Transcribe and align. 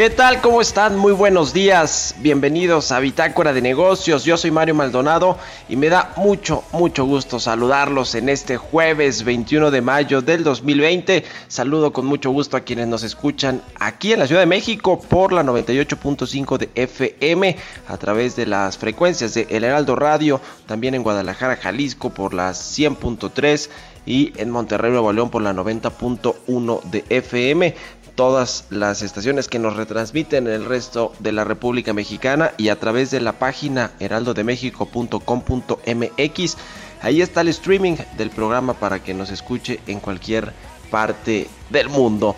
¿Qué 0.00 0.08
tal? 0.08 0.40
¿Cómo 0.40 0.62
están? 0.62 0.96
Muy 0.96 1.12
buenos 1.12 1.52
días. 1.52 2.14
Bienvenidos 2.20 2.90
a 2.90 3.00
Bitácora 3.00 3.52
de 3.52 3.60
Negocios. 3.60 4.24
Yo 4.24 4.38
soy 4.38 4.50
Mario 4.50 4.74
Maldonado 4.74 5.36
y 5.68 5.76
me 5.76 5.90
da 5.90 6.14
mucho, 6.16 6.64
mucho 6.72 7.04
gusto 7.04 7.38
saludarlos 7.38 8.14
en 8.14 8.30
este 8.30 8.56
jueves 8.56 9.24
21 9.24 9.70
de 9.70 9.82
mayo 9.82 10.22
del 10.22 10.42
2020. 10.42 11.22
Saludo 11.48 11.92
con 11.92 12.06
mucho 12.06 12.30
gusto 12.30 12.56
a 12.56 12.60
quienes 12.60 12.88
nos 12.88 13.02
escuchan 13.02 13.60
aquí 13.78 14.14
en 14.14 14.20
la 14.20 14.26
Ciudad 14.26 14.40
de 14.40 14.46
México 14.46 14.98
por 14.98 15.34
la 15.34 15.42
98.5 15.42 16.56
de 16.56 16.70
FM 16.76 17.58
a 17.86 17.98
través 17.98 18.36
de 18.36 18.46
las 18.46 18.78
frecuencias 18.78 19.34
de 19.34 19.48
El 19.50 19.64
Heraldo 19.64 19.96
Radio, 19.96 20.40
también 20.64 20.94
en 20.94 21.02
Guadalajara, 21.02 21.56
Jalisco 21.56 22.08
por 22.08 22.32
las 22.32 22.78
100.3 22.78 23.68
y 24.06 24.32
en 24.36 24.50
Monterrey, 24.50 24.90
Nuevo 24.90 25.12
León 25.12 25.30
por 25.30 25.42
la 25.42 25.52
90.1 25.52 26.82
de 26.84 27.04
FM 27.10 27.74
todas 28.20 28.68
las 28.68 29.00
estaciones 29.00 29.48
que 29.48 29.58
nos 29.58 29.76
retransmiten 29.76 30.46
en 30.46 30.52
el 30.52 30.66
resto 30.66 31.14
de 31.20 31.32
la 31.32 31.42
República 31.42 31.94
Mexicana 31.94 32.52
y 32.58 32.68
a 32.68 32.78
través 32.78 33.10
de 33.10 33.18
la 33.18 33.32
página 33.32 33.92
heraldodemexico.com.mx. 33.98 36.56
Ahí 37.00 37.22
está 37.22 37.40
el 37.40 37.48
streaming 37.48 37.96
del 38.18 38.28
programa 38.28 38.74
para 38.74 39.02
que 39.02 39.14
nos 39.14 39.30
escuche 39.30 39.80
en 39.86 40.00
cualquier 40.00 40.52
parte 40.90 41.48
del 41.70 41.88
mundo. 41.88 42.36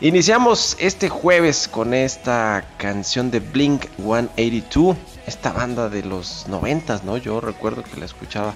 Iniciamos 0.00 0.76
este 0.78 1.08
jueves 1.08 1.66
con 1.66 1.94
esta 1.94 2.64
canción 2.76 3.32
de 3.32 3.40
Blink 3.40 3.86
182, 3.96 4.96
esta 5.26 5.50
banda 5.50 5.88
de 5.88 6.04
los 6.04 6.46
noventas, 6.46 7.02
¿no? 7.02 7.16
Yo 7.16 7.40
recuerdo 7.40 7.82
que 7.82 7.98
la 7.98 8.06
escuchaba 8.06 8.54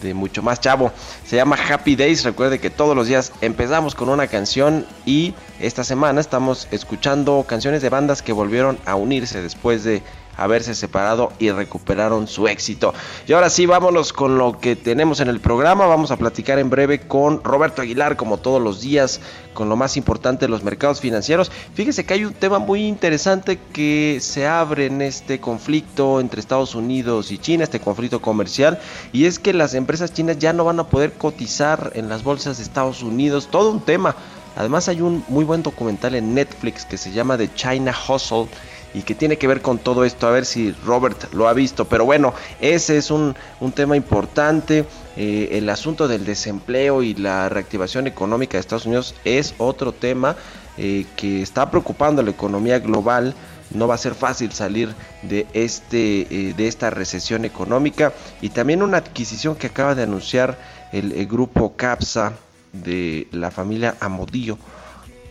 de 0.00 0.14
mucho 0.14 0.42
más 0.42 0.60
chavo. 0.60 0.92
Se 1.26 1.36
llama 1.36 1.56
Happy 1.56 1.96
Days. 1.96 2.24
Recuerde 2.24 2.58
que 2.58 2.70
todos 2.70 2.96
los 2.96 3.06
días 3.06 3.32
empezamos 3.40 3.94
con 3.94 4.08
una 4.08 4.26
canción 4.26 4.86
y 5.04 5.34
esta 5.60 5.84
semana 5.84 6.20
estamos 6.20 6.68
escuchando 6.70 7.44
canciones 7.46 7.82
de 7.82 7.88
bandas 7.88 8.22
que 8.22 8.32
volvieron 8.32 8.78
a 8.86 8.94
unirse 8.94 9.42
después 9.42 9.84
de 9.84 10.02
haberse 10.38 10.74
separado 10.74 11.32
y 11.38 11.50
recuperaron 11.50 12.26
su 12.26 12.48
éxito. 12.48 12.94
Y 13.26 13.32
ahora 13.32 13.50
sí, 13.50 13.66
vámonos 13.66 14.12
con 14.12 14.38
lo 14.38 14.58
que 14.58 14.76
tenemos 14.76 15.20
en 15.20 15.28
el 15.28 15.40
programa. 15.40 15.86
Vamos 15.86 16.10
a 16.10 16.16
platicar 16.16 16.58
en 16.58 16.70
breve 16.70 17.00
con 17.00 17.44
Roberto 17.44 17.82
Aguilar, 17.82 18.16
como 18.16 18.38
todos 18.38 18.62
los 18.62 18.80
días, 18.80 19.20
con 19.52 19.68
lo 19.68 19.76
más 19.76 19.96
importante 19.96 20.46
de 20.46 20.50
los 20.50 20.62
mercados 20.62 21.00
financieros. 21.00 21.50
Fíjese 21.74 22.06
que 22.06 22.14
hay 22.14 22.24
un 22.24 22.32
tema 22.32 22.60
muy 22.60 22.86
interesante 22.86 23.58
que 23.72 24.18
se 24.20 24.46
abre 24.46 24.86
en 24.86 25.02
este 25.02 25.40
conflicto 25.40 26.20
entre 26.20 26.40
Estados 26.40 26.76
Unidos 26.76 27.32
y 27.32 27.38
China, 27.38 27.64
este 27.64 27.80
conflicto 27.80 28.22
comercial, 28.22 28.78
y 29.12 29.24
es 29.26 29.38
que 29.40 29.52
las 29.52 29.74
empresas 29.74 30.12
chinas 30.12 30.38
ya 30.38 30.52
no 30.52 30.64
van 30.64 30.78
a 30.78 30.84
poder 30.84 31.12
cotizar 31.14 31.90
en 31.94 32.08
las 32.08 32.22
bolsas 32.22 32.58
de 32.58 32.62
Estados 32.62 33.02
Unidos. 33.02 33.48
Todo 33.50 33.72
un 33.72 33.80
tema. 33.80 34.14
Además 34.56 34.88
hay 34.88 35.00
un 35.00 35.24
muy 35.28 35.44
buen 35.44 35.62
documental 35.62 36.14
en 36.14 36.34
Netflix 36.34 36.84
que 36.84 36.96
se 36.96 37.12
llama 37.12 37.36
The 37.36 37.52
China 37.54 37.94
Hustle 38.08 38.48
y 38.94 39.02
que 39.02 39.14
tiene 39.14 39.36
que 39.36 39.46
ver 39.46 39.62
con 39.62 39.78
todo 39.78 40.04
esto. 40.04 40.26
A 40.26 40.30
ver 40.30 40.44
si 40.44 40.72
Robert 40.84 41.32
lo 41.32 41.48
ha 41.48 41.52
visto. 41.52 41.86
Pero 41.86 42.04
bueno, 42.04 42.34
ese 42.60 42.96
es 42.96 43.10
un, 43.10 43.34
tema 43.74 43.96
importante. 43.96 44.84
Eh, 45.16 45.50
el 45.52 45.68
asunto 45.68 46.08
del 46.08 46.24
desempleo 46.24 47.02
y 47.02 47.14
la 47.14 47.48
reactivación 47.48 48.06
económica 48.06 48.52
de 48.56 48.60
Estados 48.60 48.86
Unidos 48.86 49.14
es 49.24 49.54
otro 49.58 49.92
tema 49.92 50.36
eh, 50.76 51.06
que 51.16 51.42
está 51.42 51.70
preocupando 51.70 52.22
la 52.22 52.30
economía 52.30 52.78
global. 52.78 53.34
No 53.70 53.86
va 53.86 53.96
a 53.96 53.98
ser 53.98 54.14
fácil 54.14 54.52
salir 54.52 54.94
de, 55.22 55.46
este, 55.52 56.20
eh, 56.22 56.54
de 56.56 56.68
esta 56.68 56.90
recesión 56.90 57.44
económica. 57.44 58.12
Y 58.40 58.50
también 58.50 58.82
una 58.82 58.98
adquisición 58.98 59.56
que 59.56 59.66
acaba 59.66 59.94
de 59.94 60.04
anunciar 60.04 60.58
el, 60.92 61.12
el 61.12 61.26
grupo 61.26 61.74
CAPSA 61.76 62.32
de 62.72 63.28
la 63.32 63.50
familia 63.50 63.96
Amodillo 64.00 64.58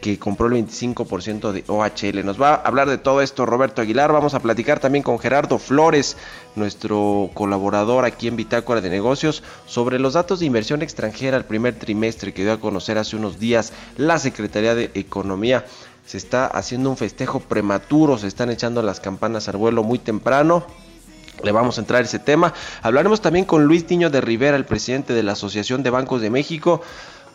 que 0.01 0.19
compró 0.19 0.47
el 0.47 0.53
25% 0.53 1.51
de 1.51 1.63
OHL. 1.67 2.25
Nos 2.25 2.41
va 2.41 2.49
a 2.49 2.55
hablar 2.55 2.89
de 2.89 2.97
todo 2.97 3.21
esto 3.21 3.45
Roberto 3.45 3.81
Aguilar. 3.81 4.11
Vamos 4.11 4.33
a 4.33 4.39
platicar 4.39 4.79
también 4.79 5.03
con 5.03 5.19
Gerardo 5.19 5.57
Flores, 5.57 6.17
nuestro 6.55 7.29
colaborador 7.33 8.05
aquí 8.05 8.27
en 8.27 8.35
Bitácora 8.35 8.81
de 8.81 8.89
Negocios, 8.89 9.43
sobre 9.65 9.99
los 9.99 10.13
datos 10.13 10.39
de 10.39 10.45
inversión 10.45 10.81
extranjera 10.81 11.37
al 11.37 11.45
primer 11.45 11.75
trimestre 11.75 12.33
que 12.33 12.43
dio 12.43 12.53
a 12.53 12.59
conocer 12.59 12.97
hace 12.97 13.15
unos 13.15 13.39
días 13.39 13.73
la 13.97 14.19
Secretaría 14.19 14.75
de 14.75 14.91
Economía. 14.93 15.65
Se 16.05 16.17
está 16.17 16.47
haciendo 16.47 16.89
un 16.89 16.97
festejo 16.97 17.39
prematuro, 17.41 18.17
se 18.17 18.27
están 18.27 18.49
echando 18.49 18.81
las 18.81 18.99
campanas 18.99 19.49
al 19.49 19.57
vuelo 19.57 19.83
muy 19.83 19.99
temprano. 19.99 20.65
Le 21.43 21.51
vamos 21.51 21.77
a 21.77 21.81
entrar 21.81 22.01
a 22.01 22.05
ese 22.05 22.17
tema. 22.17 22.53
Hablaremos 22.81 23.21
también 23.21 23.45
con 23.45 23.65
Luis 23.65 23.87
Niño 23.89 24.09
de 24.09 24.21
Rivera, 24.21 24.57
el 24.57 24.65
presidente 24.65 25.13
de 25.13 25.21
la 25.21 25.33
Asociación 25.33 25.83
de 25.83 25.91
Bancos 25.91 26.21
de 26.21 26.29
México 26.31 26.81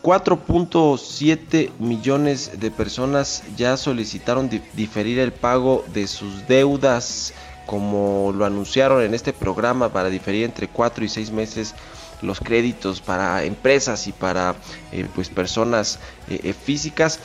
4.7 0.03 1.71
millones 1.79 2.59
de 2.59 2.71
personas 2.71 3.41
ya 3.55 3.77
solicitaron 3.77 4.49
diferir 4.73 5.17
el 5.17 5.31
pago 5.31 5.85
de 5.93 6.07
sus 6.07 6.45
deudas, 6.45 7.33
como 7.65 8.33
lo 8.35 8.43
anunciaron 8.43 9.01
en 9.01 9.13
este 9.13 9.31
programa 9.31 9.93
para 9.93 10.09
diferir 10.09 10.43
entre 10.43 10.67
4 10.67 11.05
y 11.05 11.09
6 11.09 11.31
meses 11.31 11.73
los 12.21 12.41
créditos 12.41 12.99
para 12.99 13.43
empresas 13.43 14.07
y 14.07 14.11
para 14.11 14.55
eh, 14.91 15.07
pues 15.15 15.29
personas 15.29 15.99
eh, 16.29 16.39
eh, 16.43 16.53
físicas. 16.53 17.19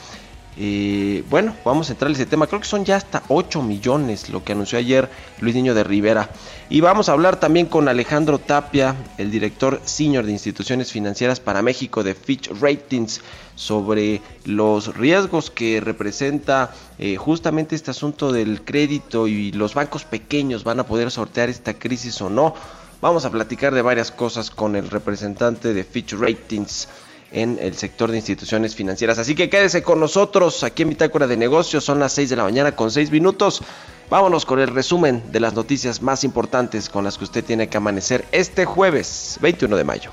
Bueno, 1.31 1.55
vamos 1.65 1.89
a 1.89 1.93
entrar 1.93 2.11
en 2.11 2.17
ese 2.17 2.27
tema. 2.27 2.49
Creo 2.49 2.61
que 2.61 2.67
son 2.67 2.85
ya 2.85 2.97
hasta 2.97 3.23
8 3.29 3.63
millones 3.63 4.29
lo 4.29 4.43
que 4.43 4.53
anunció 4.53 4.79
ayer 4.79 5.09
Luis 5.41 5.55
Niño 5.55 5.73
de 5.73 5.85
Rivera. 5.85 6.31
Y 6.69 6.81
vamos 6.81 7.09
a 7.09 7.13
hablar 7.13 7.39
también 7.39 7.67
con 7.67 7.89
Alejandro 7.89 8.39
Tapia, 8.39 8.97
el 9.19 9.31
director 9.31 9.81
senior 9.85 10.27
de 10.27 10.33
instituciones 10.33 10.91
financieras 10.91 11.39
para 11.39 11.63
México 11.63 12.03
de 12.03 12.15
Fitch 12.15 12.51
Ratings, 12.61 13.21
sobre 13.55 14.21
los 14.45 14.97
riesgos 14.97 15.51
que 15.51 15.81
representa 15.81 16.73
eh, 16.99 17.17
justamente 17.17 17.77
este 17.77 17.93
asunto 17.93 18.33
del 18.33 18.63
crédito 18.63 19.29
y 19.29 19.53
los 19.53 19.75
bancos 19.75 20.05
pequeños 20.05 20.65
van 20.65 20.81
a 20.81 20.87
poder 20.87 21.11
sortear 21.11 21.49
esta 21.49 21.75
crisis 21.75 22.21
o 22.21 22.31
no. 22.31 22.55
Vamos 23.01 23.25
a 23.25 23.31
platicar 23.31 23.75
de 23.75 23.83
varias 23.83 24.11
cosas 24.11 24.51
con 24.51 24.75
el 24.75 24.91
representante 24.91 25.73
de 25.73 25.85
Fitch 25.85 26.15
Ratings 26.15 26.89
en 27.33 27.59
el 27.61 27.75
sector 27.75 28.11
de 28.11 28.17
instituciones 28.17 28.75
financieras. 28.75 29.19
Así 29.19 29.35
que 29.35 29.51
quédese 29.51 29.83
con 29.83 30.01
nosotros 30.01 30.65
aquí 30.65 30.83
en 30.83 30.91
Bitácora 30.91 31.27
de 31.27 31.37
Negocios. 31.37 31.85
Son 31.85 31.99
las 31.99 32.13
6 32.13 32.31
de 32.31 32.37
la 32.37 32.45
mañana 32.45 32.73
con 32.73 32.91
6 32.91 33.11
minutos. 33.11 33.63
Vámonos 34.11 34.47
con 34.47 34.59
el 34.59 34.69
resumen 34.69 35.23
de 35.33 35.41
las 35.41 35.55
noticias 35.55 36.01
más 36.01 36.25
importantes 36.25 36.89
con 36.89 37.05
las 37.05 37.19
que 37.19 37.25
usted 37.25 37.45
tiene 37.45 37.69
que 37.69 37.77
amanecer 37.77 38.25
este 38.33 38.65
jueves 38.65 39.39
21 39.43 39.77
de 39.77 39.85
mayo. 39.85 40.11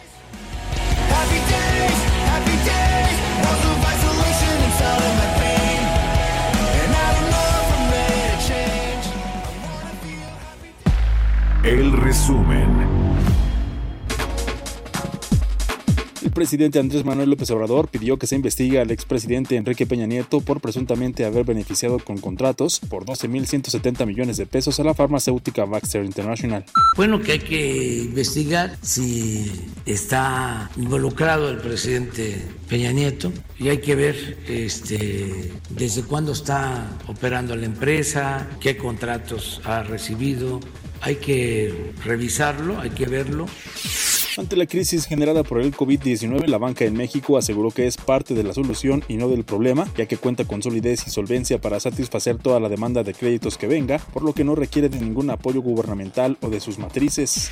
El 11.63 11.93
resumen. 11.93 12.94
Presidente 16.35 16.77
Andrés 16.77 17.03
Manuel 17.03 17.31
López 17.31 17.49
Obrador 17.49 17.87
pidió 17.87 18.19
que 18.19 18.27
se 18.27 18.35
investigue 18.35 18.79
al 18.79 18.91
expresidente 18.91 19.55
Enrique 19.55 19.87
Peña 19.87 20.05
Nieto 20.05 20.41
por 20.41 20.61
presuntamente 20.61 21.25
haber 21.25 21.45
beneficiado 21.45 21.97
con 21.97 22.19
contratos 22.19 22.79
por 22.79 23.05
12.170 23.05 24.05
millones 24.05 24.37
de 24.37 24.45
pesos 24.45 24.79
a 24.79 24.83
la 24.83 24.93
farmacéutica 24.93 25.65
Baxter 25.65 26.05
International. 26.05 26.63
Bueno, 26.95 27.21
que 27.21 27.31
hay 27.31 27.39
que 27.39 28.03
investigar 28.03 28.77
si 28.81 29.51
está 29.87 30.69
involucrado 30.77 31.49
el 31.49 31.57
presidente 31.57 32.39
Peña 32.69 32.91
Nieto 32.91 33.31
y 33.57 33.69
hay 33.69 33.79
que 33.79 33.95
ver 33.95 34.37
este, 34.47 35.53
desde 35.69 36.03
cuándo 36.03 36.33
está 36.33 36.97
operando 37.07 37.55
la 37.55 37.65
empresa, 37.65 38.47
qué 38.59 38.77
contratos 38.77 39.61
ha 39.63 39.83
recibido. 39.83 40.59
Hay 41.01 41.15
que 41.15 41.91
revisarlo, 42.03 42.79
hay 42.79 42.89
que 42.91 43.05
verlo. 43.05 43.47
Ante 44.37 44.57
la 44.57 44.65
crisis 44.65 45.05
generada 45.05 45.43
por 45.43 45.61
el 45.61 45.73
COVID-19, 45.73 46.47
la 46.47 46.57
banca 46.57 46.83
en 46.83 46.93
México 46.93 47.37
aseguró 47.37 47.71
que 47.71 47.87
es 47.87 47.95
parte 47.95 48.33
de 48.33 48.43
la 48.43 48.53
solución 48.53 49.01
y 49.07 49.15
no 49.15 49.29
del 49.29 49.45
problema, 49.45 49.87
ya 49.97 50.07
que 50.07 50.17
cuenta 50.17 50.43
con 50.43 50.61
solidez 50.61 51.07
y 51.07 51.09
solvencia 51.09 51.61
para 51.61 51.79
satisfacer 51.79 52.37
toda 52.37 52.59
la 52.59 52.67
demanda 52.67 53.03
de 53.03 53.13
créditos 53.13 53.57
que 53.57 53.67
venga, 53.67 53.97
por 53.97 54.23
lo 54.23 54.33
que 54.33 54.43
no 54.43 54.53
requiere 54.53 54.89
de 54.89 54.99
ningún 54.99 55.29
apoyo 55.29 55.61
gubernamental 55.61 56.37
o 56.41 56.49
de 56.49 56.59
sus 56.59 56.79
matrices. 56.79 57.49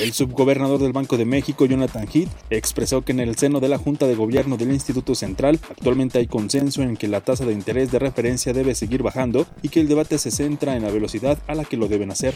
El 0.00 0.14
subgobernador 0.14 0.80
del 0.80 0.94
Banco 0.94 1.18
de 1.18 1.26
México, 1.26 1.66
Jonathan 1.66 2.08
Heath, 2.10 2.30
expresó 2.48 3.02
que 3.02 3.12
en 3.12 3.20
el 3.20 3.36
seno 3.36 3.60
de 3.60 3.68
la 3.68 3.76
Junta 3.76 4.06
de 4.06 4.14
Gobierno 4.14 4.56
del 4.56 4.72
Instituto 4.72 5.14
Central 5.14 5.60
actualmente 5.68 6.18
hay 6.18 6.26
consenso 6.26 6.82
en 6.82 6.96
que 6.96 7.06
la 7.06 7.20
tasa 7.20 7.44
de 7.44 7.52
interés 7.52 7.92
de 7.92 7.98
referencia 7.98 8.54
debe 8.54 8.74
seguir 8.74 9.02
bajando 9.02 9.46
y 9.60 9.68
que 9.68 9.80
el 9.80 9.88
debate 9.88 10.16
se 10.16 10.30
centra 10.30 10.74
en 10.74 10.84
la 10.84 10.90
velocidad 10.90 11.38
a 11.46 11.54
la 11.54 11.66
que 11.66 11.76
lo 11.76 11.86
deben 11.86 12.10
hacer. 12.10 12.34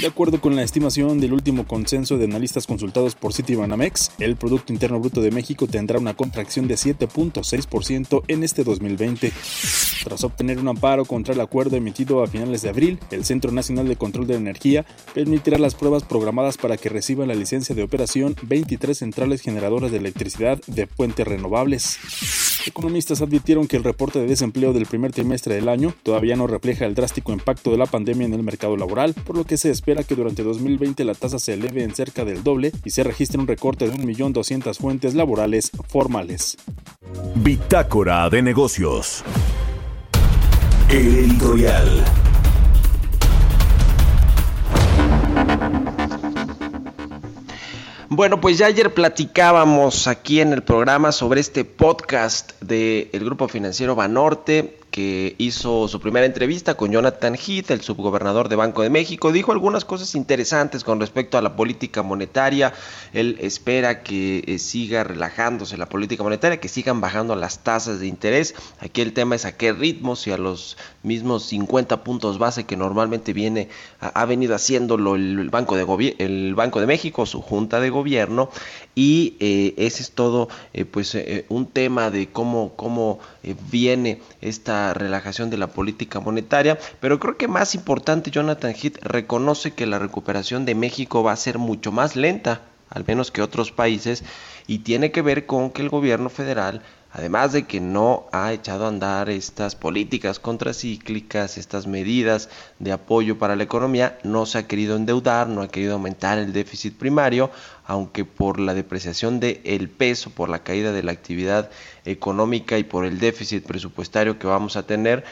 De 0.00 0.06
acuerdo 0.06 0.40
con 0.40 0.54
la 0.54 0.62
estimación 0.62 1.20
del 1.20 1.32
último 1.32 1.66
consenso 1.66 2.18
de 2.18 2.26
analistas 2.26 2.66
consultados 2.66 3.14
por 3.14 3.32
Citibanamex, 3.32 4.10
el 4.18 4.36
Producto 4.36 4.72
Interno 4.72 5.00
Bruto 5.00 5.22
de 5.22 5.30
México 5.30 5.66
tendrá 5.66 5.98
una 5.98 6.14
contracción 6.14 6.68
de 6.68 6.74
7.6% 6.74 8.22
en 8.28 8.42
este 8.42 8.62
2020. 8.62 9.32
Tras 10.04 10.22
obtener 10.22 10.58
un 10.58 10.68
amparo 10.68 11.06
contra 11.06 11.32
el 11.32 11.40
acuerdo 11.40 11.76
emitido 11.76 12.22
a 12.22 12.26
finales 12.26 12.62
de 12.62 12.68
abril, 12.68 12.98
el 13.10 13.24
Centro 13.24 13.52
Nacional 13.52 13.88
de 13.88 13.96
Control 13.96 14.26
de 14.26 14.34
Energía 14.34 14.84
permitirá 15.14 15.58
las 15.58 15.74
pruebas 15.74 16.04
programadas 16.04 16.58
para 16.58 16.76
que 16.76 16.90
reciban 16.90 17.28
la 17.28 17.34
licencia 17.34 17.74
de 17.74 17.82
operación 17.82 18.36
23 18.42 18.96
centrales 18.96 19.40
generadoras 19.40 19.90
de 19.90 19.98
electricidad 19.98 20.60
de 20.66 20.86
fuentes 20.86 21.26
renovables. 21.26 21.98
Economistas 22.66 23.22
advirtieron 23.22 23.68
que 23.68 23.76
el 23.76 23.84
reporte 23.84 24.18
de 24.18 24.26
desempleo 24.26 24.72
del 24.72 24.86
primer 24.86 25.12
trimestre 25.12 25.54
del 25.54 25.68
año 25.68 25.94
todavía 26.02 26.34
no 26.34 26.48
refleja 26.48 26.84
el 26.84 26.96
drástico 26.96 27.32
impacto 27.32 27.70
de 27.70 27.78
la 27.78 27.86
pandemia 27.86 28.26
en 28.26 28.34
el 28.34 28.42
mercado 28.42 28.76
laboral, 28.76 29.14
por 29.14 29.36
lo 29.36 29.44
que 29.44 29.56
se 29.56 29.70
espera 29.70 30.02
que 30.02 30.16
durante 30.16 30.42
2020 30.42 31.04
la 31.04 31.14
tasa 31.14 31.38
se 31.38 31.54
eleve 31.54 31.84
en 31.84 31.94
cerca 31.94 32.24
del 32.24 32.42
doble 32.42 32.72
y 32.84 32.90
se 32.90 33.04
registre 33.04 33.38
un 33.38 33.46
recorte 33.46 33.88
de 33.88 33.96
1.200.000 33.96 34.74
fuentes 34.74 35.14
laborales 35.14 35.70
formales. 35.88 36.56
Bitácora 37.36 38.28
de 38.30 38.42
negocios. 38.42 39.22
editorial. 40.88 42.04
Bueno, 48.08 48.40
pues 48.40 48.56
ya 48.56 48.66
ayer 48.66 48.94
platicábamos 48.94 50.06
aquí 50.06 50.40
en 50.40 50.52
el 50.52 50.62
programa 50.62 51.10
sobre 51.10 51.40
este 51.40 51.64
podcast 51.64 52.52
del 52.62 53.24
Grupo 53.24 53.48
Financiero 53.48 53.96
Banorte 53.96 54.78
que 54.96 55.34
hizo 55.36 55.88
su 55.88 56.00
primera 56.00 56.24
entrevista 56.24 56.72
con 56.72 56.90
Jonathan 56.90 57.34
Heath, 57.34 57.70
el 57.70 57.82
subgobernador 57.82 58.48
de 58.48 58.56
Banco 58.56 58.80
de 58.80 58.88
México, 58.88 59.30
dijo 59.30 59.52
algunas 59.52 59.84
cosas 59.84 60.14
interesantes 60.14 60.84
con 60.84 61.00
respecto 61.00 61.36
a 61.36 61.42
la 61.42 61.54
política 61.54 62.02
monetaria. 62.02 62.72
Él 63.12 63.36
espera 63.42 64.02
que 64.02 64.42
eh, 64.46 64.58
siga 64.58 65.04
relajándose 65.04 65.76
la 65.76 65.90
política 65.90 66.22
monetaria, 66.22 66.60
que 66.60 66.70
sigan 66.70 67.02
bajando 67.02 67.36
las 67.36 67.58
tasas 67.58 68.00
de 68.00 68.06
interés. 68.06 68.54
Aquí 68.80 69.02
el 69.02 69.12
tema 69.12 69.34
es 69.34 69.44
a 69.44 69.54
qué 69.58 69.74
ritmo, 69.74 70.16
si 70.16 70.30
a 70.30 70.38
los 70.38 70.78
mismos 71.02 71.44
50 71.44 72.02
puntos 72.02 72.38
base 72.38 72.64
que 72.64 72.78
normalmente 72.78 73.34
viene, 73.34 73.68
ha 74.00 74.24
venido 74.24 74.54
haciéndolo 74.54 75.16
el 75.16 75.50
Banco 75.50 75.76
de, 75.76 76.16
el 76.16 76.54
Banco 76.54 76.80
de 76.80 76.86
México, 76.86 77.26
su 77.26 77.42
junta 77.42 77.80
de 77.80 77.90
gobierno, 77.90 78.48
y 78.94 79.36
eh, 79.40 79.74
ese 79.76 80.02
es 80.02 80.12
todo 80.12 80.48
eh, 80.72 80.86
pues 80.86 81.18
un 81.50 81.66
tema 81.66 82.10
de 82.10 82.28
cómo, 82.30 82.72
cómo 82.76 83.18
viene 83.70 84.20
esta 84.40 84.94
relajación 84.94 85.50
de 85.50 85.58
la 85.58 85.68
política 85.68 86.20
monetaria, 86.20 86.78
pero 87.00 87.20
creo 87.20 87.36
que 87.36 87.48
más 87.48 87.74
importante, 87.74 88.30
Jonathan 88.30 88.74
Heath 88.74 88.98
reconoce 89.02 89.72
que 89.72 89.86
la 89.86 89.98
recuperación 89.98 90.64
de 90.64 90.74
México 90.74 91.22
va 91.22 91.32
a 91.32 91.36
ser 91.36 91.58
mucho 91.58 91.92
más 91.92 92.16
lenta, 92.16 92.62
al 92.90 93.04
menos 93.06 93.30
que 93.30 93.42
otros 93.42 93.72
países, 93.72 94.24
y 94.66 94.78
tiene 94.78 95.12
que 95.12 95.22
ver 95.22 95.46
con 95.46 95.70
que 95.70 95.82
el 95.82 95.88
gobierno 95.88 96.30
federal 96.30 96.82
Además 97.18 97.52
de 97.52 97.62
que 97.62 97.80
no 97.80 98.26
ha 98.30 98.52
echado 98.52 98.84
a 98.84 98.88
andar 98.88 99.30
estas 99.30 99.74
políticas 99.74 100.38
contracíclicas, 100.38 101.56
estas 101.56 101.86
medidas 101.86 102.50
de 102.78 102.92
apoyo 102.92 103.38
para 103.38 103.56
la 103.56 103.62
economía, 103.62 104.18
no 104.22 104.44
se 104.44 104.58
ha 104.58 104.66
querido 104.66 104.96
endeudar, 104.96 105.48
no 105.48 105.62
ha 105.62 105.68
querido 105.68 105.94
aumentar 105.94 106.36
el 106.36 106.52
déficit 106.52 106.94
primario, 106.94 107.50
aunque 107.86 108.26
por 108.26 108.60
la 108.60 108.74
depreciación 108.74 109.40
del 109.40 109.88
peso, 109.88 110.28
por 110.28 110.50
la 110.50 110.58
caída 110.58 110.92
de 110.92 111.02
la 111.02 111.12
actividad 111.12 111.70
económica 112.04 112.76
y 112.76 112.84
por 112.84 113.06
el 113.06 113.18
déficit 113.18 113.64
presupuestario 113.64 114.38
que 114.38 114.46
vamos 114.46 114.76
a 114.76 114.82
tener, 114.82 115.24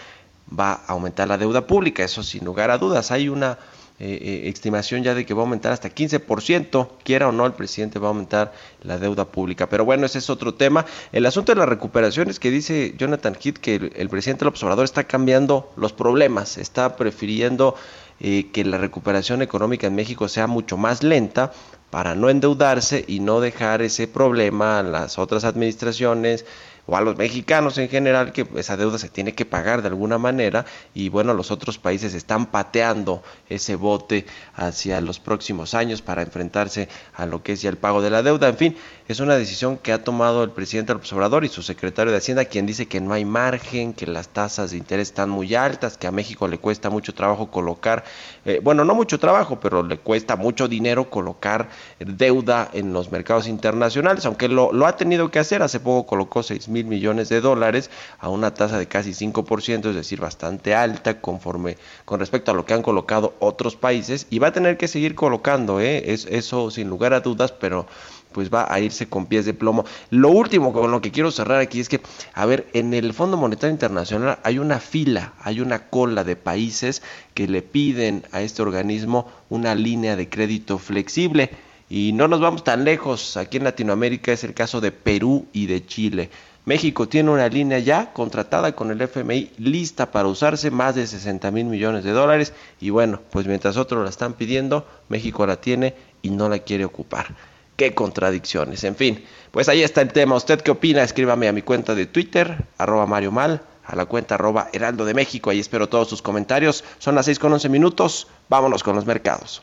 va 0.58 0.72
a 0.72 0.92
aumentar 0.92 1.28
la 1.28 1.36
deuda 1.36 1.66
pública. 1.66 2.02
Eso 2.02 2.22
sin 2.22 2.46
lugar 2.46 2.70
a 2.70 2.78
dudas. 2.78 3.10
Hay 3.10 3.28
una 3.28 3.58
eh, 4.00 4.18
eh, 4.20 4.48
estimación 4.48 5.04
ya 5.04 5.14
de 5.14 5.24
que 5.24 5.34
va 5.34 5.42
a 5.42 5.44
aumentar 5.44 5.72
hasta 5.72 5.88
15%, 5.88 6.88
quiera 7.04 7.28
o 7.28 7.32
no, 7.32 7.46
el 7.46 7.52
presidente 7.52 8.00
va 8.00 8.08
a 8.08 8.10
aumentar 8.10 8.52
la 8.82 8.98
deuda 8.98 9.24
pública. 9.24 9.68
Pero 9.68 9.84
bueno, 9.84 10.04
ese 10.04 10.18
es 10.18 10.30
otro 10.30 10.54
tema. 10.54 10.84
El 11.12 11.24
asunto 11.26 11.52
de 11.52 11.60
la 11.60 11.66
recuperación 11.66 12.28
es 12.28 12.40
que 12.40 12.50
dice 12.50 12.94
Jonathan 12.98 13.36
Heath 13.40 13.58
que 13.58 13.76
el, 13.94 14.08
presidente 14.08 14.40
del 14.40 14.48
observador 14.48 14.84
está 14.84 15.04
cambiando 15.04 15.72
los 15.76 15.92
problemas, 15.92 16.58
está 16.58 16.96
prefiriendo 16.96 17.76
eh, 18.18 18.50
que 18.52 18.64
la 18.64 18.78
recuperación 18.78 19.42
económica 19.42 19.86
en 19.86 19.94
México 19.94 20.26
sea 20.26 20.48
mucho 20.48 20.76
más 20.76 21.04
lenta 21.04 21.52
para 21.90 22.16
no 22.16 22.30
endeudarse 22.30 23.04
y 23.06 23.20
no 23.20 23.40
dejar 23.40 23.80
ese 23.80 24.08
problema 24.08 24.80
a 24.80 24.82
las 24.82 25.20
otras 25.20 25.44
administraciones 25.44 26.44
o 26.86 26.96
a 26.96 27.00
los 27.00 27.16
mexicanos 27.16 27.78
en 27.78 27.88
general 27.88 28.32
que 28.32 28.46
esa 28.56 28.76
deuda 28.76 28.98
se 28.98 29.08
tiene 29.08 29.34
que 29.34 29.44
pagar 29.44 29.82
de 29.82 29.88
alguna 29.88 30.18
manera 30.18 30.66
y 30.94 31.08
bueno, 31.08 31.34
los 31.34 31.50
otros 31.50 31.78
países 31.78 32.14
están 32.14 32.46
pateando 32.46 33.22
ese 33.48 33.76
bote 33.76 34.26
hacia 34.54 35.00
los 35.00 35.18
próximos 35.18 35.74
años 35.74 36.02
para 36.02 36.22
enfrentarse 36.22 36.88
a 37.14 37.26
lo 37.26 37.42
que 37.42 37.52
es 37.52 37.62
ya 37.62 37.70
el 37.70 37.76
pago 37.76 38.02
de 38.02 38.10
la 38.10 38.22
deuda. 38.22 38.48
En 38.48 38.56
fin, 38.56 38.76
es 39.08 39.20
una 39.20 39.36
decisión 39.36 39.78
que 39.78 39.92
ha 39.92 40.02
tomado 40.04 40.44
el 40.44 40.50
presidente 40.50 40.92
del 40.92 40.98
observador 40.98 41.44
y 41.44 41.48
su 41.48 41.62
secretario 41.62 42.12
de 42.12 42.18
Hacienda, 42.18 42.44
quien 42.44 42.66
dice 42.66 42.86
que 42.86 43.00
no 43.00 43.14
hay 43.14 43.24
margen, 43.24 43.92
que 43.92 44.06
las 44.06 44.28
tasas 44.28 44.70
de 44.70 44.76
interés 44.76 45.08
están 45.08 45.30
muy 45.30 45.54
altas, 45.54 45.96
que 45.96 46.06
a 46.06 46.10
México 46.10 46.48
le 46.48 46.58
cuesta 46.58 46.90
mucho 46.90 47.14
trabajo 47.14 47.50
colocar, 47.50 48.04
eh, 48.44 48.60
bueno, 48.62 48.84
no 48.84 48.94
mucho 48.94 49.18
trabajo, 49.18 49.60
pero 49.60 49.82
le 49.82 49.98
cuesta 49.98 50.36
mucho 50.36 50.68
dinero 50.68 51.10
colocar 51.10 51.68
deuda 51.98 52.68
en 52.72 52.92
los 52.92 53.10
mercados 53.10 53.46
internacionales, 53.46 54.26
aunque 54.26 54.48
lo, 54.48 54.72
lo 54.72 54.86
ha 54.86 54.96
tenido 54.96 55.30
que 55.30 55.38
hacer, 55.38 55.62
hace 55.62 55.80
poco 55.80 56.06
colocó 56.06 56.42
6 56.42 56.68
mil 56.68 56.73
millones 56.82 57.28
de 57.28 57.40
dólares 57.40 57.90
a 58.18 58.28
una 58.28 58.52
tasa 58.54 58.78
de 58.78 58.88
casi 58.88 59.12
5%, 59.12 59.90
es 59.90 59.94
decir, 59.94 60.20
bastante 60.20 60.74
alta 60.74 61.20
conforme 61.20 61.76
con 62.04 62.18
respecto 62.18 62.50
a 62.50 62.54
lo 62.54 62.64
que 62.64 62.74
han 62.74 62.82
colocado 62.82 63.34
otros 63.38 63.76
países 63.76 64.26
y 64.30 64.40
va 64.40 64.48
a 64.48 64.52
tener 64.52 64.76
que 64.76 64.88
seguir 64.88 65.14
colocando, 65.14 65.80
¿eh? 65.80 66.12
es, 66.12 66.26
eso 66.26 66.70
sin 66.70 66.88
lugar 66.88 67.12
a 67.12 67.20
dudas, 67.20 67.52
pero 67.52 67.86
pues 68.34 68.52
va 68.52 68.66
a 68.68 68.80
irse 68.80 69.08
con 69.08 69.26
pies 69.26 69.46
de 69.46 69.54
plomo. 69.54 69.86
Lo 70.10 70.28
último 70.28 70.72
con 70.72 70.90
lo 70.90 71.00
que 71.00 71.12
quiero 71.12 71.30
cerrar 71.30 71.60
aquí 71.60 71.80
es 71.80 71.88
que, 71.88 72.00
a 72.34 72.44
ver, 72.44 72.66
en 72.74 72.92
el 72.92 73.14
Fondo 73.14 73.36
Monetario 73.38 73.72
Internacional 73.72 74.38
hay 74.42 74.58
una 74.58 74.80
fila, 74.80 75.34
hay 75.40 75.60
una 75.60 75.88
cola 75.88 76.24
de 76.24 76.36
países 76.36 77.00
que 77.32 77.46
le 77.46 77.62
piden 77.62 78.24
a 78.32 78.42
este 78.42 78.60
organismo 78.60 79.28
una 79.48 79.74
línea 79.74 80.16
de 80.16 80.28
crédito 80.28 80.78
flexible. 80.78 81.50
Y 81.88 82.12
no 82.12 82.28
nos 82.28 82.40
vamos 82.40 82.64
tan 82.64 82.84
lejos, 82.84 83.36
aquí 83.36 83.58
en 83.58 83.64
Latinoamérica 83.64 84.32
es 84.32 84.42
el 84.42 84.52
caso 84.52 84.80
de 84.80 84.90
Perú 84.90 85.46
y 85.52 85.66
de 85.66 85.86
Chile. 85.86 86.30
México 86.64 87.06
tiene 87.06 87.30
una 87.30 87.48
línea 87.48 87.78
ya 87.78 88.12
contratada 88.12 88.72
con 88.72 88.90
el 88.90 89.00
FMI 89.00 89.52
lista 89.58 90.10
para 90.10 90.28
usarse, 90.28 90.70
más 90.70 90.94
de 90.94 91.06
60 91.06 91.50
mil 91.50 91.66
millones 91.66 92.04
de 92.04 92.12
dólares. 92.12 92.54
Y 92.80 92.90
bueno, 92.90 93.20
pues 93.30 93.46
mientras 93.46 93.76
otros 93.76 94.02
la 94.02 94.08
están 94.08 94.32
pidiendo, 94.32 94.86
México 95.08 95.46
la 95.46 95.56
tiene 95.56 95.94
y 96.22 96.30
no 96.30 96.48
la 96.48 96.58
quiere 96.60 96.86
ocupar. 96.86 97.34
Qué 97.76 97.94
contradicciones. 97.94 98.82
En 98.84 98.96
fin, 98.96 99.24
pues 99.50 99.68
ahí 99.68 99.82
está 99.82 100.00
el 100.00 100.12
tema. 100.12 100.36
¿Usted 100.36 100.60
qué 100.60 100.70
opina? 100.70 101.02
Escríbame 101.02 101.48
a 101.48 101.52
mi 101.52 101.60
cuenta 101.60 101.94
de 101.94 102.06
Twitter, 102.06 102.64
arroba 102.78 103.04
Mario 103.04 103.30
Mal, 103.30 103.60
a 103.84 103.94
la 103.94 104.06
cuenta 104.06 104.36
arroba 104.36 104.68
Heraldo 104.72 105.04
de 105.04 105.12
México. 105.12 105.50
Ahí 105.50 105.60
espero 105.60 105.88
todos 105.88 106.08
sus 106.08 106.22
comentarios. 106.22 106.82
Son 106.98 107.14
las 107.14 107.26
6 107.26 107.38
con 107.38 107.52
11 107.52 107.68
minutos. 107.68 108.26
Vámonos 108.48 108.82
con 108.82 108.96
los 108.96 109.04
mercados. 109.04 109.60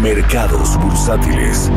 Mercados 0.00 0.78
bursátiles. 0.78 1.70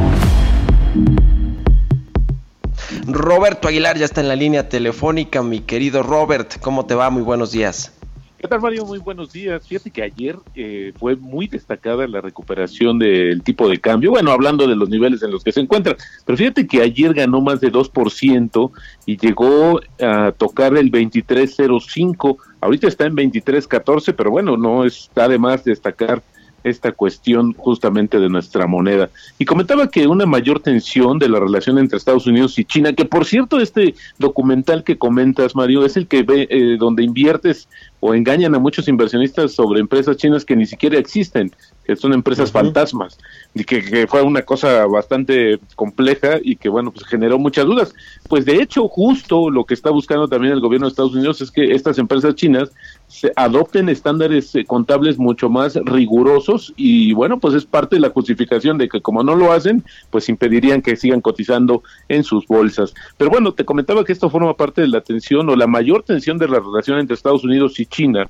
Roberto 3.08 3.70
Aguilar 3.70 3.98
ya 3.98 4.04
está 4.04 4.20
en 4.20 4.28
la 4.28 4.36
línea 4.36 4.68
telefónica. 4.68 5.42
Mi 5.42 5.62
querido 5.62 6.04
Robert, 6.04 6.60
¿cómo 6.60 6.86
te 6.86 6.94
va? 6.94 7.10
Muy 7.10 7.24
buenos 7.24 7.52
días. 7.54 7.94
¿Qué 8.38 8.48
tal, 8.48 8.60
Mario? 8.60 8.86
Muy 8.86 9.00
buenos 9.00 9.32
días. 9.32 9.66
Fíjate 9.66 9.90
que 9.90 10.04
ayer 10.04 10.36
eh, 10.56 10.92
fue 11.00 11.16
muy 11.16 11.48
destacada 11.48 12.06
la 12.06 12.20
recuperación 12.22 13.00
del 13.00 13.42
tipo 13.42 13.68
de 13.68 13.80
cambio, 13.80 14.12
bueno, 14.12 14.32
hablando 14.32 14.68
de 14.68 14.76
los 14.76 14.90
niveles 14.90 15.24
en 15.24 15.32
los 15.32 15.44
que 15.44 15.52
se 15.52 15.62
encuentra, 15.62 15.96
pero 16.24 16.38
fíjate 16.38 16.68
que 16.68 16.84
ayer 16.84 17.16
ganó 17.16 17.42
más 17.42 17.62
de 17.62 17.72
2% 17.72 18.72
y 19.08 19.18
llegó 19.18 19.80
a 20.00 20.34
tocar 20.34 20.78
el 20.78 20.92
23.05, 20.92 22.38
ahorita 22.62 22.88
está 22.88 23.06
en 23.06 23.16
23.14, 23.16 24.14
pero 24.16 24.30
bueno, 24.30 24.56
no 24.56 24.86
está 24.86 25.28
de 25.28 25.40
más 25.40 25.64
destacar 25.64 26.22
esta 26.68 26.92
cuestión 26.92 27.54
justamente 27.54 28.20
de 28.20 28.30
nuestra 28.30 28.68
moneda. 28.68 29.10
Y 29.40 29.46
comentaba 29.46 29.90
que 29.90 30.08
una 30.08 30.26
mayor 30.26 30.60
tensión 30.60 31.20
de 31.20 31.30
la 31.30 31.40
relación 31.40 31.78
entre 31.78 31.98
Estados 31.98 32.28
Unidos 32.28 32.58
y 32.60 32.66
China, 32.66 32.94
que 32.94 33.06
por 33.06 33.26
cierto 33.26 33.60
este 33.60 33.96
documental 34.18 34.84
que 34.84 34.98
comentas, 34.98 35.56
Mario, 35.56 35.86
es 35.86 35.98
el 35.98 36.08
que 36.08 36.24
ve 36.24 36.48
eh, 36.50 36.78
donde 36.78 37.04
inviertes 37.04 37.68
o 38.00 38.14
engañan 38.14 38.56
a 38.56 38.60
muchos 38.60 38.88
inversionistas 38.88 39.54
sobre 39.54 39.80
empresas 39.80 40.18
chinas 40.18 40.46
que 40.46 40.56
ni 40.56 40.66
siquiera 40.66 40.98
existen, 40.98 41.52
que 41.88 41.96
son 41.96 42.12
empresas 42.12 42.52
fantasmas, 42.52 43.18
y 43.56 43.64
que, 43.64 44.06
fue 44.08 44.22
una 44.22 44.42
cosa 44.42 44.86
bastante 44.88 45.58
compleja 45.76 46.38
y 46.44 46.58
que, 46.58 46.68
bueno, 46.68 46.92
pues 46.92 47.06
generó 47.06 47.40
muchas 47.40 47.66
dudas. 47.66 47.96
Pues 48.28 48.44
de 48.44 48.62
hecho, 48.62 48.90
justo 48.90 49.50
lo 49.50 49.64
que 49.64 49.74
está 49.74 49.90
buscando 49.90 50.28
también 50.28 50.52
el 50.52 50.60
gobierno 50.60 50.88
de 50.88 50.90
Estados 50.90 51.16
Unidos 51.16 51.40
es 51.40 51.50
que 51.50 51.72
estas 51.72 51.98
empresas 51.98 52.36
chinas 52.36 52.72
se 53.08 53.32
adopten 53.38 53.88
estándares 53.88 54.54
eh, 54.56 54.66
contables 54.66 55.18
mucho 55.18 55.50
más 55.50 55.76
rigurosos 55.76 56.74
y, 56.76 57.14
bueno, 57.14 57.40
pues 57.40 57.54
es 57.54 57.66
parte 57.66 57.96
de 57.96 58.02
la 58.02 58.10
justificación 58.10 58.78
de 58.78 58.90
que 58.90 59.00
como 59.00 59.24
no 59.24 59.36
lo 59.36 59.54
hacen, 59.54 59.86
pues 60.10 60.28
impedirían 60.28 60.82
que 60.82 60.98
sigan 60.98 61.22
cotizando 61.22 61.84
en 62.10 62.26
sus 62.26 62.46
bolsas. 62.48 62.94
Pero 63.18 63.32
bueno, 63.32 63.54
te 63.54 63.64
comentaba 63.64 64.04
que 64.04 64.12
esto 64.12 64.30
forma 64.30 64.58
parte 64.58 64.82
de 64.82 64.90
la 64.90 65.00
tensión 65.00 65.50
o 65.50 65.56
la 65.56 65.68
mayor 65.68 66.04
tensión 66.04 66.38
de 66.38 66.50
la 66.50 66.60
relación 66.60 67.00
entre 67.00 67.14
Estados 67.14 67.46
Unidos 67.46 67.80
y 67.80 67.86
China 67.86 68.28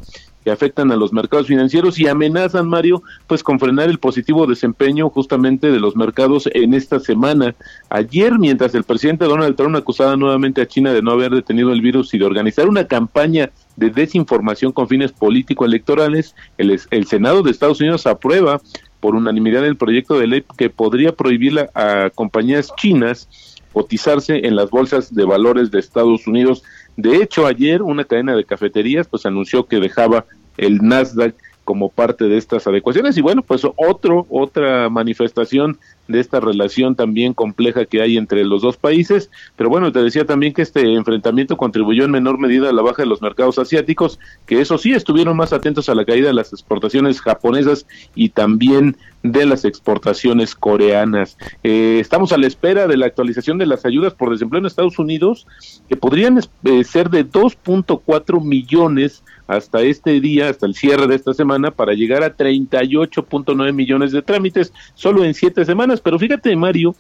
que 0.48 0.52
afectan 0.54 0.94
a 0.94 0.96
los 0.96 1.12
mercados 1.12 1.48
financieros 1.48 2.00
y 2.00 2.08
amenazan, 2.08 2.70
Mario, 2.70 3.04
pues 3.28 3.44
con 3.44 3.60
frenar 3.60 3.90
el 3.90 4.00
positivo 4.00 4.48
desempeño 4.48 5.10
justamente 5.10 5.70
de 5.70 5.80
los 5.82 5.98
mercados 5.98 6.50
en 6.54 6.74
esta 6.74 7.02
semana. 7.02 7.54
Ayer, 7.90 8.40
mientras 8.40 8.74
el 8.74 8.86
presidente 8.86 9.26
Donald 9.26 9.58
Trump 9.58 9.76
acusaba 9.76 10.16
nuevamente 10.16 10.62
a 10.62 10.66
China 10.66 10.94
de 10.94 11.02
no 11.02 11.12
haber 11.12 11.32
detenido 11.32 11.74
el 11.74 11.82
virus 11.82 12.14
y 12.14 12.18
de 12.18 12.24
organizar 12.24 12.70
una 12.70 12.88
campaña 12.88 13.52
de 13.76 13.90
desinformación 13.90 14.72
con 14.72 14.88
fines 14.88 15.12
político-electorales, 15.12 16.34
el, 16.58 16.80
el 16.92 17.08
Senado 17.08 17.44
de 17.44 17.52
Estados 17.52 17.82
Unidos 17.82 18.08
aprueba 18.08 18.62
por 19.02 19.16
unanimidad 19.16 19.66
el 19.66 19.76
proyecto 19.76 20.18
de 20.18 20.28
ley 20.28 20.46
que 20.58 20.70
podría 20.70 21.12
prohibir 21.12 21.60
a 21.74 22.10
compañías 22.16 22.74
chinas 22.78 23.28
cotizarse 23.74 24.48
en 24.48 24.56
las 24.56 24.70
bolsas 24.70 25.14
de 25.14 25.26
valores 25.26 25.72
de 25.72 25.80
Estados 25.80 26.26
Unidos 26.26 26.64
de 26.98 27.18
hecho, 27.18 27.46
ayer 27.46 27.84
una 27.84 28.06
cadena 28.06 28.36
de 28.36 28.44
cafeterías 28.44 29.08
pues 29.08 29.28
anunció 29.28 29.68
que 29.68 29.80
dejaba 29.80 30.26
el 30.58 30.80
Nasdaq 30.82 31.36
como 31.68 31.90
parte 31.90 32.30
de 32.30 32.38
estas 32.38 32.66
adecuaciones 32.66 33.18
y 33.18 33.22
bueno, 33.22 33.42
pues 33.42 33.64
otro 33.76 34.26
otra 34.30 34.90
manifestación 34.90 35.78
de 36.08 36.22
esta 36.22 36.40
relación 36.40 36.96
también 36.96 37.34
compleja 37.34 37.84
que 37.84 38.02
hay 38.02 38.16
entre 38.16 38.46
los 38.46 38.62
dos 38.62 38.78
países. 38.78 39.30
Pero 39.58 39.70
bueno, 39.70 39.92
te 39.92 40.02
decía 40.02 40.26
también 40.26 40.54
que 40.54 40.62
este 40.62 40.94
enfrentamiento 40.94 41.58
contribuyó 41.58 42.06
en 42.06 42.12
menor 42.12 42.40
medida 42.40 42.70
a 42.70 42.74
la 42.74 42.82
baja 42.82 43.04
de 43.04 43.10
los 43.10 43.22
mercados 43.22 43.60
asiáticos, 43.60 44.18
que 44.46 44.62
eso 44.62 44.78
sí, 44.78 44.94
estuvieron 44.94 45.36
más 45.36 45.52
atentos 45.52 45.90
a 45.90 45.96
la 45.96 46.06
caída 46.06 46.28
de 46.28 46.34
las 46.34 46.54
exportaciones 46.54 47.20
japonesas 47.20 47.86
y 48.16 48.30
también 48.30 48.96
de 49.24 49.46
las 49.46 49.66
exportaciones 49.66 50.56
coreanas. 50.56 51.38
Eh, 51.64 51.98
estamos 52.00 52.32
a 52.32 52.38
la 52.38 52.48
espera 52.48 52.88
de 52.88 52.96
la 52.96 53.08
actualización 53.08 53.58
de 53.58 53.66
las 53.66 53.86
ayudas 53.86 54.14
por 54.14 54.32
desempleo 54.32 54.60
en 54.60 54.68
Estados 54.68 55.00
Unidos, 55.00 55.46
que 55.90 55.98
podrían 55.98 56.40
eh, 56.64 56.84
ser 56.86 57.10
de 57.10 57.26
2.4 57.26 58.42
millones 58.42 59.24
hasta 59.48 59.82
este 59.82 60.20
día, 60.20 60.50
hasta 60.50 60.66
el 60.66 60.76
cierre 60.76 61.08
de 61.08 61.16
esta 61.16 61.34
semana, 61.34 61.72
para 61.72 61.94
llegar 61.94 62.24
a 62.24 62.36
38.9 62.36 63.74
millones 63.74 64.12
de 64.12 64.22
trámites 64.22 64.74
solo 64.94 65.24
en 65.24 65.34
siete 65.34 65.66
semanas. 65.66 66.02
Pero 66.02 66.20
fíjate, 66.20 66.56
Mario, 66.56 66.96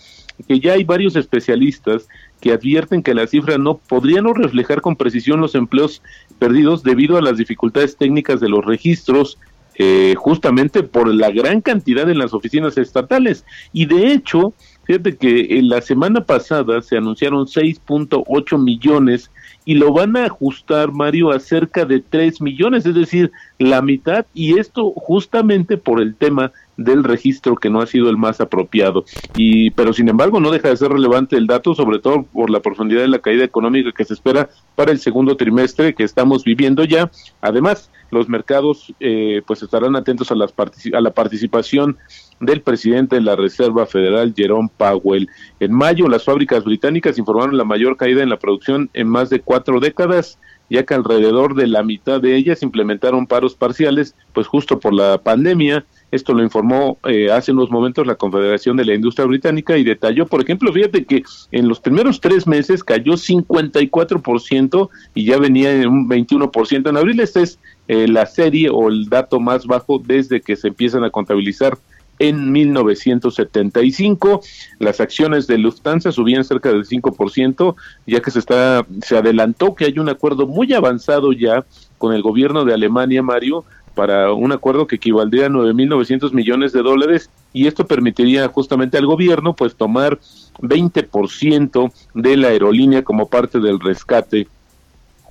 que 0.47 0.59
ya 0.59 0.73
hay 0.73 0.83
varios 0.83 1.15
especialistas 1.15 2.07
que 2.39 2.51
advierten 2.51 3.03
que 3.03 3.13
la 3.13 3.27
cifra 3.27 3.57
no 3.57 3.77
podría 3.77 4.21
no 4.21 4.33
reflejar 4.33 4.81
con 4.81 4.95
precisión 4.95 5.41
los 5.41 5.55
empleos 5.55 6.01
perdidos 6.39 6.83
debido 6.83 7.17
a 7.17 7.21
las 7.21 7.37
dificultades 7.37 7.97
técnicas 7.97 8.39
de 8.39 8.49
los 8.49 8.63
registros 8.63 9.37
eh, 9.79 10.15
justamente 10.17 10.81
por 10.81 11.13
la 11.13 11.29
gran 11.29 11.61
cantidad 11.61 12.09
en 12.09 12.17
las 12.17 12.33
oficinas 12.33 12.79
estatales. 12.79 13.45
Y 13.73 13.85
de 13.85 14.11
hecho, 14.11 14.53
fíjate 14.85 15.17
que 15.17 15.59
en 15.59 15.69
la 15.69 15.81
semana 15.81 16.25
pasada 16.25 16.81
se 16.81 16.97
anunciaron 16.97 17.45
6.8 17.45 18.57
millones 18.63 19.29
y 19.67 19.73
lo 19.73 19.91
van 19.91 20.15
a 20.15 20.23
ajustar, 20.23 20.93
Mario, 20.93 21.29
a 21.29 21.41
cerca 21.41 21.83
de 21.83 21.99
3 21.99 22.39
millones, 22.39 22.85
es 22.85 22.95
decir, 22.95 23.33
la 23.59 23.81
mitad, 23.81 24.25
y 24.33 24.57
esto 24.57 24.91
justamente 24.91 25.75
por 25.75 25.99
el 25.99 26.15
tema 26.15 26.53
del 26.77 27.03
registro 27.03 27.55
que 27.55 27.69
no 27.69 27.81
ha 27.81 27.87
sido 27.87 28.09
el 28.09 28.17
más 28.17 28.39
apropiado. 28.39 29.03
Y 29.35 29.71
pero 29.71 29.93
sin 29.93 30.09
embargo 30.09 30.39
no 30.39 30.51
deja 30.51 30.69
de 30.69 30.77
ser 30.77 30.91
relevante 30.91 31.35
el 31.35 31.47
dato, 31.47 31.75
sobre 31.75 31.99
todo 31.99 32.23
por 32.23 32.49
la 32.49 32.61
profundidad 32.61 33.01
de 33.01 33.07
la 33.07 33.19
caída 33.19 33.43
económica 33.43 33.91
que 33.91 34.05
se 34.05 34.13
espera 34.13 34.49
para 34.75 34.91
el 34.91 34.99
segundo 34.99 35.35
trimestre 35.35 35.93
que 35.93 36.03
estamos 36.03 36.43
viviendo 36.43 36.83
ya. 36.83 37.11
Además, 37.41 37.91
los 38.11 38.29
mercados 38.29 38.93
eh, 38.99 39.41
pues 39.45 39.61
estarán 39.63 39.95
atentos 39.95 40.31
a, 40.31 40.35
las 40.35 40.53
a 40.93 41.01
la 41.01 41.11
participación 41.11 41.97
del 42.39 42.61
presidente 42.61 43.15
de 43.15 43.21
la 43.21 43.35
Reserva 43.35 43.85
Federal, 43.85 44.33
Jerome 44.35 44.69
Powell. 44.77 45.29
En 45.59 45.73
mayo, 45.73 46.07
las 46.07 46.23
fábricas 46.23 46.63
británicas 46.63 47.17
informaron 47.17 47.57
la 47.57 47.63
mayor 47.63 47.97
caída 47.97 48.23
en 48.23 48.29
la 48.29 48.39
producción 48.39 48.89
en 48.93 49.07
más 49.07 49.29
de 49.29 49.41
cuatro 49.41 49.79
décadas, 49.79 50.39
ya 50.69 50.83
que 50.83 50.93
alrededor 50.93 51.55
de 51.55 51.67
la 51.67 51.83
mitad 51.83 52.21
de 52.21 52.35
ellas 52.35 52.63
implementaron 52.63 53.27
paros 53.27 53.55
parciales, 53.55 54.15
pues 54.33 54.47
justo 54.47 54.79
por 54.79 54.93
la 54.93 55.17
pandemia. 55.17 55.85
Esto 56.11 56.33
lo 56.33 56.41
informó 56.41 56.97
eh, 57.05 57.29
hace 57.31 57.51
unos 57.51 57.69
momentos 57.69 58.07
la 58.07 58.15
Confederación 58.15 58.77
de 58.77 58.85
la 58.85 58.93
Industria 58.93 59.25
Británica 59.25 59.77
y 59.77 59.83
detalló, 59.83 60.25
por 60.25 60.41
ejemplo, 60.41 60.71
fíjate 60.71 61.05
que 61.05 61.23
en 61.51 61.67
los 61.67 61.79
primeros 61.81 62.21
tres 62.21 62.47
meses 62.47 62.83
cayó 62.83 63.13
54% 63.13 64.89
y 65.13 65.25
ya 65.25 65.37
venía 65.37 65.73
en 65.73 65.87
un 65.89 66.09
21% 66.09 66.89
en 66.89 66.97
abril. 66.97 67.19
Esta 67.19 67.41
es 67.41 67.59
eh, 67.89 68.07
la 68.07 68.25
serie 68.25 68.69
o 68.69 68.87
el 68.87 69.09
dato 69.09 69.39
más 69.39 69.65
bajo 69.65 70.01
desde 70.03 70.41
que 70.41 70.55
se 70.55 70.69
empiezan 70.69 71.03
a 71.03 71.09
contabilizar 71.09 71.77
en 72.19 72.51
1975. 72.51 74.41
Las 74.79 74.99
acciones 74.99 75.47
de 75.47 75.57
Lufthansa 75.57 76.11
subían 76.11 76.43
cerca 76.43 76.69
del 76.69 76.85
5%, 76.85 77.75
ya 78.05 78.21
que 78.21 78.31
se 78.31 78.39
está 78.39 78.85
se 79.01 79.17
adelantó 79.17 79.75
que 79.75 79.85
hay 79.85 79.99
un 79.99 80.09
acuerdo 80.09 80.47
muy 80.47 80.73
avanzado 80.73 81.31
ya 81.33 81.65
con 81.97 82.13
el 82.13 82.21
gobierno 82.21 82.65
de 82.65 82.73
Alemania, 82.73 83.23
Mario, 83.23 83.65
para 83.97 84.31
un 84.31 84.51
acuerdo 84.51 84.85
que 84.85 84.97
equivaldría 84.97 85.47
a 85.47 85.49
9.900 85.49 86.31
millones 86.31 86.71
de 86.71 86.83
dólares 86.83 87.31
y 87.51 87.65
esto 87.65 87.87
permitiría 87.87 88.47
justamente 88.47 88.97
al 88.97 89.07
gobierno 89.07 89.55
pues 89.55 89.75
tomar 89.75 90.19
20% 90.59 91.91
de 92.13 92.37
la 92.37 92.49
aerolínea 92.49 93.03
como 93.03 93.27
parte 93.27 93.59
del 93.59 93.79
rescate 93.79 94.47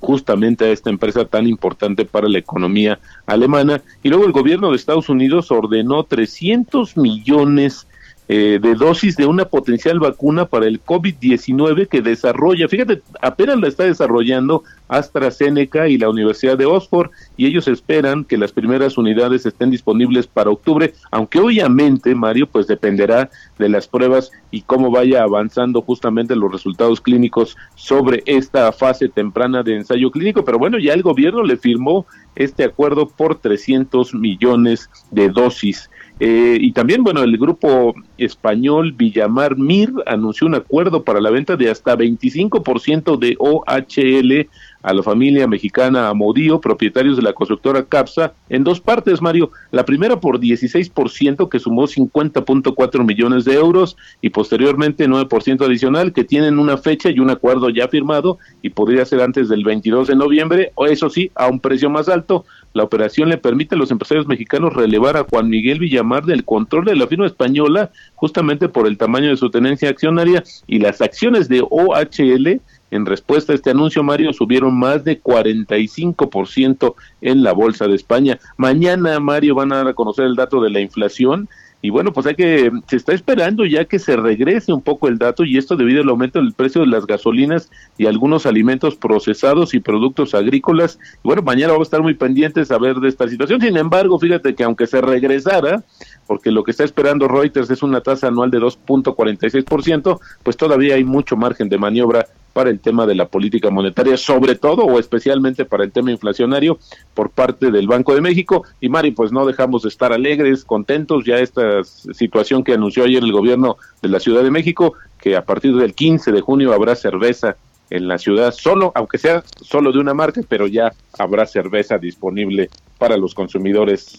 justamente 0.06 0.64
a 0.64 0.70
esta 0.70 0.88
empresa 0.88 1.25
tan 1.25 1.48
importante 1.48 2.04
para 2.04 2.28
la 2.28 2.38
economía 2.38 3.00
alemana. 3.26 3.82
Y 4.04 4.08
luego 4.08 4.25
el 4.25 4.30
gobierno 4.30 4.70
de 4.70 4.76
Estados 4.76 5.08
Unidos 5.08 5.50
ordenó 5.50 6.04
300 6.04 6.96
millones 6.96 7.88
eh, 8.28 8.59
de 8.61 8.75
dosis 8.75 9.16
de 9.16 9.25
una 9.25 9.45
potencial 9.45 10.00
vacuna 10.00 10.47
para 10.47 10.66
el 10.66 10.83
COVID-19 10.83 11.87
que 11.87 12.02
desarrolla, 12.02 12.66
fíjate, 12.66 13.02
apenas 13.23 13.61
la 13.61 13.68
está 13.68 13.85
desarrollando 13.85 14.64
AstraZeneca 14.88 15.88
y 15.88 15.97
la 15.97 16.11
Universidad 16.11 16.59
de 16.59 16.66
Oxford 16.66 17.11
y 17.37 17.47
ellos 17.47 17.68
esperan 17.68 18.25
que 18.25 18.37
las 18.37 18.50
primeras 18.50 18.99
unidades 18.99 19.47
estén 19.47 19.71
disponibles 19.71 20.26
para 20.26 20.50
octubre, 20.50 20.92
aunque 21.12 21.38
obviamente, 21.38 22.14
Mario, 22.16 22.49
pues 22.49 22.66
dependerá 22.66 23.30
de 23.59 23.68
las 23.68 23.87
pruebas 23.87 24.33
y 24.50 24.62
cómo 24.62 24.90
vaya 24.90 25.23
avanzando 25.23 25.80
justamente 25.83 26.35
los 26.35 26.50
resultados 26.50 27.00
clínicos 27.00 27.56
sobre 27.76 28.25
esta 28.26 28.73
fase 28.73 29.09
temprana 29.09 29.62
de 29.62 29.76
ensayo 29.76 30.11
clínico, 30.11 30.45
pero 30.45 30.59
bueno, 30.59 30.78
ya 30.78 30.95
el 30.95 31.02
gobierno 31.02 31.45
le 31.45 31.56
firmó 31.56 32.06
este 32.35 32.64
acuerdo 32.64 33.09
por 33.09 33.38
300 33.38 34.14
millones 34.14 34.90
de 35.11 35.28
dosis 35.28 35.90
eh, 36.18 36.56
y 36.58 36.73
también, 36.73 37.04
bueno, 37.04 37.23
el 37.23 37.37
grupo 37.37 37.94
español 38.16 38.92
Villamar 38.92 39.56
Mir 39.58 39.92
anunció 40.06 40.46
un 40.46 40.54
acuerdo 40.54 41.04
para 41.04 41.20
la 41.20 41.30
venta 41.30 41.56
de 41.56 41.68
hasta 41.68 41.96
25% 41.96 43.18
de 43.18 43.37
OHL 43.38 44.49
a 44.87 44.94
la 44.94 45.02
familia 45.02 45.49
mexicana 45.49 46.08
Amodío, 46.08 46.61
propietarios 46.61 47.16
de 47.16 47.23
la 47.23 47.32
constructora 47.32 47.85
CAPSA, 47.85 48.35
en 48.49 48.62
dos 48.62 48.80
partes, 48.80 49.20
Mario. 49.20 49.50
La 49.73 49.85
primera 49.85 50.20
por 50.20 50.38
16%, 50.38 51.49
que 51.49 51.58
sumó 51.58 51.88
50.4 51.88 53.04
millones 53.04 53.44
de 53.44 53.54
euros, 53.54 53.96
y 54.23 54.30
posteriormente 54.30 55.08
9% 55.08 55.66
adicional, 55.66 56.12
que 56.12 56.23
tienen 56.23 56.61
una 56.61 56.76
fecha 56.76 57.11
y 57.11 57.18
un 57.18 57.30
acuerdo 57.30 57.68
ya 57.68 57.88
firmado, 57.88 58.38
y 58.62 58.70
podría 58.70 59.04
ser 59.04 59.23
antes 59.23 59.49
del 59.49 59.64
22 59.64 60.06
de 60.06 60.14
noviembre, 60.14 60.70
o 60.76 60.87
eso 60.87 61.11
sí, 61.11 61.32
a 61.35 61.49
un 61.49 61.58
precio 61.58 61.90
más 61.90 62.08
alto. 62.08 62.44
La 62.76 62.85
operación 62.85 63.30
le 63.30 63.38
permite 63.38 63.75
a 63.75 63.78
los 63.78 63.90
empresarios 63.90 64.26
mexicanos 64.26 64.75
relevar 64.75 65.16
a 65.16 65.25
Juan 65.25 65.49
Miguel 65.49 65.78
Villamar 65.78 66.26
del 66.26 66.45
control 66.45 66.85
de 66.85 66.95
la 66.95 67.06
firma 67.06 67.25
española, 67.25 67.90
justamente 68.16 68.68
por 68.68 68.87
el 68.87 68.99
tamaño 68.99 69.30
de 69.30 69.38
su 69.38 69.49
tenencia 69.49 69.88
accionaria 69.88 70.45
y 70.66 70.78
las 70.78 71.00
acciones 71.00 71.49
de 71.49 71.62
OHL 71.62 72.61
en 72.90 73.06
respuesta 73.06 73.52
a 73.52 73.56
este 73.56 73.71
anuncio, 73.71 74.02
Mario, 74.02 74.35
subieron 74.35 74.78
más 74.78 75.04
de 75.04 75.23
45% 75.23 76.95
en 77.23 77.42
la 77.42 77.52
Bolsa 77.52 77.88
de 77.88 77.95
España. 77.97 78.38
Mañana, 78.59 79.18
Mario, 79.21 79.54
van 79.54 79.73
a 79.73 79.76
dar 79.76 79.88
a 79.88 79.95
conocer 79.95 80.26
el 80.26 80.37
dato 80.37 80.61
de 80.61 80.68
la 80.68 80.80
inflación 80.80 81.49
y 81.83 81.90
bueno, 81.90 82.12
pues 82.12 82.26
hay 82.26 82.35
que, 82.35 82.71
se 82.88 82.97
está 82.97 83.12
esperando 83.12 83.64
ya 83.64 83.85
que 83.85 83.99
se 83.99 84.16
regrese 84.16 84.73
un 84.73 84.80
poco 84.83 85.09
el 85.09 85.18
dato 85.18 85.45
y 85.45 85.59
esto 85.59 85.76
debido 85.76 86.02
al 86.02 86.09
aumento 86.09 86.40
del 86.40 86.52
precio 86.52 86.80
de 86.80 86.87
las 86.87 87.06
gasolinas 87.06 87.71
y 87.99 88.06
algunos 88.06 88.47
alimentos 88.47 88.97
procesados 88.97 89.75
y 89.75 89.80
productos 89.80 90.35
agrícolas. 90.35 90.99
Y 91.23 91.28
bueno, 91.28 91.42
mañana 91.42 91.73
vamos 91.73 91.87
a 91.87 91.88
estar 91.88 92.02
muy 92.02 92.14
pendientes 92.14 92.71
a 92.71 92.78
ver 92.78 92.97
de 92.97 93.09
esta 93.09 93.28
situación. 93.28 93.61
Sin 93.61 93.76
embargo, 93.76 94.18
fíjate 94.18 94.54
que 94.54 94.64
aunque 94.64 94.87
se 94.87 95.00
regresara, 95.00 95.85
porque 96.26 96.50
lo 96.50 96.64
que 96.64 96.71
está 96.71 96.83
esperando 96.83 97.28
Reuters 97.28 97.71
es 97.71 97.83
una 97.83 98.00
tasa 98.00 98.28
anual 98.28 98.50
de 98.50 98.59
2.46%, 98.59 100.18
pues 100.42 100.56
todavía 100.56 100.95
hay 100.95 101.04
mucho 101.04 101.37
margen 101.37 101.68
de 101.68 101.78
maniobra 101.78 102.26
para 102.56 102.70
el 102.70 102.80
tema 102.80 103.04
de 103.04 103.14
la 103.14 103.28
política 103.28 103.68
monetaria, 103.68 104.16
sobre 104.16 104.54
todo 104.54 104.86
o 104.86 104.98
especialmente 104.98 105.66
para 105.66 105.84
el 105.84 105.92
tema 105.92 106.10
inflacionario 106.10 106.78
por 107.12 107.28
parte 107.28 107.70
del 107.70 107.86
Banco 107.86 108.14
de 108.14 108.22
México. 108.22 108.64
Y 108.80 108.88
Mari, 108.88 109.10
pues 109.10 109.30
no 109.30 109.44
dejamos 109.44 109.82
de 109.82 109.90
estar 109.90 110.10
alegres, 110.10 110.64
contentos, 110.64 111.26
ya 111.26 111.36
esta 111.36 111.84
situación 111.84 112.64
que 112.64 112.72
anunció 112.72 113.04
ayer 113.04 113.22
el 113.22 113.30
gobierno 113.30 113.76
de 114.00 114.08
la 114.08 114.20
Ciudad 114.20 114.42
de 114.42 114.50
México, 114.50 114.94
que 115.20 115.36
a 115.36 115.44
partir 115.44 115.76
del 115.76 115.92
15 115.94 116.32
de 116.32 116.40
junio 116.40 116.72
habrá 116.72 116.96
cerveza 116.96 117.56
en 117.90 118.08
la 118.08 118.16
ciudad, 118.16 118.54
solo, 118.54 118.90
aunque 118.94 119.18
sea 119.18 119.44
solo 119.60 119.92
de 119.92 119.98
una 119.98 120.14
marca, 120.14 120.40
pero 120.48 120.66
ya 120.66 120.94
habrá 121.18 121.44
cerveza 121.44 121.98
disponible 121.98 122.70
para 122.96 123.18
los 123.18 123.34
consumidores 123.34 124.18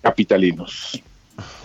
capitalinos. 0.00 1.02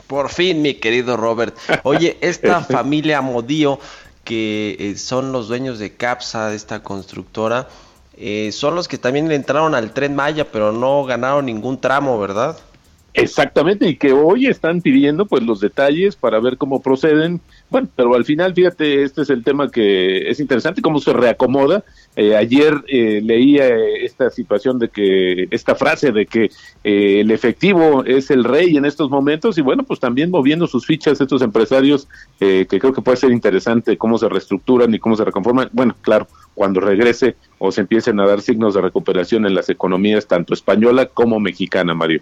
Por 0.07 0.29
fin, 0.29 0.63
mi 0.63 0.74
querido 0.74 1.15
Robert. 1.15 1.55
Oye, 1.83 2.17
esta 2.21 2.62
familia 2.63 3.21
Modío 3.21 3.79
que 4.27 4.75
eh, 4.77 4.98
son 4.98 5.31
los 5.31 5.48
dueños 5.48 5.79
de 5.79 5.96
CAPSA, 5.96 6.50
de 6.50 6.57
esta 6.57 6.84
constructora, 6.84 7.69
eh, 8.17 8.51
son 8.51 8.75
los 8.75 8.89
que 8.89 8.98
también 8.98 9.29
le 9.29 9.36
entraron 9.36 9.74
al 9.74 9.93
tren 9.93 10.17
Maya, 10.17 10.51
pero 10.51 10.74
no 10.74 11.05
ganaron 11.05 11.46
ningún 11.46 11.79
tramo, 11.79 12.19
¿verdad? 12.19 12.57
Exactamente, 13.13 13.88
y 13.88 13.96
que 13.96 14.12
hoy 14.12 14.48
están 14.48 14.81
pidiendo 14.81 15.25
pues 15.25 15.43
los 15.43 15.62
detalles 15.62 16.17
para 16.17 16.41
ver 16.41 16.57
cómo 16.57 16.81
proceden. 16.81 17.39
Bueno, 17.69 17.89
pero 17.95 18.15
al 18.15 18.25
final, 18.25 18.53
fíjate, 18.53 19.03
este 19.03 19.24
es 19.24 19.29
el 19.29 19.43
tema 19.43 19.69
que 19.69 20.29
es 20.29 20.39
interesante, 20.39 20.81
cómo 20.81 21.00
se 21.00 21.13
reacomoda 21.13 21.83
eh, 22.19 22.36
ayer 22.36 22.83
eh, 22.88 23.21
leía 23.24 23.67
eh, 23.67 24.03
esta 24.03 24.31
situación 24.31 24.79
de 24.79 24.89
que, 24.89 25.47
esta 25.51 25.75
frase 25.75 26.12
de 26.12 26.25
que 26.25 26.50
el 26.83 27.29
efectivo 27.29 28.03
es 28.05 28.31
el 28.31 28.43
rey 28.43 28.75
en 28.75 28.86
estos 28.86 29.12
momentos 29.12 29.55
y 29.59 29.62
bueno, 29.62 29.83
pues 29.83 30.00
también 30.00 30.31
moviendo 30.31 30.65
sus 30.65 30.88
fichas 30.88 31.21
estos 31.21 31.43
empresarios 31.43 32.07
que 32.39 32.65
creo 32.67 32.91
que 32.91 33.03
puede 33.03 33.17
ser 33.17 33.31
interesante 33.31 33.97
cómo 33.97 34.17
se 34.17 34.29
reestructuran 34.29 34.91
y 34.95 35.00
cómo 35.00 35.15
se 35.15 35.25
reconforman. 35.25 35.69
Bueno, 35.74 35.95
claro, 36.01 36.27
cuando 36.55 36.79
regrese 36.79 37.36
o 37.59 37.71
se 37.71 37.81
empiecen 37.81 38.19
a 38.19 38.25
dar 38.25 38.41
signos 38.41 38.74
de 38.74 38.81
recuperación 38.81 39.45
en 39.45 39.53
las 39.53 39.69
economías 39.69 40.25
tanto 40.25 40.55
española 40.55 41.05
como 41.05 41.39
mexicana, 41.39 41.93
Mario. 41.93 42.21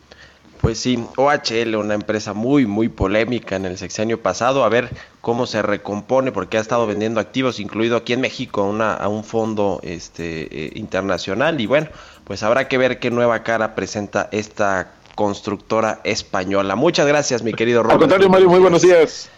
Pues 0.61 0.79
sí, 0.79 1.03
OHL, 1.15 1.75
una 1.75 1.93
empresa 1.93 2.33
muy, 2.33 2.65
muy 2.65 2.89
polémica 2.89 3.55
en 3.55 3.65
el 3.65 3.77
sexenio 3.77 4.21
pasado, 4.21 4.63
a 4.63 4.69
ver 4.69 4.89
cómo 5.21 5.45
se 5.45 5.61
recompone, 5.61 6.31
porque 6.31 6.57
ha 6.57 6.61
estado 6.61 6.87
vendiendo 6.87 7.19
activos, 7.19 7.59
incluido 7.59 7.97
aquí 7.97 8.13
en 8.13 8.21
México, 8.21 8.63
a 8.81 9.07
un 9.07 9.23
fondo 9.23 9.79
este, 9.83 10.47
eh, 10.51 10.71
internacional. 10.75 11.59
Y 11.61 11.65
bueno, 11.65 11.87
pues 12.23 12.43
habrá 12.43 12.67
que 12.67 12.77
ver 12.77 12.99
qué 12.99 13.11
nueva 13.11 13.43
cara 13.43 13.75
presenta 13.75 14.29
esta 14.31 14.91
constructora 15.15 16.01
española. 16.03 16.75
Muchas 16.75 17.07
gracias, 17.07 17.43
mi 17.43 17.53
querido 17.53 17.83
Roberto. 17.83 17.95
Al 17.95 17.99
contrario, 17.99 18.29
Mario, 18.29 18.49
muy 18.49 18.59
buenos 18.59 18.81
días. 18.81 19.29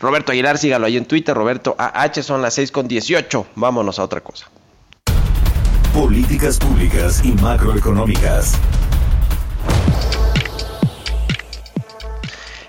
Roberto 0.00 0.32
Aguilar, 0.32 0.58
sígalo 0.58 0.86
ahí 0.86 0.96
en 0.96 1.06
Twitter, 1.06 1.34
Roberto 1.34 1.74
AH, 1.78 2.22
son 2.22 2.42
las 2.42 2.54
6 2.54 2.70
con 2.72 2.88
18. 2.88 3.46
Vámonos 3.54 3.98
a 3.98 4.04
otra 4.04 4.20
cosa. 4.20 4.46
Políticas 5.94 6.58
públicas 6.58 7.24
y 7.24 7.32
macroeconómicas. 7.32 8.58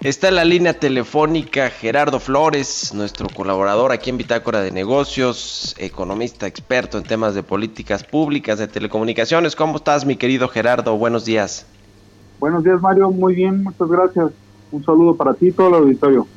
Está 0.03 0.27
en 0.27 0.35
la 0.35 0.43
línea 0.43 0.77
telefónica 0.77 1.69
Gerardo 1.69 2.19
Flores, 2.19 2.93
nuestro 2.93 3.29
colaborador 3.29 3.93
aquí 3.93 4.09
en 4.09 4.17
Bitácora 4.17 4.59
de 4.59 4.69
Negocios, 4.69 5.75
economista 5.77 6.45
experto 6.45 6.97
en 6.97 7.05
temas 7.05 7.35
de 7.35 7.41
políticas 7.41 8.03
públicas, 8.03 8.59
de 8.59 8.67
telecomunicaciones. 8.67 9.55
¿Cómo 9.55 9.77
estás, 9.77 10.05
mi 10.05 10.17
querido 10.17 10.49
Gerardo? 10.49 10.97
Buenos 10.97 11.23
días. 11.23 11.65
Buenos 12.41 12.65
días, 12.65 12.81
Mario. 12.81 13.11
Muy 13.11 13.33
bien, 13.33 13.63
muchas 13.63 13.87
gracias. 13.87 14.31
Un 14.73 14.83
saludo 14.83 15.15
para 15.15 15.33
ti 15.35 15.47
y 15.47 15.51
todo 15.53 15.69
el 15.69 15.75
auditorio. 15.75 16.27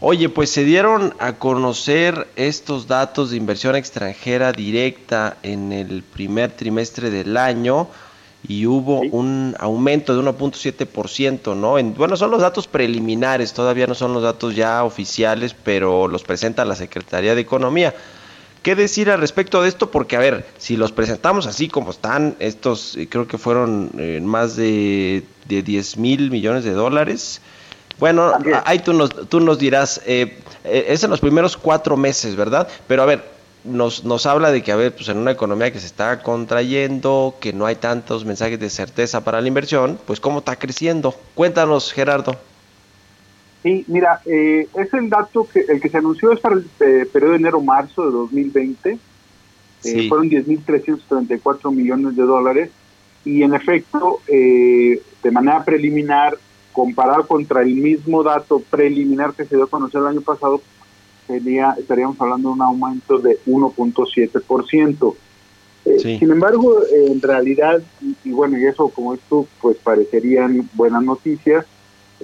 Oye, 0.00 0.28
pues 0.28 0.48
se 0.48 0.62
dieron 0.62 1.14
a 1.18 1.32
conocer 1.32 2.28
estos 2.36 2.86
datos 2.86 3.30
de 3.32 3.36
inversión 3.36 3.74
extranjera 3.74 4.52
directa 4.52 5.38
en 5.42 5.72
el 5.72 6.04
primer 6.04 6.52
trimestre 6.52 7.10
del 7.10 7.36
año 7.36 7.88
y 8.48 8.64
hubo 8.66 9.00
un 9.00 9.54
aumento 9.60 10.16
de 10.16 10.22
1.7%, 10.22 11.54
¿no? 11.54 11.78
En, 11.78 11.94
bueno, 11.94 12.16
son 12.16 12.30
los 12.30 12.40
datos 12.40 12.66
preliminares, 12.66 13.52
todavía 13.52 13.86
no 13.86 13.94
son 13.94 14.14
los 14.14 14.22
datos 14.22 14.56
ya 14.56 14.84
oficiales, 14.84 15.54
pero 15.62 16.08
los 16.08 16.22
presenta 16.24 16.64
la 16.64 16.74
Secretaría 16.74 17.34
de 17.34 17.42
Economía. 17.42 17.94
¿Qué 18.62 18.74
decir 18.74 19.10
al 19.10 19.20
respecto 19.20 19.62
de 19.62 19.68
esto? 19.68 19.90
Porque, 19.90 20.16
a 20.16 20.20
ver, 20.20 20.46
si 20.56 20.78
los 20.78 20.92
presentamos 20.92 21.46
así 21.46 21.68
como 21.68 21.90
están, 21.90 22.36
estos 22.38 22.96
eh, 22.96 23.06
creo 23.08 23.28
que 23.28 23.36
fueron 23.36 23.90
eh, 23.98 24.20
más 24.22 24.56
de, 24.56 25.24
de 25.46 25.62
10 25.62 25.98
mil 25.98 26.30
millones 26.30 26.64
de 26.64 26.72
dólares. 26.72 27.42
Bueno, 27.98 28.32
ahí 28.64 28.78
tú 28.78 28.94
nos, 28.94 29.10
tú 29.28 29.40
nos 29.40 29.58
dirás, 29.58 30.00
eh, 30.06 30.38
es 30.64 31.04
en 31.04 31.10
los 31.10 31.20
primeros 31.20 31.56
cuatro 31.56 31.96
meses, 31.96 32.34
¿verdad? 32.34 32.68
Pero 32.86 33.02
a 33.02 33.06
ver, 33.06 33.37
nos, 33.68 34.04
nos 34.04 34.26
habla 34.26 34.50
de 34.50 34.62
que, 34.62 34.72
a 34.72 34.76
ver, 34.76 34.94
pues 34.94 35.08
en 35.08 35.18
una 35.18 35.30
economía 35.30 35.72
que 35.72 35.80
se 35.80 35.86
está 35.86 36.22
contrayendo, 36.22 37.36
que 37.40 37.52
no 37.52 37.66
hay 37.66 37.76
tantos 37.76 38.24
mensajes 38.24 38.58
de 38.58 38.70
certeza 38.70 39.24
para 39.24 39.40
la 39.40 39.48
inversión, 39.48 39.98
pues 40.06 40.20
cómo 40.20 40.40
está 40.40 40.56
creciendo. 40.56 41.14
Cuéntanos, 41.34 41.92
Gerardo. 41.92 42.36
Sí, 43.62 43.84
mira, 43.88 44.20
eh, 44.24 44.68
es 44.74 44.94
el 44.94 45.10
dato 45.10 45.46
que 45.52 45.60
el 45.68 45.80
que 45.80 45.88
se 45.88 45.98
anunció 45.98 46.32
es 46.32 46.40
para 46.40 46.56
el 46.56 46.66
eh, 46.80 47.06
periodo 47.12 47.32
de 47.32 47.38
enero-marzo 47.38 48.04
de 48.06 48.12
2020. 48.12 48.90
Eh, 48.90 48.98
sí. 49.80 50.08
Fueron 50.08 50.30
10.334 50.30 51.74
millones 51.74 52.16
de 52.16 52.22
dólares 52.22 52.70
y 53.24 53.42
en 53.42 53.54
efecto, 53.54 54.20
de 54.26 55.30
manera 55.30 55.64
preliminar, 55.64 56.38
comparado 56.72 57.26
contra 57.26 57.62
el 57.62 57.74
mismo 57.74 58.22
dato 58.22 58.62
preliminar 58.70 59.34
que 59.34 59.44
se 59.44 59.56
dio 59.56 59.64
a 59.64 59.68
conocer 59.68 60.00
el 60.00 60.06
año 60.06 60.20
pasado, 60.20 60.62
sería, 61.28 61.76
estaríamos 61.78 62.20
hablando 62.20 62.48
de 62.48 62.54
un 62.54 62.62
aumento 62.62 63.18
de 63.18 63.38
1.7%. 63.46 65.14
Eh, 65.84 66.18
Sin 66.18 66.30
embargo, 66.30 66.80
en 66.90 67.22
realidad, 67.22 67.80
y, 68.24 68.32
bueno, 68.32 68.58
y 68.58 68.66
eso 68.66 68.88
como 68.88 69.14
esto, 69.14 69.46
pues 69.60 69.76
parecerían 69.76 70.68
buenas 70.74 71.04
noticias 71.04 71.64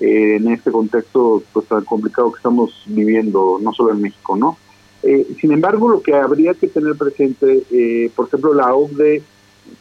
eh, 0.00 0.36
en 0.36 0.48
este 0.48 0.72
contexto 0.72 1.42
pues 1.52 1.68
tan 1.68 1.84
complicado 1.84 2.32
que 2.32 2.38
estamos 2.38 2.82
viviendo, 2.86 3.58
no 3.62 3.72
solo 3.72 3.92
en 3.92 4.00
México, 4.00 4.36
¿no? 4.36 4.58
Eh, 5.04 5.26
sin 5.38 5.52
embargo, 5.52 5.88
lo 5.88 6.02
que 6.02 6.14
habría 6.14 6.54
que 6.54 6.66
tener 6.66 6.96
presente, 6.96 7.62
eh, 7.70 8.10
por 8.16 8.26
ejemplo, 8.26 8.54
la 8.54 8.74
OCDE, 8.74 9.22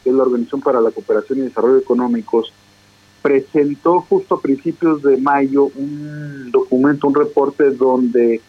que 0.03 0.09
es 0.09 0.15
la 0.15 0.23
Organización 0.23 0.61
para 0.61 0.81
la 0.81 0.91
Cooperación 0.91 1.39
y 1.39 1.41
Desarrollo 1.43 1.77
Económicos, 1.77 2.53
presentó 3.21 4.01
justo 4.01 4.35
a 4.35 4.41
principios 4.41 5.01
de 5.01 5.17
mayo 5.17 5.71
un 5.75 6.51
documento, 6.51 7.07
un 7.07 7.15
reporte 7.15 7.71
donde 7.71 8.41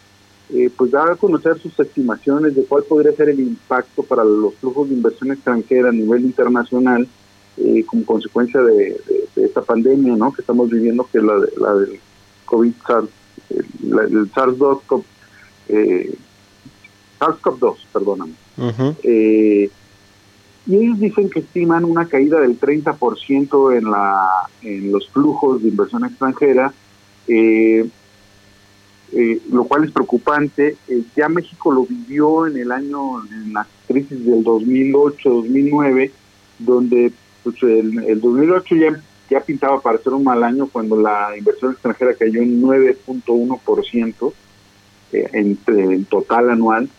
eh, 0.53 0.69
pues 0.75 0.91
dar 0.91 1.11
a 1.11 1.15
conocer 1.15 1.57
sus 1.59 1.77
estimaciones 1.79 2.55
de 2.55 2.63
cuál 2.65 2.83
podría 2.83 3.11
ser 3.13 3.29
el 3.29 3.39
impacto 3.39 4.03
para 4.03 4.23
los 4.23 4.53
flujos 4.55 4.89
de 4.89 4.95
inversión 4.95 5.31
extranjera 5.31 5.89
a 5.89 5.91
nivel 5.91 6.23
internacional 6.23 7.07
eh, 7.57 7.83
como 7.85 8.05
consecuencia 8.05 8.61
de, 8.61 8.99
esta 9.35 9.61
pandemia 9.61 10.15
¿no? 10.15 10.31
que 10.31 10.41
estamos 10.41 10.69
viviendo, 10.69 11.07
que 11.11 11.17
es 11.17 11.23
la, 11.23 11.35
la 11.57 11.73
del 11.75 11.99
COVID-SARS, 12.45 13.09
el, 13.49 14.31
SARS-CoV, 14.31 15.03
eh, 15.69 16.15
SARS-CoV-2, 17.19 17.75
perdóname. 17.91 18.33
eh, 19.03 19.69
y 20.67 20.75
ellos 20.75 20.99
dicen 20.99 21.29
que 21.29 21.39
estiman 21.39 21.85
una 21.85 22.07
caída 22.07 22.39
del 22.39 22.59
30% 22.59 23.77
en, 23.77 23.91
la, 23.91 24.27
en 24.61 24.91
los 24.91 25.09
flujos 25.09 25.61
de 25.61 25.69
inversión 25.69 26.05
extranjera, 26.05 26.73
eh, 27.27 27.87
eh, 29.13 29.39
lo 29.51 29.65
cual 29.65 29.85
es 29.85 29.91
preocupante. 29.91 30.77
Eh, 30.87 31.03
ya 31.15 31.29
México 31.29 31.71
lo 31.71 31.85
vivió 31.85 32.47
en 32.47 32.57
el 32.57 32.71
año, 32.71 33.23
en 33.25 33.53
la 33.53 33.67
crisis 33.87 34.25
del 34.25 34.43
2008-2009, 34.43 36.11
donde 36.59 37.11
pues, 37.43 37.61
el, 37.63 37.99
el 37.99 38.21
2008 38.21 38.75
ya, 38.75 39.01
ya 39.29 39.39
pintaba 39.41 39.81
para 39.81 39.97
ser 39.99 40.13
un 40.13 40.23
mal 40.23 40.43
año 40.43 40.67
cuando 40.67 40.99
la 40.99 41.37
inversión 41.37 41.71
extranjera 41.73 42.13
cayó 42.15 42.41
en 42.41 42.61
9.1% 42.61 44.33
eh, 45.13 45.29
en, 45.33 45.57
en 45.67 46.05
total 46.05 46.49
anual, 46.49 46.89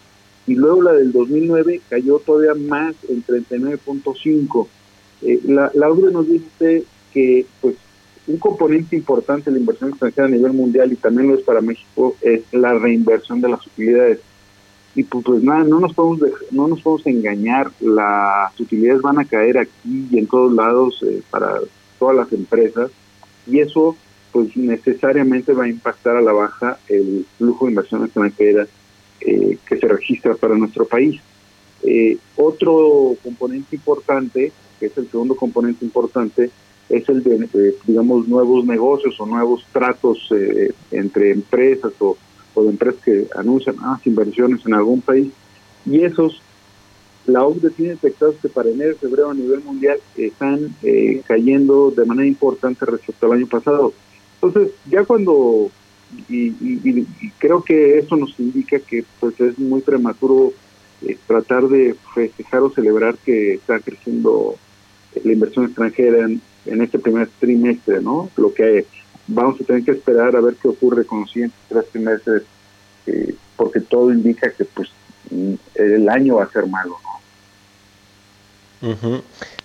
y 0.47 0.55
luego 0.55 0.83
la 0.83 0.93
del 0.93 1.13
2009 1.13 1.81
cayó 1.89 2.19
todavía 2.21 2.55
más 2.55 2.95
en 3.09 3.25
39.5. 3.25 4.69
Eh, 5.23 5.41
la, 5.45 5.71
la 5.75 5.91
UDE 5.91 6.13
nos 6.13 6.29
dice 6.29 6.85
que 7.13 7.47
pues 7.61 7.75
un 8.27 8.39
componente 8.39 8.97
importante 8.97 9.51
de 9.51 9.57
la 9.57 9.61
inversión 9.61 9.91
extranjera 9.91 10.27
a 10.27 10.31
nivel 10.31 10.53
mundial 10.53 10.93
y 10.93 10.97
también 10.97 11.29
lo 11.29 11.35
es 11.35 11.43
para 11.43 11.61
México 11.61 12.17
es 12.21 12.43
la 12.53 12.75
reinversión 12.75 13.41
de 13.41 13.49
las 13.49 13.67
utilidades. 13.67 14.21
y 14.95 15.03
pues, 15.03 15.25
pues, 15.25 15.43
nada, 15.43 15.65
no 15.65 15.79
nos 15.81 15.95
podemos 15.95 16.21
no 16.51 16.69
nos 16.69 16.81
podemos 16.81 17.07
engañar, 17.07 17.71
las 17.81 18.59
utilidades 18.59 19.03
van 19.03 19.19
a 19.19 19.25
caer 19.25 19.59
aquí 19.59 20.09
y 20.11 20.19
en 20.19 20.27
todos 20.27 20.53
lados 20.53 21.03
eh, 21.07 21.23
para 21.31 21.61
todas 21.99 22.17
las 22.17 22.33
empresas 22.33 22.91
y 23.47 23.61
eso 23.61 23.97
pues 24.33 24.57
necesariamente 24.57 25.53
va 25.53 25.65
a 25.65 25.69
impactar 25.69 26.17
a 26.17 26.21
la 26.21 26.33
baja 26.33 26.79
el 26.89 27.25
flujo 27.39 27.65
de 27.65 27.73
inversión 27.73 28.05
extranjera 28.05 28.67
eh, 29.21 29.57
que 29.67 29.79
se 29.79 29.89
registra 29.89 30.35
para 30.35 30.57
nuestro 30.57 30.85
país. 30.85 31.21
Eh, 31.83 32.19
otro 32.37 33.17
componente 33.23 33.77
importante, 33.77 34.53
que 34.79 34.87
es 34.87 34.99
el 34.99 35.11
segundo 35.11 35.35
componente 35.37 35.85
importante, 35.85 36.51
es 36.89 37.09
el 37.09 37.23
de, 37.23 37.75
digamos, 37.85 38.29
nuevos 38.29 38.65
negocios 38.65 39.19
o 39.19 39.27
nuevos 39.27 39.65
tratos 39.73 40.29
eh, 40.31 40.73
entre 40.91 41.33
empresas 41.33 41.93
o, 41.99 42.17
de 42.57 42.71
empresas 42.71 43.03
que 43.03 43.27
anuncian 43.37 43.77
más 43.77 44.07
inversiones 44.07 44.65
en 44.65 44.75
algún 44.75 45.01
país. 45.01 45.29
Y 45.85 46.03
esos, 46.03 46.41
la 47.27 47.45
OCDE 47.45 47.71
tiene 47.71 47.91
detectados 47.93 48.37
que 48.41 48.49
para 48.49 48.71
enero 48.71 48.93
y 48.93 48.95
febrero 48.95 49.31
a 49.31 49.35
nivel 49.35 49.63
mundial 49.63 49.99
están 50.17 50.75
eh, 50.83 51.23
cayendo 51.27 51.91
de 51.91 52.05
manera 52.07 52.27
importante 52.27 52.87
respecto 52.87 53.27
al 53.27 53.33
año 53.33 53.47
pasado. 53.47 53.93
Entonces, 54.41 54.73
ya 54.89 55.05
cuando, 55.05 55.71
y, 56.29 57.05
creo 57.39 57.63
que 57.63 57.99
eso 57.99 58.17
nos 58.17 58.39
indica 58.39 58.79
que 58.79 59.05
pues 59.21 59.39
es 59.41 59.59
muy 59.59 59.81
prematuro 59.81 60.53
eh, 61.03 61.19
tratar 61.27 61.69
de 61.69 61.95
festejar 62.15 62.63
o 62.63 62.71
celebrar 62.71 63.17
que 63.19 63.55
está 63.55 63.81
creciendo 63.81 64.55
la 65.23 65.33
inversión 65.33 65.67
extranjera 65.67 66.25
en, 66.25 66.41
en 66.67 66.83
este 66.83 66.99
primer 66.99 67.29
trimestre, 67.41 68.01
¿no? 68.01 68.31
Lo 68.37 68.53
que 68.53 68.87
vamos 69.27 69.61
a 69.61 69.65
tener 69.65 69.85
que 69.85 69.93
esperar 69.93 70.37
a 70.37 70.41
ver 70.41 70.57
qué 70.61 70.69
ocurre 70.69 71.05
con 71.05 71.21
los 71.21 71.31
siguientes 71.31 71.59
tres 71.69 71.85
trimestres, 71.91 72.43
eh, 73.07 73.35
porque 73.57 73.81
todo 73.81 74.13
indica 74.13 74.51
que 74.51 74.65
pues 74.65 74.91
el 75.75 76.09
año 76.09 76.37
va 76.37 76.45
a 76.45 76.51
ser 76.51 76.67
malo, 76.67 76.97
¿no? 77.03 77.17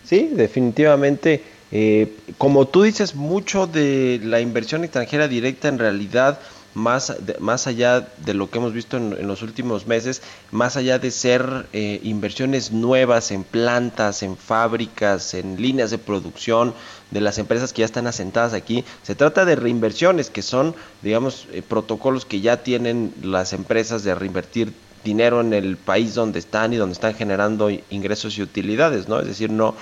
Sí, 0.04 0.32
definitivamente. 0.34 1.44
Eh, 1.72 2.18
como 2.38 2.68
tú 2.68 2.84
dices, 2.84 3.16
mucho 3.16 3.68
de 3.68 4.20
la 4.24 4.42
inversión 4.42 4.84
extranjera 4.84 5.28
directa 5.28 5.70
en 5.70 5.80
realidad 5.80 6.40
más, 6.74 7.14
más 7.40 7.68
allá 7.68 8.08
de 8.18 8.34
lo 8.34 8.50
que 8.50 8.58
hemos 8.58 8.74
visto 8.74 8.98
en, 8.98 9.28
los 9.28 9.42
últimos 9.42 9.88
meses, 9.88 10.22
más 10.52 10.78
allá 10.78 11.00
de 11.00 11.12
ser 11.12 11.68
eh, 11.74 12.00
inversiones 12.04 12.72
nuevas 12.72 13.32
en 13.32 13.44
plantas, 13.44 14.24
en 14.24 14.38
fábricas, 14.38 15.34
en 15.34 15.62
líneas 15.62 15.92
de 15.92 15.98
producción 15.98 16.74
de 17.12 17.22
las 17.22 17.38
empresas 17.38 17.74
que 17.74 17.80
ya 17.82 17.86
están 17.86 18.08
asentadas 18.08 18.54
aquí, 18.54 18.86
se 19.04 19.16
trata 19.16 19.46
de 19.46 19.56
reinversiones 19.56 20.30
que 20.30 20.42
son, 20.42 20.76
digamos, 21.02 21.48
eh, 21.52 21.62
protocolos 21.62 22.26
que 22.26 22.42
ya 22.42 22.64
tienen 22.64 23.14
las 23.22 23.54
empresas 23.54 24.04
de 24.04 24.16
reinvertir 24.16 24.74
dinero 25.04 25.42
en 25.42 25.54
el 25.54 25.78
país 25.78 26.14
donde 26.14 26.40
están 26.40 26.74
y 26.74 26.78
donde 26.78 26.94
están 26.94 27.16
generando 27.16 27.70
ingresos 27.90 28.38
y 28.38 28.44
utilidades, 28.44 29.08
¿no? 29.08 29.20
Es 29.20 29.28
decir, 29.28 29.50
no 29.50 29.76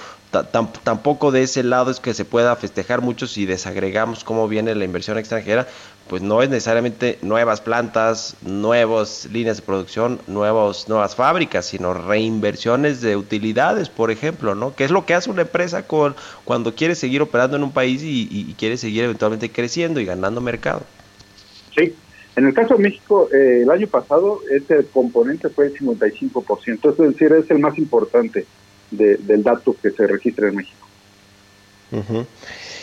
tampoco 0.83 1.31
de 1.31 1.41
ese 1.41 1.63
lado 1.63 1.89
es 1.89 1.99
que 1.99 2.13
se 2.13 2.23
pueda 2.23 2.55
festejar 2.55 3.01
mucho 3.01 3.25
si 3.25 3.45
desagregamos 3.45 4.23
cómo 4.23 4.47
viene 4.47 4.75
la 4.75 4.85
inversión 4.85 5.17
extranjera, 5.17 5.67
pues 6.09 6.23
no 6.23 6.41
es 6.41 6.49
necesariamente 6.49 7.19
nuevas 7.21 7.61
plantas, 7.61 8.35
nuevas 8.41 9.29
líneas 9.31 9.57
de 9.57 9.63
producción, 9.63 10.19
nuevos, 10.25 10.89
nuevas 10.89 11.15
fábricas, 11.15 11.67
sino 11.67 11.93
reinversiones 11.93 12.99
de 13.01 13.15
utilidades, 13.15 13.89
por 13.89 14.09
ejemplo, 14.09 14.55
¿no? 14.55 14.75
Que 14.75 14.85
es 14.85 14.91
lo 14.91 15.05
que 15.05 15.13
hace 15.13 15.29
una 15.29 15.43
empresa 15.43 15.85
con, 15.85 16.15
cuando 16.45 16.73
quiere 16.73 16.95
seguir 16.95 17.21
operando 17.21 17.57
en 17.57 17.63
un 17.63 17.71
país 17.71 18.01
y, 18.03 18.55
quiere 18.57 18.77
seguir 18.77 19.03
eventualmente 19.03 19.51
creciendo 19.51 19.99
y 19.99 20.05
ganando 20.05 20.41
mercado. 20.41 20.81
Sí, 21.77 21.93
en 22.35 22.47
el 22.47 22.53
caso 22.55 22.75
de 22.75 22.83
México, 22.83 23.29
eh, 23.31 23.61
el 23.61 23.69
año 23.69 23.85
pasado 23.87 24.41
ese 24.49 24.85
componente 24.91 25.49
fue 25.49 25.67
el 25.67 25.75
55%, 25.75 26.91
es 26.91 26.97
decir, 26.97 27.31
es 27.33 27.51
el 27.51 27.59
más 27.59 27.77
importante 27.77 28.47
del 28.89 29.43
dato 29.43 29.75
que 29.79 29.91
se 29.91 30.07
registra 30.07 30.49
en 30.49 30.55
México. 30.55 30.87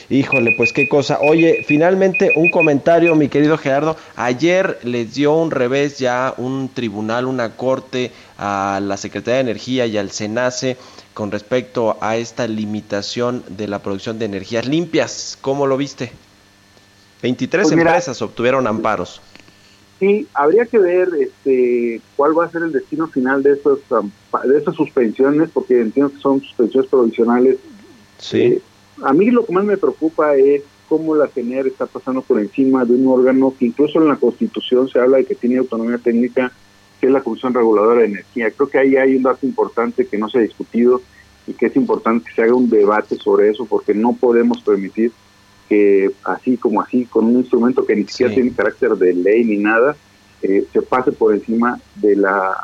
Híjole, 0.08 0.52
pues 0.52 0.72
qué 0.72 0.88
cosa. 0.88 1.18
Oye, 1.20 1.64
finalmente 1.66 2.32
un 2.36 2.48
comentario, 2.48 3.16
mi 3.16 3.28
querido 3.28 3.58
Gerardo. 3.58 3.96
Ayer 4.14 4.78
les 4.84 5.14
dio 5.14 5.34
un 5.34 5.50
revés 5.50 5.98
ya 5.98 6.32
un 6.36 6.68
tribunal, 6.72 7.26
una 7.26 7.56
corte 7.56 8.12
a 8.38 8.80
la 8.82 8.96
Secretaría 8.96 9.36
de 9.36 9.40
Energía 9.50 9.86
y 9.86 9.98
al 9.98 10.10
SENACE 10.10 10.76
con 11.12 11.32
respecto 11.32 11.96
a 12.00 12.16
esta 12.16 12.46
limitación 12.46 13.42
de 13.48 13.66
la 13.66 13.80
producción 13.80 14.18
de 14.18 14.26
energías 14.26 14.68
limpias. 14.68 15.36
¿Cómo 15.40 15.66
lo 15.66 15.76
viste? 15.76 16.12
23 17.22 17.62
pues 17.64 17.72
empresas 17.72 18.22
obtuvieron 18.22 18.66
amparos. 18.66 19.20
Sí, 19.98 20.28
habría 20.34 20.66
que 20.66 20.78
ver 20.78 21.08
este, 21.18 22.00
cuál 22.16 22.38
va 22.38 22.44
a 22.44 22.50
ser 22.50 22.62
el 22.62 22.72
destino 22.72 23.08
final 23.08 23.42
de 23.42 23.54
esas, 23.54 23.78
de 24.44 24.58
esas 24.58 24.74
suspensiones, 24.76 25.48
porque 25.52 25.80
entiendo 25.80 26.12
que 26.12 26.20
son 26.20 26.40
suspensiones 26.42 26.90
provisionales. 26.90 27.56
Sí. 28.18 28.42
Eh, 28.42 28.62
a 29.02 29.12
mí 29.12 29.30
lo 29.30 29.44
que 29.44 29.52
más 29.52 29.64
me 29.64 29.76
preocupa 29.76 30.34
es 30.36 30.62
cómo 30.88 31.14
la 31.14 31.28
CNR 31.28 31.66
está 31.66 31.86
pasando 31.86 32.22
por 32.22 32.38
encima 32.38 32.84
de 32.84 32.94
un 32.94 33.06
órgano 33.06 33.52
que 33.58 33.66
incluso 33.66 34.00
en 34.00 34.08
la 34.08 34.16
Constitución 34.16 34.88
se 34.88 35.00
habla 35.00 35.18
de 35.18 35.24
que 35.24 35.34
tiene 35.34 35.58
autonomía 35.58 35.98
técnica, 35.98 36.52
que 37.00 37.06
es 37.06 37.12
la 37.12 37.22
Comisión 37.22 37.54
Reguladora 37.54 38.00
de 38.00 38.06
Energía. 38.06 38.50
Creo 38.50 38.68
que 38.68 38.78
ahí 38.78 38.96
hay 38.96 39.16
un 39.16 39.22
dato 39.22 39.46
importante 39.46 40.06
que 40.06 40.18
no 40.18 40.28
se 40.28 40.38
ha 40.38 40.42
discutido 40.42 41.02
y 41.46 41.52
que 41.52 41.66
es 41.66 41.76
importante 41.76 42.28
que 42.28 42.34
se 42.34 42.42
haga 42.42 42.54
un 42.54 42.70
debate 42.70 43.16
sobre 43.16 43.50
eso, 43.50 43.66
porque 43.66 43.94
no 43.94 44.14
podemos 44.14 44.60
permitir 44.62 45.12
que 45.68 46.10
así 46.24 46.56
como 46.56 46.80
así, 46.80 47.06
con 47.06 47.26
un 47.26 47.38
instrumento 47.38 47.84
que 47.84 47.96
ni 47.96 48.06
siquiera 48.06 48.34
tiene 48.34 48.52
carácter 48.52 48.92
de 48.92 49.14
ley 49.14 49.44
ni 49.44 49.56
nada, 49.58 49.96
eh, 50.42 50.64
se 50.72 50.82
pase 50.82 51.12
por 51.12 51.34
encima 51.34 51.80
de, 51.96 52.14
la, 52.16 52.54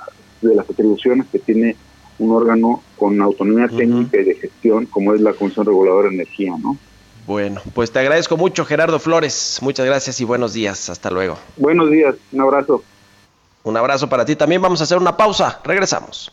de 0.40 0.54
las 0.54 0.68
atribuciones 0.68 1.26
que 1.30 1.38
tiene 1.40 1.76
un 2.22 2.32
órgano 2.32 2.82
con 2.96 3.20
autonomía 3.20 3.68
técnica 3.68 4.20
y 4.20 4.24
de 4.24 4.34
gestión 4.36 4.86
como 4.86 5.14
es 5.14 5.20
la 5.20 5.32
Comisión 5.32 5.66
Reguladora 5.66 6.08
de 6.08 6.14
Energía, 6.14 6.54
¿no? 6.62 6.76
Bueno, 7.26 7.60
pues 7.74 7.92
te 7.92 8.00
agradezco 8.00 8.36
mucho 8.36 8.64
Gerardo 8.64 8.98
Flores, 8.98 9.58
muchas 9.62 9.86
gracias 9.86 10.20
y 10.20 10.24
buenos 10.24 10.52
días, 10.52 10.90
hasta 10.90 11.10
luego. 11.10 11.36
Buenos 11.56 11.90
días, 11.90 12.14
un 12.32 12.40
abrazo. 12.40 12.82
Un 13.64 13.76
abrazo 13.76 14.08
para 14.08 14.24
ti 14.24 14.34
también, 14.34 14.60
vamos 14.60 14.80
a 14.80 14.84
hacer 14.84 14.98
una 14.98 15.16
pausa, 15.16 15.60
regresamos. 15.64 16.32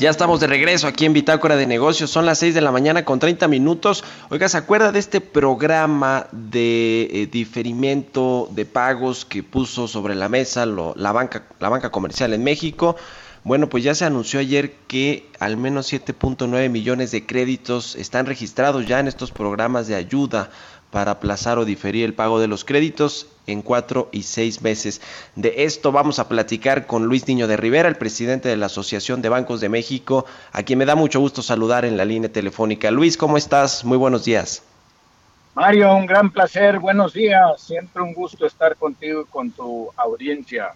Ya 0.00 0.08
estamos 0.08 0.40
de 0.40 0.46
regreso 0.46 0.86
aquí 0.86 1.04
en 1.04 1.12
Bitácora 1.12 1.56
de 1.56 1.66
Negocios. 1.66 2.08
Son 2.08 2.24
las 2.24 2.38
6 2.38 2.54
de 2.54 2.62
la 2.62 2.72
mañana 2.72 3.04
con 3.04 3.18
30 3.18 3.48
minutos. 3.48 4.02
Oiga, 4.30 4.48
¿se 4.48 4.56
acuerda 4.56 4.92
de 4.92 4.98
este 4.98 5.20
programa 5.20 6.26
de 6.32 7.02
eh, 7.02 7.28
diferimiento 7.30 8.48
de 8.52 8.64
pagos 8.64 9.26
que 9.26 9.42
puso 9.42 9.88
sobre 9.88 10.14
la 10.14 10.30
mesa 10.30 10.64
la, 10.64 11.12
banca, 11.12 11.44
la 11.58 11.68
banca 11.68 11.90
comercial 11.90 12.32
en 12.32 12.42
México? 12.42 12.96
Bueno, 13.44 13.68
pues 13.68 13.84
ya 13.84 13.94
se 13.94 14.06
anunció 14.06 14.40
ayer 14.40 14.72
que 14.86 15.28
al 15.38 15.58
menos 15.58 15.92
7.9 15.92 16.70
millones 16.70 17.10
de 17.10 17.26
créditos 17.26 17.94
están 17.94 18.24
registrados 18.24 18.86
ya 18.86 19.00
en 19.00 19.08
estos 19.08 19.32
programas 19.32 19.86
de 19.86 19.96
ayuda 19.96 20.48
para 20.90 21.12
aplazar 21.12 21.58
o 21.58 21.64
diferir 21.64 22.04
el 22.04 22.14
pago 22.14 22.40
de 22.40 22.48
los 22.48 22.64
créditos 22.64 23.26
en 23.46 23.62
cuatro 23.62 24.08
y 24.12 24.24
seis 24.24 24.62
meses. 24.62 25.00
De 25.36 25.64
esto 25.64 25.92
vamos 25.92 26.18
a 26.18 26.28
platicar 26.28 26.86
con 26.86 27.06
Luis 27.06 27.26
Niño 27.28 27.46
de 27.46 27.56
Rivera, 27.56 27.88
el 27.88 27.96
presidente 27.96 28.48
de 28.48 28.56
la 28.56 28.66
Asociación 28.66 29.22
de 29.22 29.28
Bancos 29.28 29.60
de 29.60 29.68
México, 29.68 30.26
a 30.52 30.62
quien 30.62 30.78
me 30.78 30.86
da 30.86 30.94
mucho 30.94 31.20
gusto 31.20 31.42
saludar 31.42 31.84
en 31.84 31.96
la 31.96 32.04
línea 32.04 32.32
telefónica. 32.32 32.90
Luis, 32.90 33.16
¿cómo 33.16 33.36
estás? 33.36 33.84
Muy 33.84 33.98
buenos 33.98 34.24
días. 34.24 34.62
Mario, 35.54 35.94
un 35.94 36.06
gran 36.06 36.30
placer, 36.30 36.78
buenos 36.78 37.12
días, 37.12 37.60
siempre 37.60 38.02
un 38.02 38.14
gusto 38.14 38.46
estar 38.46 38.76
contigo 38.76 39.22
y 39.22 39.30
con 39.30 39.50
tu 39.50 39.90
audiencia. 39.96 40.70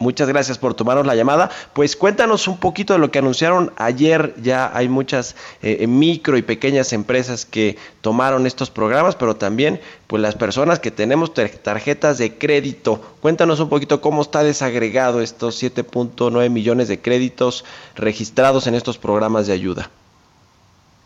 Muchas 0.00 0.28
gracias 0.30 0.56
por 0.56 0.72
tomarnos 0.72 1.04
la 1.04 1.14
llamada. 1.14 1.50
Pues 1.74 1.94
cuéntanos 1.94 2.48
un 2.48 2.56
poquito 2.56 2.94
de 2.94 2.98
lo 2.98 3.10
que 3.10 3.18
anunciaron 3.18 3.70
ayer. 3.76 4.34
Ya 4.40 4.74
hay 4.74 4.88
muchas 4.88 5.36
eh, 5.60 5.86
micro 5.86 6.38
y 6.38 6.42
pequeñas 6.42 6.94
empresas 6.94 7.44
que 7.44 7.76
tomaron 8.00 8.46
estos 8.46 8.70
programas, 8.70 9.14
pero 9.14 9.36
también 9.36 9.78
pues 10.06 10.22
las 10.22 10.36
personas 10.36 10.80
que 10.80 10.90
tenemos 10.90 11.34
tarjetas 11.34 12.16
de 12.16 12.38
crédito. 12.38 13.02
Cuéntanos 13.20 13.60
un 13.60 13.68
poquito 13.68 14.00
cómo 14.00 14.22
está 14.22 14.42
desagregado 14.42 15.20
estos 15.20 15.62
7.9 15.62 16.48
millones 16.48 16.88
de 16.88 16.98
créditos 16.98 17.66
registrados 17.94 18.66
en 18.66 18.76
estos 18.76 18.96
programas 18.96 19.48
de 19.48 19.52
ayuda. 19.52 19.90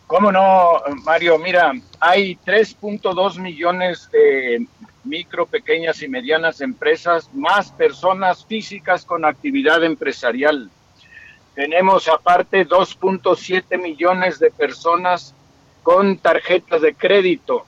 ¿Cómo 0.07 0.31
no, 0.31 0.81
Mario? 1.03 1.37
Mira, 1.41 1.73
hay 1.99 2.39
3.2 2.47 3.41
millones 3.41 4.09
de 4.13 4.69
micro, 5.05 5.47
pequeñas 5.47 6.03
y 6.03 6.09
medianas 6.09 6.61
empresas, 6.61 7.33
más 7.35 7.71
personas 7.71 8.45
físicas 8.45 9.05
con 9.05 9.25
actividad 9.25 9.83
empresarial. 9.85 10.71
Tenemos 11.55 12.09
aparte 12.09 12.67
2.7 12.67 13.81
millones 13.81 14.39
de 14.39 14.51
personas 14.51 15.35
con 15.83 16.19
tarjetas 16.19 16.83
de 16.83 16.95
crédito. 16.95 17.67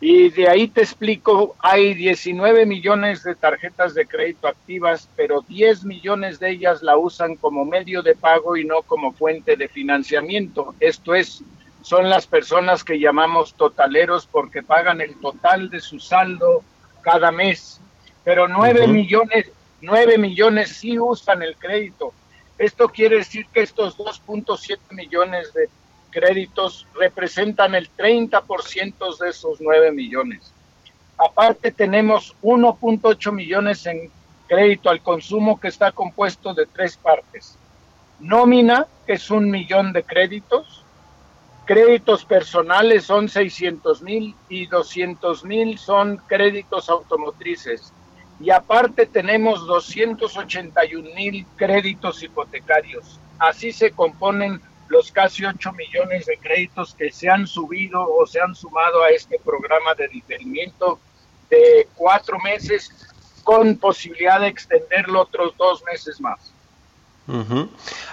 Y 0.00 0.30
de 0.30 0.48
ahí 0.48 0.68
te 0.68 0.82
explico, 0.82 1.56
hay 1.58 1.92
19 1.94 2.66
millones 2.66 3.24
de 3.24 3.34
tarjetas 3.34 3.94
de 3.94 4.06
crédito 4.06 4.46
activas, 4.46 5.08
pero 5.16 5.40
10 5.40 5.84
millones 5.84 6.38
de 6.38 6.50
ellas 6.50 6.82
la 6.82 6.96
usan 6.96 7.34
como 7.34 7.64
medio 7.64 8.02
de 8.02 8.14
pago 8.14 8.56
y 8.56 8.64
no 8.64 8.82
como 8.82 9.12
fuente 9.12 9.56
de 9.56 9.66
financiamiento. 9.66 10.76
Esto 10.78 11.16
es, 11.16 11.42
son 11.88 12.10
las 12.10 12.26
personas 12.26 12.84
que 12.84 13.00
llamamos 13.00 13.54
totaleros 13.54 14.28
porque 14.30 14.62
pagan 14.62 15.00
el 15.00 15.18
total 15.18 15.70
de 15.70 15.80
su 15.80 15.98
saldo 15.98 16.62
cada 17.00 17.32
mes. 17.32 17.80
Pero 18.24 18.46
9 18.46 18.86
millones, 18.88 19.50
9 19.80 20.18
millones 20.18 20.76
sí 20.76 20.98
usan 20.98 21.42
el 21.42 21.56
crédito. 21.56 22.12
Esto 22.58 22.90
quiere 22.90 23.16
decir 23.16 23.46
que 23.46 23.62
estos 23.62 23.96
2.7 23.96 24.78
millones 24.90 25.54
de 25.54 25.70
créditos 26.10 26.86
representan 26.94 27.74
el 27.74 27.88
30% 27.96 29.18
de 29.18 29.30
esos 29.30 29.58
9 29.58 29.90
millones. 29.90 30.52
Aparte 31.16 31.72
tenemos 31.72 32.36
1.8 32.42 33.32
millones 33.32 33.86
en 33.86 34.10
crédito 34.46 34.90
al 34.90 35.00
consumo 35.00 35.58
que 35.58 35.68
está 35.68 35.90
compuesto 35.92 36.52
de 36.52 36.66
tres 36.66 36.98
partes. 36.98 37.56
Nómina, 38.20 38.86
que 39.06 39.14
es 39.14 39.30
un 39.30 39.50
millón 39.50 39.94
de 39.94 40.02
créditos. 40.02 40.77
Créditos 41.68 42.24
personales 42.24 43.04
son 43.04 43.28
600 43.28 44.00
mil 44.00 44.34
y 44.48 44.68
200 44.68 45.44
mil 45.44 45.78
son 45.78 46.16
créditos 46.16 46.88
automotrices. 46.88 47.92
Y 48.40 48.48
aparte 48.48 49.04
tenemos 49.04 49.66
281 49.66 51.10
mil 51.14 51.44
créditos 51.56 52.22
hipotecarios. 52.22 53.20
Así 53.38 53.70
se 53.72 53.90
componen 53.90 54.62
los 54.88 55.12
casi 55.12 55.44
8 55.44 55.72
millones 55.74 56.24
de 56.24 56.38
créditos 56.38 56.94
que 56.94 57.10
se 57.10 57.28
han 57.28 57.46
subido 57.46 58.00
o 58.00 58.26
se 58.26 58.40
han 58.40 58.54
sumado 58.54 59.02
a 59.02 59.10
este 59.10 59.38
programa 59.38 59.94
de 59.94 60.08
diferimiento 60.08 60.98
de 61.50 61.86
cuatro 61.94 62.38
meses 62.38 62.90
con 63.44 63.76
posibilidad 63.76 64.40
de 64.40 64.48
extenderlo 64.48 65.20
otros 65.20 65.54
dos 65.58 65.84
meses 65.84 66.18
más. 66.18 66.50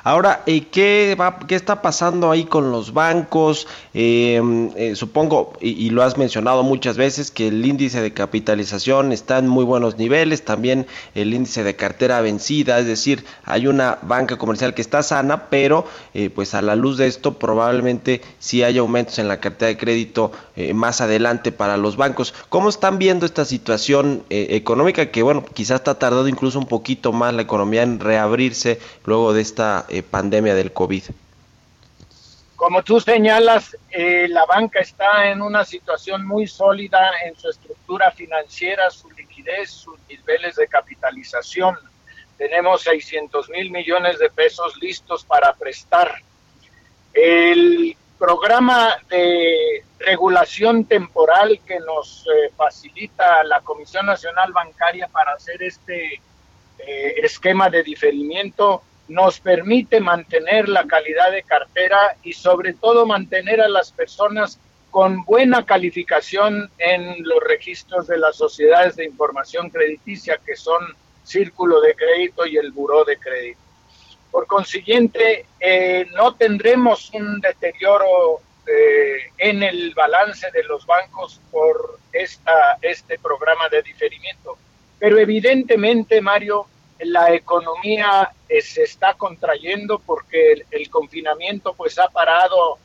Ahora, 0.04 0.44
eh, 0.46 0.68
¿qué, 0.70 1.16
va, 1.20 1.40
¿qué 1.40 1.56
está 1.56 1.82
pasando 1.82 2.32
ahí 2.32 2.44
con 2.44 2.72
los 2.72 2.94
bancos? 2.94 3.66
Em, 3.94 4.72
eh, 4.76 4.96
supongo, 4.96 5.54
y, 5.62 5.90
lo 5.92 6.04
has 6.04 6.18
mencionado 6.18 6.64
muchas 6.64 6.98
veces, 6.98 7.32
que 7.32 7.48
el 7.48 7.66
índice 7.66 8.02
de 8.02 8.12
capitalización 8.14 9.14
está 9.14 9.38
en 9.38 9.48
muy 9.48 9.64
buenos 9.64 9.98
niveles, 9.98 10.44
también 10.44 10.86
el 11.14 11.34
índice 11.34 11.64
de 11.64 11.78
cartera 11.78 12.20
vencida, 12.20 12.78
es 12.80 12.88
decir, 12.88 13.24
hay 13.46 13.68
una 13.68 14.00
banca 14.02 14.38
comercial 14.38 14.74
que 14.74 14.82
está 14.82 15.02
sana, 15.02 15.50
pero 15.50 15.86
eh, 16.14 16.30
pues 16.30 16.54
a 16.54 16.62
la 16.62 16.76
luz 16.76 16.98
de 16.98 17.08
esto 17.08 17.36
probablemente 17.40 18.22
sí 18.40 18.64
haya 18.64 18.82
aumentos 18.82 19.18
en 19.20 19.30
la 19.30 19.40
cartera 19.40 19.70
de 19.70 19.78
crédito 19.78 20.32
más 20.74 21.02
adelante 21.02 21.52
para 21.52 21.76
los 21.76 21.98
bancos. 21.98 22.34
¿Cómo 22.48 22.70
están 22.70 22.98
viendo 22.98 23.26
esta 23.26 23.44
situación 23.44 24.24
económica 24.30 25.12
que, 25.12 25.22
bueno, 25.22 25.44
quizás 25.54 25.82
está 25.82 26.00
tardado 26.00 26.30
incluso 26.30 26.60
un 26.60 26.66
poquito 26.66 27.12
más 27.12 27.34
la 27.34 27.42
economía 27.42 27.84
en 27.84 28.00
reabrirse? 28.00 28.80
Luego 29.06 29.34
de 29.34 29.42
esta 29.42 29.86
eh, 29.90 30.04
pandemia 30.04 30.56
del 30.56 30.74
COVID? 30.74 31.04
Como 32.56 32.84
tú 32.84 33.00
señalas, 33.00 33.78
eh, 33.92 34.28
la 34.30 34.46
banca 34.46 34.80
está 34.80 35.30
en 35.30 35.42
una 35.42 35.66
situación 35.66 36.26
muy 36.26 36.48
sólida 36.48 37.12
en 37.26 37.38
su 37.38 37.50
estructura 37.50 38.12
financiera, 38.12 38.90
su 38.90 39.12
liquidez, 39.12 39.72
sus 39.72 40.00
niveles 40.08 40.56
de 40.56 40.68
capitalización. 40.68 41.78
Tenemos 42.38 42.82
600 42.82 43.50
mil 43.50 43.72
millones 43.72 44.20
de 44.20 44.30
pesos 44.30 44.76
listos 44.82 45.26
para 45.26 45.54
prestar. 45.54 46.16
El 47.14 47.96
programa 48.18 48.96
de 49.10 49.84
regulación 50.00 50.86
temporal 50.86 51.60
que 51.66 51.80
nos 51.80 52.26
eh, 52.26 52.52
facilita 52.56 53.44
la 53.44 53.62
Comisión 53.62 54.06
Nacional 54.06 54.52
Bancaria 54.54 55.08
para 55.08 55.34
hacer 55.34 55.62
este 55.62 56.22
esquema 57.24 57.70
de 57.70 57.82
diferimiento 57.82 58.84
nos 59.08 59.40
permite 59.40 60.00
mantener 60.00 60.68
la 60.68 60.86
calidad 60.86 61.32
de 61.32 61.44
cartera 61.44 62.18
y 62.24 62.34
sobre 62.34 62.74
todo 62.74 63.06
mantener 63.06 63.62
a 63.62 63.70
las 63.70 63.92
personas 63.92 64.60
con 64.90 65.24
buena 65.26 65.66
calificación 65.66 66.70
en 66.78 67.18
los 67.24 67.44
registros 67.44 68.08
de 68.08 68.18
las 68.18 68.38
sociedades 68.38 68.96
de 68.96 69.06
información 69.06 69.70
crediticia 69.70 70.40
que 70.46 70.56
son 70.56 70.82
Círculo 71.24 71.82
de 71.82 71.96
Crédito 71.96 72.46
y 72.46 72.58
el 72.58 72.72
Buró 72.72 73.04
de 73.04 73.18
Crédito. 73.18 73.60
Por 74.32 74.48
consiguiente, 74.48 75.46
eh, 75.60 76.08
no 76.14 76.36
tendremos 76.36 77.10
un 77.14 77.42
deterioro 77.42 78.42
eh, 78.68 79.32
en 79.38 79.64
el 79.64 79.94
balance 79.94 80.50
de 80.52 80.64
los 80.64 80.86
bancos 80.86 81.40
por 81.52 82.00
este 82.12 83.20
programa 83.20 83.70
de 83.70 83.82
diferimiento. 83.82 84.58
Pero 84.98 85.20
evidentemente, 85.20 86.22
Mario, 86.22 86.68
la 87.00 87.34
economía 87.34 88.32
eh, 88.48 88.62
se 88.62 88.84
está 88.84 89.16
contrayendo 89.16 90.00
porque 90.00 90.66
el, 90.72 90.90
confinamiento 90.90 91.74
pues 91.74 92.00
ha 92.00 92.08
parado 92.08 92.78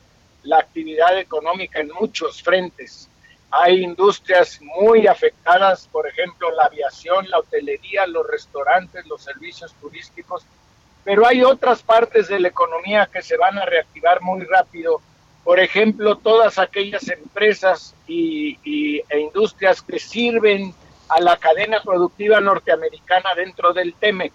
la 0.43 0.57
actividad 0.57 1.17
económica 1.17 1.79
en 1.79 1.91
muchos 1.99 2.41
frentes. 2.41 3.09
Hay 3.51 3.83
industrias 3.83 4.59
muy 4.61 5.07
afectadas, 5.07 5.87
por 5.91 6.07
ejemplo, 6.07 6.51
la 6.51 6.65
aviación, 6.65 7.29
la 7.29 7.39
hotelería, 7.39 8.07
los 8.07 8.25
restaurantes, 8.27 9.05
los 9.07 9.21
servicios 9.21 9.73
turísticos, 9.79 10.45
pero 11.03 11.25
hay 11.27 11.43
otras 11.43 11.83
partes 11.83 12.27
de 12.27 12.39
la 12.39 12.47
economía 12.47 13.09
que 13.11 13.21
se 13.21 13.37
van 13.37 13.57
a 13.57 13.65
reactivar 13.65 14.21
muy 14.21 14.43
rápido. 14.45 15.01
Por 15.43 15.59
ejemplo, 15.59 16.17
todas 16.17 16.59
aquellas 16.59 17.07
empresas 17.09 17.95
y, 18.07 18.57
e 19.09 19.19
industrias 19.19 19.81
que 19.81 19.99
sirven 19.99 20.73
a 21.11 21.19
la 21.19 21.35
cadena 21.35 21.81
productiva 21.81 22.39
norteamericana 22.39 23.35
dentro 23.35 23.73
del 23.73 23.93
TEMEC. 23.95 24.31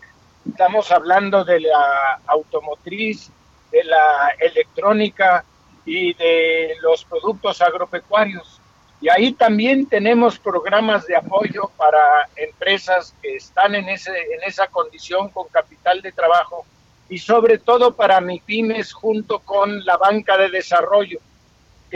Estamos 0.47 0.93
hablando 0.93 1.43
de 1.43 1.61
la 1.61 2.21
automotriz, 2.27 3.31
de 3.73 3.83
la 3.85 4.35
electrónica 4.39 5.43
y 5.87 6.13
de 6.13 6.75
los 6.83 7.03
productos 7.07 7.63
agropecuarios. 7.63 8.61
Y 9.01 9.09
ahí 9.09 9.33
también 9.33 9.89
tenemos 9.89 10.39
programas 10.39 11.07
de 11.07 11.17
apoyo 11.17 11.71
para 11.79 12.29
empresas 12.37 13.15
que 13.23 13.37
están 13.37 13.75
en, 13.75 13.89
ese, 13.89 14.11
en 14.11 14.43
esa 14.45 14.67
condición 14.67 15.31
con 15.31 15.49
capital 15.49 16.03
de 16.03 16.13
trabajo 16.13 16.67
y 17.09 17.19
sobre 17.19 17.57
todo 17.57 17.95
para 17.95 18.21
MIPIMES 18.21 18.93
junto 18.93 19.39
con 19.39 19.83
la 19.87 19.97
banca 19.97 20.37
de 20.37 20.51
desarrollo 20.51 21.21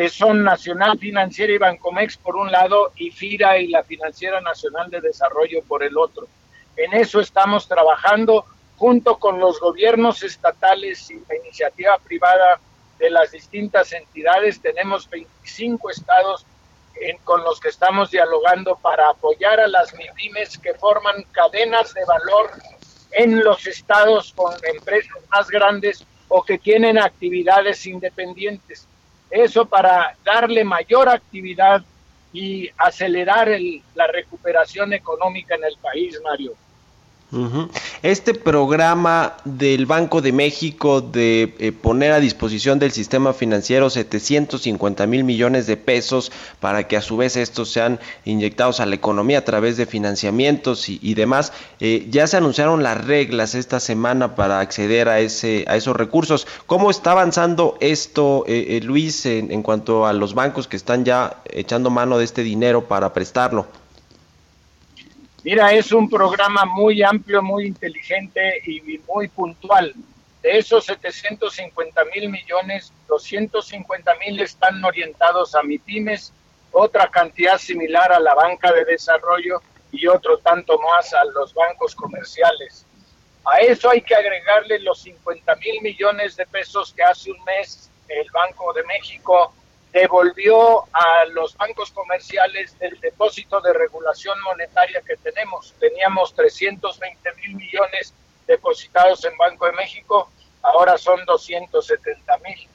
que 0.01 0.09
son 0.09 0.43
Nacional 0.43 0.99
Financiera 0.99 1.53
y 1.53 1.59
Bancomex 1.59 2.17
por 2.17 2.35
un 2.35 2.51
lado 2.51 2.91
y 2.97 3.11
FIRA 3.11 3.59
y 3.59 3.67
la 3.67 3.83
Financiera 3.83 4.41
Nacional 4.41 4.89
de 4.89 5.03
Desarrollo 5.03 5.63
por 5.69 5.83
el 5.83 5.99
otro. 5.99 6.27
En 6.75 6.95
eso 6.95 7.21
estamos 7.21 7.69
trabajando 7.69 8.47
junto 8.79 9.19
con 9.19 9.39
los 9.39 9.61
gobiernos 9.61 10.23
estatales 10.23 11.11
y 11.11 11.23
la 11.29 11.37
iniciativa 11.37 11.99
privada 11.99 12.59
de 12.99 13.11
las 13.11 13.33
distintas 13.33 13.93
entidades. 13.93 14.63
Tenemos 14.63 15.07
25 15.11 15.91
estados 15.91 16.47
con 17.23 17.45
los 17.45 17.61
que 17.61 17.69
estamos 17.69 18.11
dialogando 18.11 18.77
para 18.77 19.11
apoyar 19.11 19.61
a 19.61 19.69
las 19.69 19.93
MIPIMES 19.93 20.57
que 20.57 20.73
forman 20.73 21.25
cadenas 21.31 21.93
de 21.93 22.07
valor 22.07 22.53
en 23.11 23.45
los 23.45 23.67
estados 23.67 24.33
con 24.35 24.55
empresas 24.65 25.19
más 25.29 25.51
grandes 25.51 26.07
o 26.29 26.43
que 26.43 26.57
tienen 26.57 26.97
actividades 26.97 27.87
independientes. 27.87 28.89
Eso 29.31 29.65
para 29.65 30.17
darle 30.25 30.65
mayor 30.65 31.09
actividad 31.09 31.83
y 32.33 32.69
acelerar 32.77 33.49
la 33.95 34.07
recuperación 34.07 34.93
económica 34.93 35.55
en 35.55 35.65
el 35.65 35.77
país, 35.81 36.21
Mario. 36.23 36.55
Este 38.03 38.35
programa 38.35 39.37
del 39.45 39.87
Banco 39.87 40.21
de 40.21 40.33
México 40.33 41.01
de 41.01 41.55
eh, 41.61 41.71
poner 41.71 42.11
a 42.11 42.19
disposición 42.19 42.81
del 42.81 42.91
sistema 42.91 43.33
financiero 43.33 43.89
750 43.89 45.07
mil 45.07 45.23
millones 45.23 45.69
de 45.69 45.77
pesos 45.77 46.33
para 46.59 46.89
que 46.89 46.97
a 46.97 47.03
su 47.03 47.17
vez 47.17 47.37
estos 47.37 47.71
sean 47.71 48.01
inyectados 48.25 48.81
a 48.81 48.87
la 48.87 48.97
economía 48.97 49.39
a 49.39 49.45
través 49.45 49.77
de 49.77 49.87
financiamientos 49.87 50.89
y, 50.89 51.15
demás, 51.15 51.53
eh, 51.79 52.09
ya 52.11 52.27
se 52.27 52.37
anunciaron 52.37 52.83
las 52.83 53.05
reglas 53.05 53.55
esta 53.55 53.79
semana 53.79 54.35
para 54.35 54.59
acceder 54.59 55.09
a, 55.09 55.21
ese, 55.21 55.65
a 55.69 55.77
esos 55.77 55.95
recursos. 55.95 56.49
¿Cómo 56.67 56.91
está 56.91 57.13
avanzando 57.13 57.77
esto, 57.81 58.45
eh, 58.49 58.81
Luis, 58.83 59.25
en 59.27 59.63
cuanto 59.63 60.05
a 60.05 60.13
los 60.13 60.35
bancos 60.35 60.67
que 60.67 60.77
están 60.77 61.05
ya 61.05 61.43
echando 61.45 61.91
mano 61.91 62.19
de 62.19 62.25
este 62.25 62.43
dinero 62.43 62.89
para 62.89 63.13
prestarlo? 63.13 63.80
Mira, 65.43 65.73
es 65.73 65.91
un 65.91 66.11
programa 66.11 66.67
muy 66.67 67.03
amplio, 67.03 67.43
muy 67.43 67.67
inteligente 67.67 68.61
y 68.67 68.99
muy 69.09 69.27
puntual. 69.29 69.95
De 70.43 70.59
esos 70.59 70.85
750 70.85 72.05
mil 72.15 72.29
millones, 72.29 72.93
250 73.09 74.15
mil 74.17 74.41
están 74.41 74.85
orientados 74.85 75.55
a 75.55 75.63
MIPIMES, 75.63 76.35
otra 76.73 77.09
cantidad 77.09 77.57
similar 77.57 78.13
a 78.13 78.21
la 78.21 78.35
banca 78.35 78.71
de 78.71 78.85
desarrollo 78.85 79.63
y 79.93 80.07
otro 80.07 80.39
tanto 80.39 80.79
más 80.79 81.15
a 81.15 81.25
los 81.25 81.55
bancos 81.55 81.95
comerciales. 81.95 82.85
A 83.45 83.61
eso 83.61 83.91
hay 83.91 84.03
que 84.03 84.15
agregarle 84.15 84.79
los 84.81 85.01
50 85.01 85.57
mil 85.57 85.81
millones 85.81 86.37
de 86.37 86.45
pesos 86.47 86.93
que 86.93 87.03
hace 87.03 87.31
un 87.31 87.43
mes 87.45 87.91
el 88.09 88.31
Banco 88.31 88.73
de 88.75 88.83
México 88.85 89.55
devolvió 89.93 90.85
a 90.93 91.25
los 91.33 91.57
bancos 91.57 91.91
comerciales 91.91 92.77
el 92.81 92.99
depósito 93.01 93.61
de 93.61 93.73
regulación 93.73 94.41
monetaria 94.43 95.03
que 95.03 95.17
tenemos. 95.17 95.75
Teníamos 95.79 96.35
320 96.35 97.35
mil 97.35 97.57
millones 97.57 98.15
depositados 98.47 99.25
en 99.25 99.37
Banco 99.37 99.67
de 99.67 99.73
México, 99.73 100.31
ahora 100.63 100.99
son 100.99 101.25
270 101.25 102.39
mil. 102.39 102.69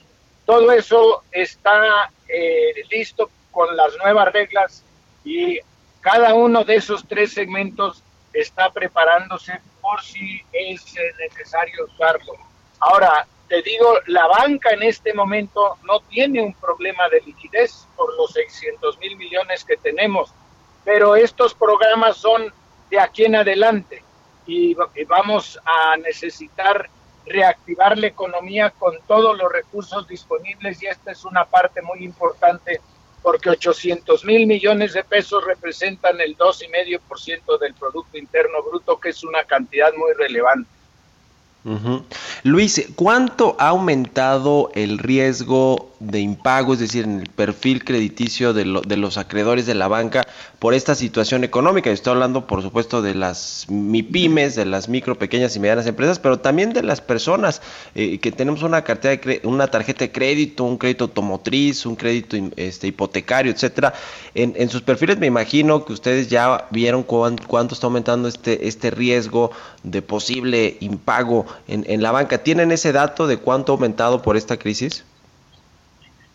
Todo 0.44 0.72
eso 0.72 1.22
está 1.32 2.10
eh, 2.28 2.74
listo 2.90 3.30
con 3.50 3.76
las 3.76 3.96
nuevas 3.96 4.32
reglas 4.32 4.84
y 5.24 5.58
cada 6.00 6.34
uno 6.34 6.64
de 6.64 6.76
esos 6.76 7.06
tres 7.08 7.32
segmentos 7.32 8.02
está 8.32 8.70
preparándose 8.70 9.60
por 9.80 10.02
si 10.02 10.42
es 10.52 10.94
necesario 11.18 11.86
usarlo. 11.86 12.34
Ahora, 12.78 13.26
te 13.48 13.62
digo, 13.62 13.98
la 14.06 14.26
banca 14.26 14.70
en 14.70 14.82
este 14.82 15.14
momento 15.14 15.76
no 15.84 16.00
tiene 16.00 16.42
un 16.42 16.54
problema 16.54 17.08
de 17.08 17.20
liquidez 17.20 17.86
por 17.96 18.14
los 18.16 18.32
600 18.32 18.98
mil 18.98 19.16
millones 19.16 19.64
que 19.64 19.76
tenemos, 19.76 20.32
pero 20.84 21.16
estos 21.16 21.54
programas 21.54 22.16
son 22.16 22.52
de 22.90 23.00
aquí 23.00 23.24
en 23.24 23.36
adelante 23.36 24.02
y, 24.46 24.76
vamos 25.08 25.58
a 25.64 25.96
necesitar 25.96 26.88
reactivar 27.24 27.98
la 27.98 28.06
economía 28.06 28.70
con 28.70 28.94
todos 29.08 29.36
los 29.36 29.52
recursos 29.52 30.06
disponibles 30.06 30.80
y 30.82 30.86
esta 30.86 31.10
es 31.10 31.24
una 31.24 31.44
parte 31.44 31.82
muy 31.82 32.04
importante 32.04 32.80
porque 33.22 33.50
800 33.50 34.24
mil 34.24 34.46
millones 34.46 34.92
de 34.92 35.02
pesos 35.02 35.44
representan 35.44 36.20
el 36.20 36.36
2,5% 36.36 37.58
del 37.58 37.74
Producto 37.74 38.16
Interno 38.16 38.62
Bruto, 38.62 39.00
que 39.00 39.08
es 39.08 39.24
una 39.24 39.42
cantidad 39.42 39.92
muy 39.94 40.12
relevante. 40.12 40.70
Luis, 42.44 42.86
¿cuánto 42.94 43.56
ha 43.58 43.68
aumentado 43.68 44.70
el 44.74 44.98
riesgo 44.98 45.90
de 45.98 46.20
impago, 46.20 46.74
es 46.74 46.78
decir, 46.78 47.04
en 47.04 47.20
el 47.20 47.28
perfil 47.28 47.84
crediticio 47.84 48.52
de, 48.52 48.64
los 48.64 49.18
acreedores 49.18 49.66
de 49.66 49.74
la 49.74 49.88
banca 49.88 50.26
por 50.60 50.74
esta 50.74 50.94
situación 50.94 51.42
económica? 51.42 51.90
Estoy 51.90 52.12
hablando, 52.12 52.46
por 52.46 52.62
supuesto, 52.62 53.02
de 53.02 53.16
las 53.16 53.66
MIPIMES, 53.68 54.54
de 54.54 54.64
las 54.64 54.88
micro, 54.88 55.18
pequeñas 55.18 55.56
y 55.56 55.60
medianas 55.60 55.86
empresas, 55.86 56.20
pero 56.20 56.38
también 56.38 56.72
de 56.72 56.84
las 56.84 57.00
personas 57.00 57.60
eh, 57.96 58.18
que 58.20 58.30
tenemos 58.30 58.62
una, 58.62 58.82
cartera 58.82 59.16
de 59.16 59.40
una 59.42 59.66
tarjeta 59.66 60.04
de 60.04 60.12
crédito, 60.12 60.62
un 60.62 60.78
crédito 60.78 61.04
automotriz, 61.04 61.84
un 61.84 61.96
crédito 61.96 62.36
este, 62.56 62.86
hipotecario, 62.86 63.50
etcétera. 63.50 63.92
En, 64.34 64.68
sus 64.68 64.82
perfiles 64.82 65.18
me 65.18 65.26
imagino 65.26 65.84
que 65.84 65.94
ustedes 65.94 66.28
ya 66.28 66.68
vieron 66.70 67.02
cuánto 67.02 67.74
está 67.74 67.86
aumentando 67.86 68.28
este, 68.28 68.68
este 68.68 68.90
riesgo 68.90 69.50
de 69.82 70.02
posible 70.02 70.76
impago 70.80 71.46
en, 71.68 72.02
la 72.02 72.12
banca. 72.12 72.38
¿Tienen 72.38 72.72
ese 72.72 72.92
dato 72.92 73.26
de 73.26 73.38
cuánto 73.38 73.72
ha 73.72 73.74
aumentado 73.74 74.22
por 74.22 74.36
esta 74.36 74.56
crisis? 74.56 75.04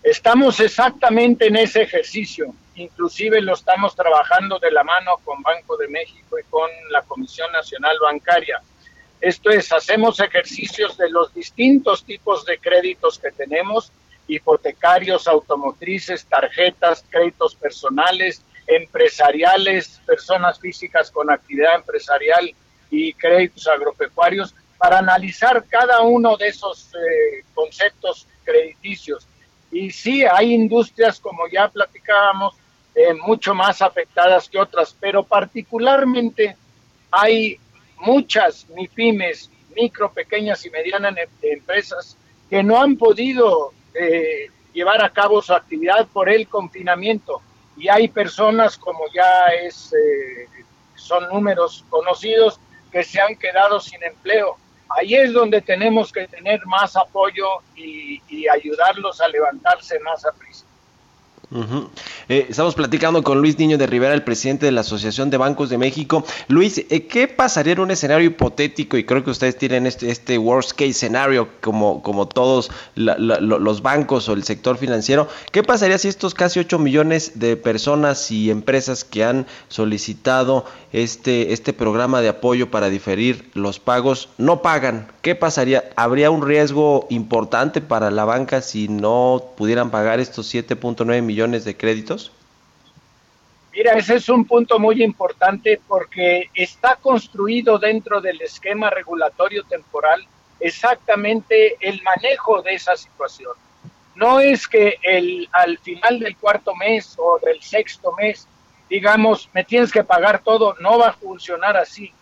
Estamos 0.04 0.60
exactamente 0.60 1.48
en 1.48 1.56
ese 1.56 1.84
ejercicio. 1.84 2.54
Inclusive 2.76 3.42
lo 3.42 3.54
estamos 3.54 3.96
trabajando 3.96 4.58
de 4.60 4.72
la 4.72 4.84
mano 4.84 5.18
con 5.24 5.42
Banco 5.42 5.78
de 5.78 5.88
México 5.88 6.40
y 6.40 6.44
con 6.50 6.70
la 6.90 7.02
Comisión 7.04 7.52
Nacional 7.52 7.98
Bancaria. 8.02 8.62
Esto 9.20 9.52
es, 9.52 9.72
hacemos 9.72 10.20
ejercicios 10.20 10.98
de 10.98 11.10
los 11.10 11.34
distintos 11.34 12.04
tipos 12.04 12.44
de 12.46 12.58
créditos 12.58 13.20
que 13.20 13.32
tenemos, 13.32 13.92
hipotecarios, 14.28 15.28
automotrices, 15.28 16.26
tarjetas, 16.26 17.06
créditos 17.10 17.54
personales, 17.54 18.42
empresariales, 18.66 20.02
personas 20.06 20.60
físicas 20.60 21.12
con 21.12 21.30
actividad 21.30 21.76
empresarial 21.76 22.54
y 22.90 23.14
créditos 23.14 23.68
agropecuarios, 23.68 24.56
para 24.82 24.98
analizar 24.98 25.64
cada 25.70 26.02
uno 26.02 26.36
de 26.38 26.48
esos 26.48 26.90
eh, 26.96 27.44
conceptos 27.54 28.26
crediticios. 28.44 29.28
Y 29.72 29.92
sí, 29.92 30.24
hay 30.26 30.56
industrias, 30.56 31.20
como 31.20 31.48
ya 31.48 31.68
platicábamos, 31.68 32.56
eh, 32.96 33.14
mucho 33.14 33.54
más 33.54 33.84
afectadas 33.84 34.50
que 34.50 34.58
otras, 34.58 34.98
pero 35.00 35.22
particularmente 35.22 36.58
hay 37.12 37.60
muchas 38.00 38.68
MIPIMES, 38.70 39.52
micro, 39.76 40.12
pequeñas 40.12 40.66
y 40.66 40.72
medianas 40.72 41.16
em, 41.16 41.30
empresas, 41.44 42.18
que 42.50 42.64
no 42.64 42.82
han 42.82 42.98
podido 42.98 43.74
eh, 43.94 44.48
llevar 44.74 45.06
a 45.06 45.14
cabo 45.14 45.44
su 45.44 45.54
actividad 45.54 46.08
por 46.08 46.28
el 46.28 46.48
confinamiento. 46.48 47.40
Y 47.78 47.88
hay 47.88 48.08
personas, 48.08 48.80
como 48.80 49.02
ya 49.14 49.46
es, 49.64 49.94
son 50.96 51.30
números 51.30 51.86
conocidos, 51.88 52.60
que 52.92 53.04
se 53.04 53.22
han 53.22 53.36
quedado 53.36 53.80
sin 53.80 54.02
empleo 54.04 54.58
ahí 54.98 55.16
es 55.16 55.34
donde 55.34 55.62
tenemos 55.62 56.12
que 56.12 56.28
tener 56.28 56.60
más 56.66 56.96
apoyo 56.96 57.46
y, 57.76 58.20
ayudarlos 58.48 59.22
a 59.22 59.28
levantarse 59.28 60.00
más 60.00 60.26
a 60.26 60.32
prisa. 60.32 60.66
Eh, 62.30 62.48
estamos 62.50 62.76
platicando 62.76 63.24
con 63.24 63.42
Luis 63.42 63.60
Niño 63.60 63.78
de 63.78 63.86
Rivera, 63.86 64.14
el 64.14 64.24
presidente 64.24 64.66
de 64.66 64.72
la 64.72 64.82
Asociación 64.82 65.30
de 65.30 65.36
Bancos 65.36 65.70
de 65.70 65.78
México. 65.78 66.24
Luis, 66.48 66.78
eh, 66.90 67.08
¿qué 67.08 67.28
pasaría 67.28 67.74
en 67.74 67.82
un 67.82 67.92
escenario 67.92 68.28
hipotético? 68.28 68.96
Y 68.96 69.04
creo 69.04 69.22
que 69.24 69.32
ustedes 69.32 69.58
tienen 69.58 69.86
este, 69.86 70.10
este 70.10 70.38
worst 70.38 70.72
case 70.72 70.94
scenario 70.94 71.50
como, 71.60 72.02
como 72.02 72.28
todos 72.28 72.72
los 72.96 73.82
bancos 73.82 74.30
o 74.30 74.34
el 74.34 74.46
sector 74.46 74.78
financiero. 74.78 75.28
¿Qué 75.52 75.62
pasaría 75.62 75.98
si 75.98 76.08
estos 76.08 76.34
casi 76.34 76.60
8 76.60 76.80
millones 76.80 77.34
de 77.36 77.58
personas 77.58 78.32
y 78.32 78.50
empresas 78.50 79.04
que 79.04 79.26
han 79.26 79.46
solicitado 79.68 80.66
este, 80.94 81.52
este 81.52 81.74
programa 81.74 82.22
de 82.22 82.30
apoyo 82.30 82.72
para 82.72 82.90
diferir 82.90 83.50
los 83.56 83.80
pagos 83.80 84.30
no 84.38 84.62
pagan? 84.62 85.12
¿Qué 85.22 85.36
pasaría? 85.36 85.84
¿Habría 85.98 86.32
un 86.32 86.48
riesgo 86.48 87.08
importante 87.10 87.82
para 87.82 88.10
la 88.10 88.24
banca 88.24 88.62
si 88.62 88.88
no 88.88 89.44
pudieran 89.58 89.92
pagar 89.92 90.22
estos 90.22 90.54
7.9 90.54 91.22
millones? 91.22 91.41
De 91.50 91.76
créditos? 91.76 92.32
Mira, 93.74 93.94
ese 93.94 94.16
es 94.16 94.30
un 94.30 94.46
punto 94.46 94.78
muy 94.78 95.02
importante 95.02 95.82
porque 95.88 96.50
está 96.54 96.98
construido 96.98 97.80
dentro 97.80 98.22
del 98.22 98.40
esquema 98.42 98.92
regulatorio 98.92 99.64
temporal 99.64 100.28
exactamente 100.60 101.78
el 101.80 102.02
manejo 102.04 102.62
de 102.62 102.76
esa 102.76 102.96
situación. 102.96 103.54
No 104.14 104.40
es 104.40 104.68
que 104.68 104.98
el, 105.02 105.50
al 105.52 105.80
final 105.80 106.20
del 106.20 106.38
cuarto 106.38 106.76
mes 106.76 107.16
o 107.18 107.40
del 107.44 107.60
sexto 107.62 108.12
mes, 108.12 108.48
digamos, 108.88 109.50
me 109.54 109.64
tienes 109.64 109.92
que 109.92 110.04
pagar 110.04 110.44
todo, 110.44 110.76
no 110.80 111.00
va 111.00 111.10
a 111.10 111.14
funcionar 111.14 111.76
así. 111.76 112.14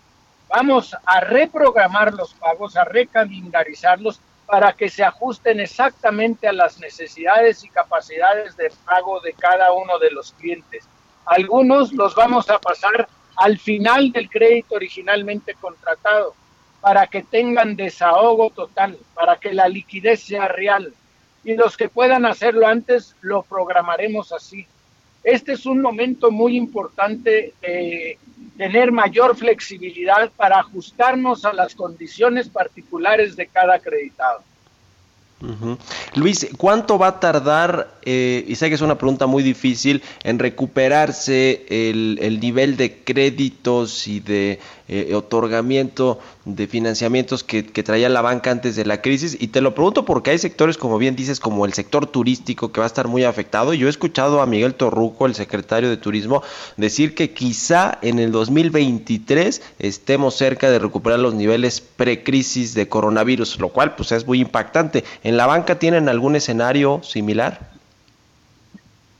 Vamos 0.48 0.96
a 1.06 1.20
reprogramar 1.20 2.14
los 2.14 2.34
pagos, 2.36 2.78
a 2.78 2.86
recalendarizarlos 2.86 4.22
para 4.50 4.74
que 4.74 4.90
se 4.90 5.04
ajusten 5.04 5.60
exactamente 5.60 6.48
a 6.48 6.54
las 6.54 6.80
necesidades 6.80 7.64
y 7.64 7.70
capacidades 7.70 8.58
de 8.58 8.72
pago 8.84 9.20
de 9.20 9.34
cada 9.34 9.72
uno 9.74 10.00
de 10.00 10.10
los 10.10 10.34
clientes. 10.34 10.86
Algunos 11.24 11.94
los 11.94 12.16
vamos 12.16 12.50
a 12.50 12.58
pasar 12.58 13.08
al 13.36 13.60
final 13.60 14.12
del 14.12 14.28
crédito 14.28 14.74
originalmente 14.74 15.54
contratado 15.54 16.34
para 16.82 17.06
que 17.06 17.22
tengan 17.22 17.76
desahogo 17.76 18.50
total, 18.50 18.98
para 19.14 19.36
que 19.36 19.54
la 19.54 19.70
liquidez 19.70 20.22
sea 20.22 20.48
real. 20.48 20.96
Y 21.44 21.54
los 21.54 21.78
que 21.78 21.88
puedan 21.88 22.26
hacerlo 22.26 22.66
antes, 22.66 23.16
lo 23.22 23.44
programaremos 23.44 24.32
así. 24.32 24.66
Este 25.24 25.52
es 25.52 25.68
un 25.68 25.80
momento 25.80 26.32
muy 26.32 26.58
importante 26.58 27.54
de 27.62 28.18
tener 28.60 28.92
mayor 28.92 29.38
flexibilidad 29.38 30.30
para 30.36 30.60
ajustarnos 30.60 31.46
a 31.46 31.54
las 31.54 31.74
condiciones 31.74 32.50
particulares 32.50 33.38
de 33.38 33.48
cada 33.48 33.76
acreditado. 33.76 34.44
Luis, 36.16 36.46
¿cuánto 36.58 37.00
va 37.00 37.08
a 37.08 37.20
tardar, 37.22 37.96
eh, 38.04 38.44
y 38.46 38.56
sé 38.56 38.68
que 38.68 38.76
es 38.76 38.82
una 38.82 38.98
pregunta 38.98 39.28
muy 39.28 39.44
difícil, 39.44 40.04
en 40.24 40.40
recuperarse 40.40 41.66
el, 41.70 42.20
el 42.22 42.42
nivel 42.42 42.76
de 42.76 43.02
créditos 43.02 44.06
y 44.10 44.20
de 44.20 44.60
eh, 44.92 45.14
otorgamiento 45.14 46.20
de 46.46 46.66
financiamientos 46.66 47.44
que, 47.44 47.62
traía 47.62 48.10
la 48.10 48.22
banca 48.22 48.50
antes 48.50 48.76
de 48.76 48.86
la 48.86 49.02
crisis. 49.02 49.38
Y 49.40 49.50
te 49.50 49.62
lo 49.62 49.76
pregunto 49.76 50.04
porque 50.04 50.32
hay 50.32 50.40
sectores, 50.40 50.80
como 50.80 50.98
bien 50.98 51.16
dices, 51.16 51.40
como 51.40 51.66
el 51.66 51.74
sector 51.74 52.08
turístico, 52.08 52.72
que 52.72 52.82
va 52.82 52.86
a 52.86 52.88
estar 52.88 53.08
muy 53.08 53.24
afectado. 53.24 53.76
Yo 53.76 53.86
he 53.86 53.90
escuchado 53.90 54.42
a 54.42 54.48
Miguel 54.48 54.74
Torruco, 54.74 55.28
el 55.28 55.36
secretario 55.36 55.90
de 55.90 55.98
Turismo, 55.98 56.42
decir 56.76 57.14
que 57.14 57.34
quizá 57.34 58.00
en 58.02 58.18
el 58.18 58.32
2023 58.32 59.62
estemos 59.78 60.36
cerca 60.36 60.72
de 60.72 60.80
recuperar 60.80 61.20
los 61.20 61.36
niveles 61.36 61.82
precrisis 61.82 62.74
de 62.74 62.90
coronavirus, 62.90 63.60
lo 63.60 63.70
cual 63.70 63.96
pues 63.96 64.12
es 64.12 64.26
muy 64.26 64.42
impactante. 64.42 65.04
¿En 65.24 65.38
la 65.38 65.46
banca 65.46 65.78
tienen 65.78 66.10
algún 66.10 66.36
escenario 66.36 67.02
similar? 67.04 67.79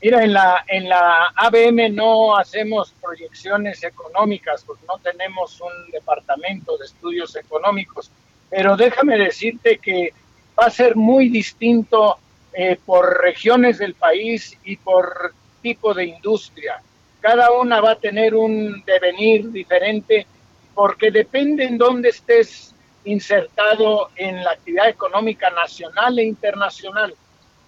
Mira, 0.02 0.24
en 0.24 0.32
la, 0.32 0.64
en 0.66 0.88
la 0.88 1.32
ABM 1.36 1.94
no 1.94 2.36
hacemos 2.36 2.94
proyecciones 3.02 3.84
económicas, 3.84 4.64
porque 4.64 4.86
no 4.88 4.98
tenemos 4.98 5.60
un 5.60 5.90
departamento 5.92 6.78
de 6.78 6.86
estudios 6.86 7.36
económicos, 7.36 8.10
pero 8.48 8.76
déjame 8.76 9.18
decirte 9.18 9.78
que 9.78 10.14
va 10.58 10.66
a 10.66 10.70
ser 10.70 10.96
muy 10.96 11.28
distinto 11.28 12.18
eh, 12.52 12.78
por 12.84 13.20
regiones 13.20 13.78
del 13.78 13.94
país 13.94 14.58
y 14.64 14.76
por 14.76 15.34
tipo 15.60 15.92
de 15.92 16.06
industria. 16.06 16.80
Cada 17.20 17.52
una 17.52 17.80
va 17.80 17.92
a 17.92 17.96
tener 17.96 18.34
un 18.34 18.82
devenir 18.86 19.50
diferente 19.52 20.26
porque 20.74 21.10
depende 21.10 21.64
en 21.64 21.76
dónde 21.76 22.08
estés 22.08 22.74
insertado 23.04 24.10
en 24.16 24.42
la 24.42 24.52
actividad 24.52 24.88
económica 24.88 25.50
nacional 25.50 26.18
e 26.18 26.24
internacional. 26.24 27.14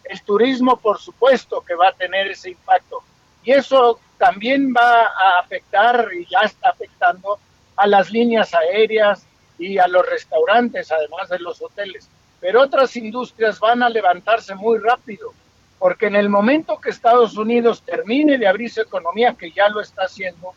El 0.05 0.22
turismo, 0.22 0.76
por 0.76 0.98
supuesto, 0.98 1.62
que 1.62 1.74
va 1.74 1.88
a 1.88 1.92
tener 1.92 2.28
ese 2.28 2.50
impacto. 2.50 3.03
Y 3.44 3.53
eso 3.53 3.98
también 4.18 4.72
va 4.72 5.03
a 5.05 5.40
afectar, 5.40 6.09
y 6.12 6.26
ya 6.26 6.40
está 6.40 6.70
afectando, 6.70 7.38
a 7.76 7.86
las 7.86 8.11
líneas 8.11 8.55
aéreas 8.55 9.26
y 9.59 9.78
a 9.78 9.88
los 9.88 10.07
restaurantes, 10.09 10.92
además 10.92 11.28
de 11.28 11.38
los 11.38 11.61
hoteles. 11.61 12.09
Pero 12.40 12.62
otras 12.62 12.94
industrias 12.96 13.59
van 13.61 13.82
a 13.82 13.88
levantarse 13.88 14.55
muy 14.55 14.78
rápido, 14.78 15.32
porque 15.78 16.07
en 16.07 16.16
el 16.16 16.28
momento 16.28 16.78
que 16.78 16.90
Estados 16.90 17.36
Unidos 17.36 17.82
termine 17.82 18.38
de 18.38 18.46
abrir 18.46 18.70
su 18.70 18.80
economía, 18.80 19.34
que 19.34 19.50
ya 19.50 19.68
lo 19.68 19.80
está 19.80 20.03
haciendo, 20.05 20.53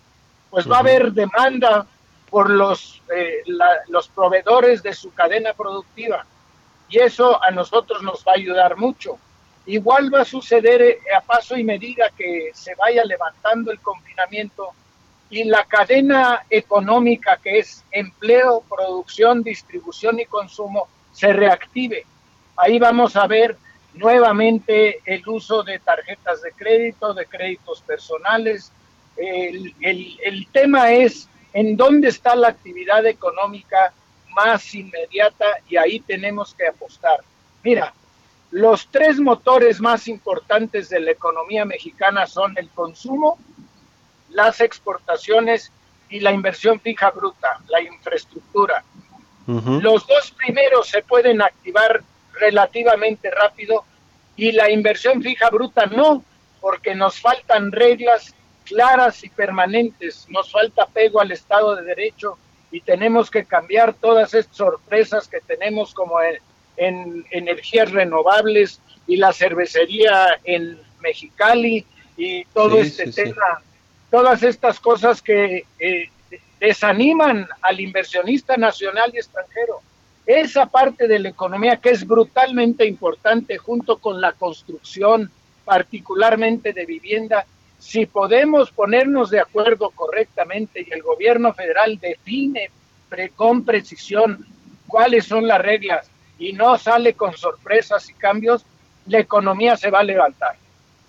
pues 0.50 0.70
va 0.70 0.78
a 0.78 0.80
haber 0.80 1.12
demanda 1.12 1.88
por 2.30 2.50
los, 2.50 3.02
eh, 3.16 3.44
los 3.88 4.08
proveedores 4.10 4.84
de 4.84 4.94
su 4.94 5.14
cadena 5.14 5.54
productiva. 5.54 6.26
Y 6.90 7.00
eso 7.00 7.42
a 7.44 7.52
nosotros 7.52 8.04
nos 8.04 8.24
va 8.26 8.34
a 8.34 8.36
ayudar 8.36 8.78
mucho. 8.78 9.18
Igual 9.68 10.14
va 10.14 10.22
a 10.22 10.26
suceder 10.26 10.82
eh, 10.82 11.00
a 11.16 11.22
paso 11.22 11.58
y 11.58 11.64
medida 11.64 12.12
que 12.16 12.52
se 12.54 12.76
vaya 12.76 13.04
levantando 13.04 13.72
el 13.72 13.80
confinamiento 13.80 14.70
y 15.30 15.44
la 15.44 15.66
cadena 15.66 16.46
económica 16.50 17.40
que 17.42 17.60
es 17.60 17.84
empleo, 17.92 18.64
producción, 18.70 19.42
distribución 19.42 20.20
y 20.20 20.26
consumo 20.26 20.88
se 21.12 21.34
reactive. 21.34 22.06
Ahí 22.56 22.78
vamos 22.78 23.16
a 23.16 23.26
ver 23.26 23.58
nuevamente 23.96 25.02
el 25.06 25.28
uso 25.28 25.64
de 25.64 25.80
tarjetas 25.80 26.42
de 26.42 26.52
crédito, 26.52 27.14
de 27.14 27.26
créditos 27.26 27.82
personales. 27.82 28.72
El, 29.18 29.74
el 29.82 30.48
tema 30.52 30.92
es 30.92 31.28
en 31.54 31.76
dónde 31.76 32.10
está 32.10 32.36
la 32.36 32.50
actividad 32.50 33.06
económica 33.06 33.94
más 34.36 34.76
inmediata 34.76 35.46
y 35.68 35.78
ahí 35.78 36.02
tenemos 36.02 36.54
que 36.54 36.68
apostar. 36.68 37.22
Mira, 37.64 37.94
los 38.56 38.88
tres 38.88 39.20
motores 39.20 39.82
más 39.82 40.08
importantes 40.08 40.88
de 40.88 41.02
la 41.02 41.12
economía 41.12 41.66
mexicana 41.66 42.26
son 42.26 42.58
el 42.58 42.70
consumo, 42.70 43.38
las 44.30 44.62
exportaciones 44.62 45.74
y 46.08 46.22
la 46.22 46.32
inversión 46.32 46.80
fija 46.80 47.12
bruta, 47.12 47.60
la 47.68 47.82
infraestructura. 47.82 48.82
Los 49.46 50.08
dos 50.08 50.32
primeros 50.32 50.88
se 50.88 51.02
pueden 51.02 51.42
activar 51.42 52.02
relativamente 52.40 53.30
rápido 53.30 53.84
y 54.38 54.54
la 54.54 54.72
inversión 54.72 55.22
fija 55.22 55.50
bruta 55.50 55.88
no, 55.88 56.24
porque 56.62 56.96
nos 56.96 57.20
faltan 57.20 57.74
reglas 57.74 58.34
claras 58.64 59.22
y 59.26 59.30
permanentes. 59.32 60.28
Nos 60.30 60.50
falta 60.50 60.84
apego 60.84 61.20
al 61.20 61.34
Estado 61.34 61.76
de 61.76 61.84
Derecho 61.84 62.38
y 62.72 62.80
tenemos 62.80 63.30
que 63.30 63.44
cambiar 63.44 63.94
todas 63.96 64.34
estas 64.34 64.56
sorpresas 64.56 65.28
que 65.28 65.42
tenemos 65.42 65.94
como 65.94 66.22
en, 66.78 67.26
energías 67.32 67.92
renovables 67.92 68.82
y 69.08 69.18
la 69.18 69.34
cervecería 69.34 70.40
en 70.44 70.78
Mexicali 71.02 71.86
y 72.18 72.46
todo 72.46 72.80
este 72.80 73.12
tema, 73.12 73.62
todas 74.10 74.44
estas 74.44 74.80
cosas 74.80 75.22
que 75.22 75.66
eh, 75.80 76.10
desaniman 76.60 77.48
al 77.62 77.80
inversionista 77.80 78.58
nacional 78.58 79.12
y 79.14 79.18
extranjero. 79.18 79.82
Esa 80.26 80.66
parte 80.66 81.08
de 81.08 81.20
la 81.20 81.30
economía 81.30 81.78
que 81.78 81.92
es 81.92 82.06
brutalmente 82.08 82.86
importante 82.86 83.58
junto 83.58 83.98
con 83.98 84.20
la 84.20 84.32
construcción, 84.32 85.30
particularmente 85.64 86.74
de 86.74 86.86
vivienda, 86.86 87.46
si 87.78 88.08
podemos 88.08 88.72
ponernos 88.72 89.30
de 89.30 89.40
acuerdo 89.40 89.92
correctamente 89.92 90.86
y 90.88 90.92
el 90.92 91.04
gobierno 91.04 91.54
federal 91.54 92.00
define 92.00 92.72
con 93.36 93.64
precisión 93.64 94.46
cuáles 94.88 95.26
son 95.26 95.48
las 95.48 95.62
reglas 95.62 96.10
y 96.38 96.54
no 96.54 96.78
sale 96.78 97.14
con 97.14 97.36
sorpresas 97.36 98.10
y 98.10 98.14
cambios, 98.14 98.66
la 99.08 99.20
economía 99.20 99.78
se 99.78 99.90
va 99.90 100.00
a 100.00 100.04
levantar. 100.04 100.56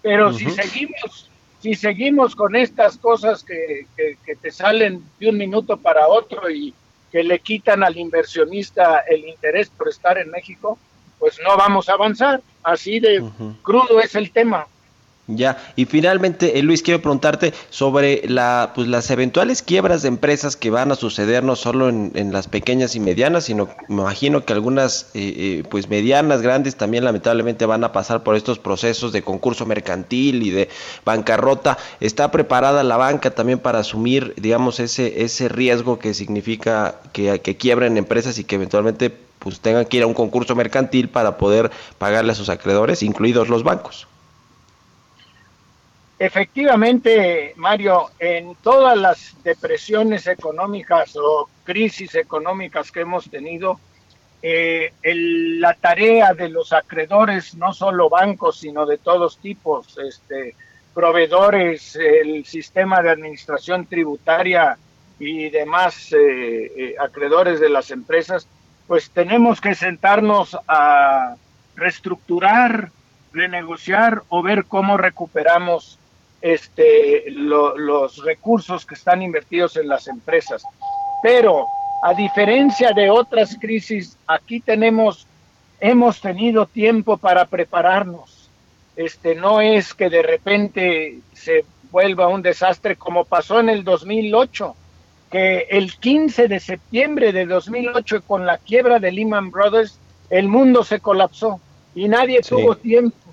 Pero 0.02 0.32
si 0.32 0.50
seguimos 0.50 1.30
si 1.60 1.74
seguimos 1.74 2.36
con 2.36 2.54
estas 2.54 2.96
cosas 2.96 3.42
que, 3.42 3.86
que, 3.96 4.36
te 4.36 4.50
salen 4.52 5.02
de 5.18 5.30
un 5.30 5.36
minuto 5.36 5.76
para 5.76 6.06
otro 6.06 6.48
y 6.48 6.72
que 7.10 7.24
le 7.24 7.40
quitan 7.40 7.82
al 7.82 7.96
inversionista 7.96 9.00
el 9.08 9.24
interés 9.24 9.70
por 9.70 9.88
estar 9.88 10.18
en 10.18 10.30
México, 10.30 10.78
pues 11.18 11.40
no 11.42 11.56
vamos 11.56 11.88
a 11.88 11.94
avanzar. 11.94 12.40
Así 12.62 13.00
de 13.00 13.24
crudo 13.62 14.00
es 14.00 14.14
el 14.14 14.30
tema. 14.30 14.68
Ya, 15.28 15.58
y 15.74 15.86
finalmente, 15.86 16.56
eh, 16.56 16.62
Luis, 16.62 16.82
quiero 16.82 17.02
preguntarte 17.02 17.52
sobre 17.68 18.22
la, 18.28 18.70
pues, 18.76 18.86
las 18.86 19.10
eventuales 19.10 19.60
quiebras 19.60 20.02
de 20.02 20.08
empresas 20.08 20.54
que 20.54 20.70
van 20.70 20.92
a 20.92 20.94
suceder 20.94 21.42
no 21.42 21.56
solo 21.56 21.88
en, 21.88 22.32
las 22.32 22.46
pequeñas 22.46 22.94
y 22.94 23.00
medianas, 23.00 23.44
sino 23.44 23.68
me 23.88 24.02
imagino 24.02 24.44
que 24.44 24.52
algunas 24.52 25.10
eh, 25.14 25.34
eh, 25.36 25.62
pues 25.68 25.88
medianas, 25.88 26.42
grandes 26.42 26.76
también 26.76 27.04
lamentablemente 27.04 27.66
van 27.66 27.82
a 27.82 27.90
pasar 27.90 28.22
por 28.22 28.36
estos 28.36 28.60
procesos 28.60 29.12
de 29.12 29.22
concurso 29.22 29.66
mercantil 29.66 30.44
y 30.44 30.50
de 30.50 30.68
bancarrota. 31.04 31.76
¿Está 31.98 32.30
preparada 32.30 32.84
la 32.84 32.96
banca 32.96 33.32
también 33.32 33.58
para 33.58 33.80
asumir, 33.80 34.32
digamos, 34.36 34.78
ese, 34.78 35.24
ese 35.24 35.48
riesgo 35.48 35.98
que 35.98 36.14
significa 36.14 37.00
que, 37.12 37.40
que 37.40 37.56
quiebren 37.56 37.96
empresas 37.96 38.38
y 38.38 38.44
que 38.44 38.54
eventualmente 38.54 39.10
pues 39.40 39.58
tengan 39.58 39.86
que 39.86 39.96
ir 39.96 40.02
a 40.04 40.06
un 40.06 40.14
concurso 40.14 40.54
mercantil 40.54 41.08
para 41.08 41.36
poder 41.36 41.72
pagarle 41.98 42.30
a 42.30 42.36
sus 42.36 42.48
acreedores, 42.48 43.02
incluidos 43.02 43.48
los 43.48 43.64
bancos? 43.64 44.06
Efectivamente, 46.18 47.52
Mario, 47.56 48.10
en 48.18 48.54
todas 48.62 48.96
las 48.96 49.36
depresiones 49.44 50.26
económicas 50.26 51.14
o 51.16 51.48
crisis 51.62 52.14
económicas 52.14 52.90
que 52.90 53.00
hemos 53.00 53.28
tenido, 53.28 53.78
eh, 54.42 54.92
la 55.02 55.74
tarea 55.74 56.32
de 56.32 56.48
los 56.48 56.72
acreedores, 56.72 57.54
no 57.54 57.74
solo 57.74 58.08
bancos, 58.08 58.60
sino 58.60 58.86
de 58.86 58.96
todos 58.96 59.38
tipos, 59.38 59.98
este, 59.98 60.54
proveedores, 60.94 61.96
el 61.96 62.46
sistema 62.46 63.02
de 63.02 63.10
administración 63.10 63.84
tributaria 63.84 64.78
y 65.18 65.50
demás 65.50 66.12
eh, 66.12 66.72
eh, 66.76 66.94
acreedores 66.98 67.60
de 67.60 67.68
las 67.68 67.90
empresas, 67.90 68.48
pues 68.86 69.10
tenemos 69.10 69.60
que 69.60 69.74
sentarnos 69.74 70.56
a 70.66 71.36
reestructurar, 71.74 72.90
renegociar 73.32 74.22
o 74.30 74.42
ver 74.42 74.64
cómo 74.64 74.96
recuperamos 74.96 75.98
este, 76.46 77.24
los 77.28 78.24
recursos 78.24 78.86
que 78.86 78.94
están 78.94 79.20
invertidos 79.20 79.76
en 79.76 79.88
las 79.88 80.06
empresas. 80.06 80.62
Pero 81.20 81.66
a 82.04 82.14
diferencia 82.14 82.92
de 82.92 83.10
otras 83.10 83.56
crisis, 83.60 84.16
aquí 84.28 84.60
tenemos, 84.60 85.26
hemos 85.80 86.20
tenido 86.20 86.66
tiempo 86.66 87.16
para 87.16 87.46
prepararnos. 87.46 88.48
Este, 88.94 89.34
no 89.34 89.60
es 89.60 89.92
que 89.92 90.08
de 90.08 90.22
repente 90.22 91.18
se 91.32 91.64
vuelva 91.90 92.28
un 92.28 92.42
desastre 92.42 92.94
como 92.94 93.24
pasó 93.24 93.58
en 93.58 93.68
el 93.68 93.82
2008, 93.82 94.76
que 95.32 95.66
el 95.68 95.96
15 95.96 96.46
de 96.46 96.60
septiembre 96.60 97.32
de 97.32 97.46
2008 97.46 98.22
con 98.22 98.46
la 98.46 98.58
quiebra 98.58 99.00
de 99.00 99.10
Lehman 99.10 99.50
Brothers, 99.50 99.98
el 100.30 100.46
mundo 100.46 100.84
se 100.84 101.00
colapsó 101.00 101.60
y 101.92 102.06
nadie 102.06 102.40
tuvo 102.40 102.76
tiempo 102.76 103.25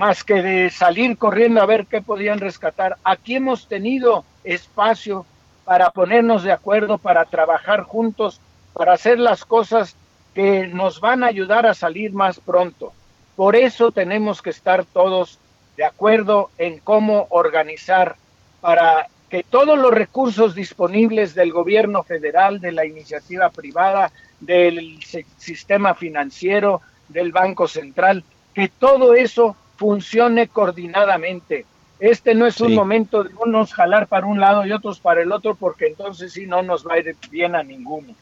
más 0.00 0.24
que 0.24 0.40
de 0.40 0.70
salir 0.70 1.18
corriendo 1.18 1.60
a 1.60 1.66
ver 1.66 1.84
qué 1.84 2.00
podían 2.00 2.40
rescatar. 2.40 2.96
Aquí 3.04 3.34
hemos 3.34 3.68
tenido 3.68 4.24
espacio 4.44 5.26
para 5.66 5.90
ponernos 5.90 6.42
de 6.42 6.52
acuerdo, 6.52 6.96
para 6.96 7.26
trabajar 7.26 7.82
juntos, 7.82 8.40
para 8.72 8.94
hacer 8.94 9.18
las 9.18 9.44
cosas 9.44 9.96
que 10.34 10.66
nos 10.68 11.02
van 11.02 11.22
a 11.22 11.26
ayudar 11.26 11.66
a 11.66 11.74
salir 11.74 12.14
más 12.14 12.40
pronto. 12.40 12.94
Por 13.36 13.56
eso 13.56 13.92
tenemos 13.92 14.40
que 14.40 14.48
estar 14.48 14.86
todos 14.86 15.38
de 15.76 15.84
acuerdo 15.84 16.48
en 16.56 16.78
cómo 16.78 17.26
organizar 17.28 18.16
para 18.62 19.06
que 19.28 19.42
todos 19.42 19.78
los 19.78 19.92
recursos 19.92 20.54
disponibles 20.54 21.34
del 21.34 21.52
gobierno 21.52 22.04
federal, 22.04 22.58
de 22.58 22.72
la 22.72 22.86
iniciativa 22.86 23.50
privada, 23.50 24.10
del 24.40 24.98
sistema 25.36 25.94
financiero, 25.94 26.80
del 27.10 27.32
Banco 27.32 27.68
Central, 27.68 28.24
que 28.54 28.68
todo 28.68 29.12
eso 29.12 29.56
funcione 29.80 30.48
coordinadamente. 30.48 31.64
Este 32.00 32.34
no 32.34 32.46
es 32.46 32.60
un 32.60 32.74
momento 32.74 33.24
de 33.24 33.30
unos 33.42 33.72
jalar 33.72 34.08
para 34.08 34.26
un 34.26 34.38
lado 34.38 34.66
y 34.66 34.72
otros 34.72 35.00
para 35.00 35.22
el 35.22 35.32
otro, 35.32 35.54
porque 35.54 35.86
entonces 35.86 36.34
sí 36.34 36.46
no 36.46 36.62
nos 36.62 36.86
va 36.86 36.94
a 36.94 36.98
ir 36.98 37.16
bien 37.30 37.54
a 37.54 37.62
ninguno. 37.62 38.14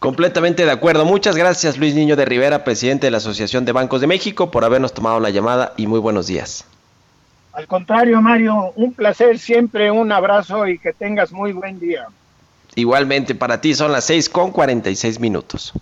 Completamente 0.00 0.64
de 0.64 0.72
acuerdo. 0.72 1.04
Muchas 1.04 1.36
gracias 1.36 1.78
Luis 1.78 1.94
Niño 1.94 2.16
de 2.16 2.24
Rivera, 2.24 2.64
presidente 2.64 3.06
de 3.06 3.12
la 3.12 3.18
Asociación 3.18 3.64
de 3.64 3.70
Bancos 3.70 4.00
de 4.00 4.08
México, 4.08 4.50
por 4.50 4.64
habernos 4.64 4.92
tomado 4.92 5.20
la 5.20 5.30
llamada 5.30 5.74
y 5.76 5.86
muy 5.86 6.00
buenos 6.00 6.26
días. 6.26 6.66
Al 7.52 7.68
contrario, 7.68 8.20
Mario, 8.20 8.72
un 8.74 8.92
placer 8.94 9.38
siempre, 9.38 9.92
un 9.92 10.10
abrazo 10.10 10.66
y 10.66 10.78
que 10.78 10.92
tengas 10.92 11.30
muy 11.30 11.52
buen 11.52 11.78
día. 11.78 12.08
Igualmente 12.74 13.36
para 13.36 13.60
ti 13.60 13.74
son 13.74 13.92
las 13.92 14.06
6 14.06 14.28
con 14.28 14.50
46 14.50 15.20
minutos. 15.20 15.72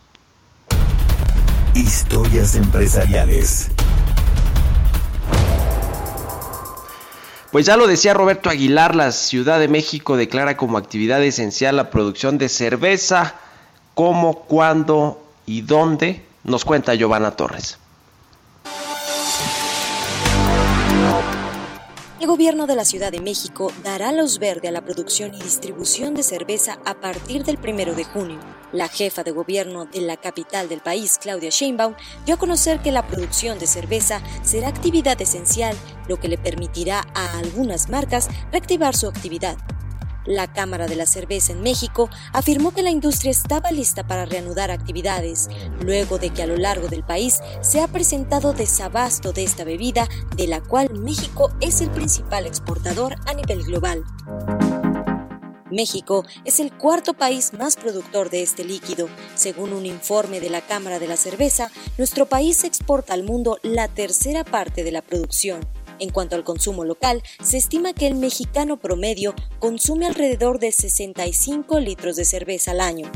Historias 1.74 2.54
empresariales. 2.56 3.70
Pues 7.52 7.66
ya 7.66 7.76
lo 7.76 7.86
decía 7.86 8.14
Roberto 8.14 8.48
Aguilar, 8.48 8.94
la 8.94 9.12
Ciudad 9.12 9.60
de 9.60 9.68
México 9.68 10.16
declara 10.16 10.56
como 10.56 10.78
actividad 10.78 11.22
esencial 11.22 11.76
la 11.76 11.90
producción 11.90 12.38
de 12.38 12.48
cerveza 12.48 13.34
cómo, 13.92 14.46
cuándo 14.46 15.22
y 15.44 15.60
dónde, 15.60 16.24
nos 16.44 16.64
cuenta 16.64 16.94
Giovanna 16.94 17.32
Torres. 17.32 17.76
El 22.22 22.28
gobierno 22.28 22.68
de 22.68 22.76
la 22.76 22.84
Ciudad 22.84 23.10
de 23.10 23.20
México 23.20 23.72
dará 23.82 24.12
luz 24.12 24.38
verde 24.38 24.68
a 24.68 24.70
la 24.70 24.84
producción 24.84 25.34
y 25.34 25.40
distribución 25.42 26.14
de 26.14 26.22
cerveza 26.22 26.78
a 26.84 27.00
partir 27.00 27.42
del 27.42 27.58
primero 27.58 27.96
de 27.96 28.04
junio. 28.04 28.38
La 28.70 28.86
jefa 28.86 29.24
de 29.24 29.32
gobierno 29.32 29.86
de 29.86 30.02
la 30.02 30.16
capital 30.16 30.68
del 30.68 30.82
país, 30.82 31.18
Claudia 31.20 31.50
Sheinbaum, 31.50 31.96
dio 32.24 32.36
a 32.36 32.38
conocer 32.38 32.78
que 32.78 32.92
la 32.92 33.08
producción 33.08 33.58
de 33.58 33.66
cerveza 33.66 34.22
será 34.44 34.68
actividad 34.68 35.20
esencial, 35.20 35.76
lo 36.06 36.20
que 36.20 36.28
le 36.28 36.38
permitirá 36.38 37.04
a 37.12 37.38
algunas 37.38 37.90
marcas 37.90 38.28
reactivar 38.52 38.94
su 38.94 39.08
actividad. 39.08 39.56
La 40.24 40.52
Cámara 40.52 40.86
de 40.86 40.96
la 40.96 41.06
Cerveza 41.06 41.52
en 41.52 41.62
México 41.62 42.08
afirmó 42.32 42.72
que 42.72 42.82
la 42.82 42.90
industria 42.90 43.30
estaba 43.30 43.72
lista 43.72 44.06
para 44.06 44.24
reanudar 44.24 44.70
actividades, 44.70 45.48
luego 45.80 46.18
de 46.18 46.30
que 46.30 46.42
a 46.42 46.46
lo 46.46 46.56
largo 46.56 46.88
del 46.88 47.04
país 47.04 47.40
se 47.60 47.80
ha 47.80 47.88
presentado 47.88 48.52
desabasto 48.52 49.32
de 49.32 49.44
esta 49.44 49.64
bebida, 49.64 50.08
de 50.36 50.46
la 50.46 50.60
cual 50.60 50.90
México 50.94 51.50
es 51.60 51.80
el 51.80 51.90
principal 51.90 52.46
exportador 52.46 53.16
a 53.26 53.34
nivel 53.34 53.64
global. 53.64 54.04
México 55.72 56.24
es 56.44 56.60
el 56.60 56.70
cuarto 56.70 57.14
país 57.14 57.52
más 57.54 57.76
productor 57.76 58.30
de 58.30 58.42
este 58.42 58.62
líquido. 58.62 59.08
Según 59.34 59.72
un 59.72 59.86
informe 59.86 60.38
de 60.38 60.50
la 60.50 60.60
Cámara 60.60 60.98
de 60.98 61.08
la 61.08 61.16
Cerveza, 61.16 61.70
nuestro 61.98 62.26
país 62.26 62.62
exporta 62.64 63.14
al 63.14 63.24
mundo 63.24 63.58
la 63.62 63.88
tercera 63.88 64.44
parte 64.44 64.84
de 64.84 64.92
la 64.92 65.02
producción. 65.02 65.60
En 65.98 66.10
cuanto 66.10 66.36
al 66.36 66.44
consumo 66.44 66.84
local, 66.84 67.22
se 67.42 67.58
estima 67.58 67.92
que 67.92 68.06
el 68.06 68.14
mexicano 68.14 68.78
promedio 68.78 69.34
consume 69.58 70.06
alrededor 70.06 70.58
de 70.58 70.72
65 70.72 71.80
litros 71.80 72.16
de 72.16 72.24
cerveza 72.24 72.72
al 72.72 72.80
año. 72.80 73.10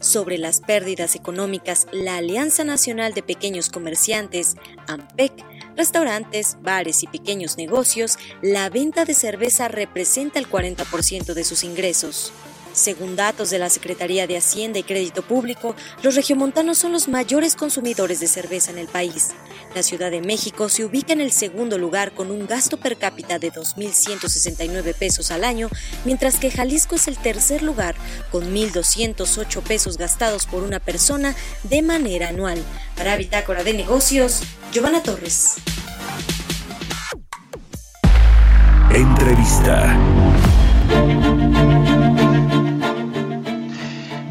Sobre 0.00 0.38
las 0.38 0.60
pérdidas 0.60 1.16
económicas, 1.16 1.88
la 1.90 2.16
Alianza 2.16 2.62
Nacional 2.62 3.12
de 3.12 3.22
Pequeños 3.22 3.70
Comerciantes, 3.70 4.54
AMPEC, 4.86 5.32
restaurantes, 5.76 6.58
bares 6.62 7.02
y 7.02 7.08
pequeños 7.08 7.56
negocios, 7.56 8.16
la 8.40 8.70
venta 8.70 9.04
de 9.04 9.14
cerveza 9.14 9.66
representa 9.66 10.38
el 10.38 10.48
40% 10.48 11.34
de 11.34 11.44
sus 11.44 11.64
ingresos. 11.64 12.32
Según 12.72 13.16
datos 13.16 13.50
de 13.50 13.58
la 13.58 13.70
Secretaría 13.70 14.26
de 14.26 14.36
Hacienda 14.36 14.78
y 14.78 14.82
Crédito 14.82 15.22
Público, 15.22 15.74
los 16.02 16.14
regiomontanos 16.14 16.78
son 16.78 16.92
los 16.92 17.08
mayores 17.08 17.56
consumidores 17.56 18.20
de 18.20 18.28
cerveza 18.28 18.70
en 18.70 18.78
el 18.78 18.86
país. 18.86 19.30
La 19.76 19.82
Ciudad 19.82 20.10
de 20.10 20.22
México 20.22 20.70
se 20.70 20.86
ubica 20.86 21.12
en 21.12 21.20
el 21.20 21.30
segundo 21.32 21.76
lugar 21.76 22.12
con 22.12 22.30
un 22.30 22.46
gasto 22.46 22.78
per 22.78 22.96
cápita 22.96 23.38
de 23.38 23.52
2.169 23.52 24.94
pesos 24.94 25.30
al 25.30 25.44
año, 25.44 25.68
mientras 26.06 26.38
que 26.38 26.50
Jalisco 26.50 26.94
es 26.94 27.08
el 27.08 27.18
tercer 27.18 27.62
lugar 27.62 27.94
con 28.32 28.54
1.208 28.54 29.60
pesos 29.60 29.98
gastados 29.98 30.46
por 30.46 30.62
una 30.62 30.80
persona 30.80 31.36
de 31.64 31.82
manera 31.82 32.30
anual. 32.30 32.58
Para 32.96 33.18
Bitácora 33.18 33.64
de 33.64 33.74
Negocios, 33.74 34.40
Giovanna 34.72 35.02
Torres. 35.02 35.56
Entrevista. 38.94 39.94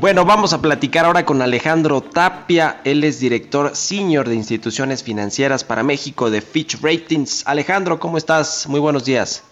Bueno, 0.06 0.24
vamos 0.24 0.54
a 0.54 0.62
platicar 0.62 1.06
ahora 1.06 1.26
con 1.26 1.42
Alejandro 1.42 2.00
Tapia. 2.00 2.80
Él 2.84 3.04
es 3.04 3.20
director 3.20 3.76
senior 3.76 4.30
de 4.30 4.36
instituciones 4.36 5.02
financieras 5.02 5.64
para 5.64 5.82
México 5.82 6.30
de 6.30 6.42
Fitch 6.42 6.80
Ratings. 6.80 7.48
Alejandro, 7.48 8.00
¿cómo 8.00 8.20
estás? 8.20 8.70
Muy 8.70 8.80
buenos 8.80 9.04
días. 9.04 9.44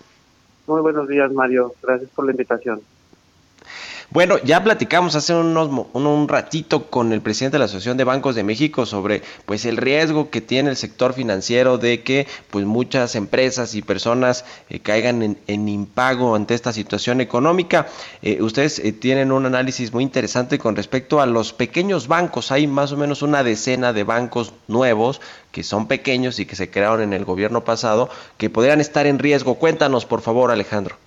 Muy 0.67 0.81
buenos 0.81 1.07
días, 1.07 1.33
Mario. 1.33 1.73
Gracias 1.81 2.11
por 2.11 2.25
la 2.25 2.33
invitación. 2.33 2.81
Bueno, 4.09 4.37
ya 4.43 4.63
platicamos 4.63 5.15
hace 5.15 5.33
unos, 5.33 5.69
un, 5.93 6.27
ratito 6.27 6.89
con 6.89 7.13
el 7.13 7.21
presidente 7.21 7.55
de 7.55 7.59
la 7.59 7.65
Asociación 7.65 7.97
de 7.97 8.03
Bancos 8.03 8.35
de 8.35 8.43
México 8.43 8.85
sobre 8.85 9.21
pues 9.45 9.65
el 9.65 9.77
riesgo 9.77 10.29
que 10.29 10.41
tiene 10.41 10.69
el 10.69 10.77
sector 10.77 11.13
financiero 11.13 11.77
de 11.77 12.03
que 12.03 12.27
pues 12.51 12.65
muchas 12.65 13.15
empresas 13.15 13.75
y 13.75 13.81
personas 13.81 14.45
eh, 14.69 14.79
caigan 14.79 15.37
en, 15.47 15.69
impago 15.69 16.35
ante 16.35 16.53
esta 16.53 16.73
situación 16.73 17.21
económica. 17.21 17.87
Eh, 18.21 18.41
ustedes 18.41 18.79
eh, 18.79 18.91
tienen 18.91 19.31
un 19.31 19.45
análisis 19.45 19.93
muy 19.93 20.03
interesante 20.03 20.59
con 20.59 20.75
respecto 20.75 21.21
a 21.21 21.25
los 21.25 21.53
pequeños 21.53 22.07
bancos. 22.07 22.51
Hay 22.51 22.67
más 22.67 22.91
o 22.91 22.97
menos 22.97 23.21
una 23.21 23.43
decena 23.43 23.93
de 23.93 24.03
bancos 24.03 24.53
nuevos 24.67 25.21
que 25.51 25.63
son 25.63 25.87
pequeños 25.87 26.39
y 26.39 26.45
que 26.45 26.55
se 26.55 26.69
crearon 26.69 27.01
en 27.01 27.13
el 27.13 27.25
gobierno 27.25 27.63
pasado 27.63 28.09
que 28.37 28.49
podrían 28.49 28.81
estar 28.81 29.07
en 29.07 29.19
riesgo. 29.19 29.55
Cuéntanos, 29.55 30.05
por 30.05 30.21
favor, 30.21 30.51
Alejandro. 30.51 30.97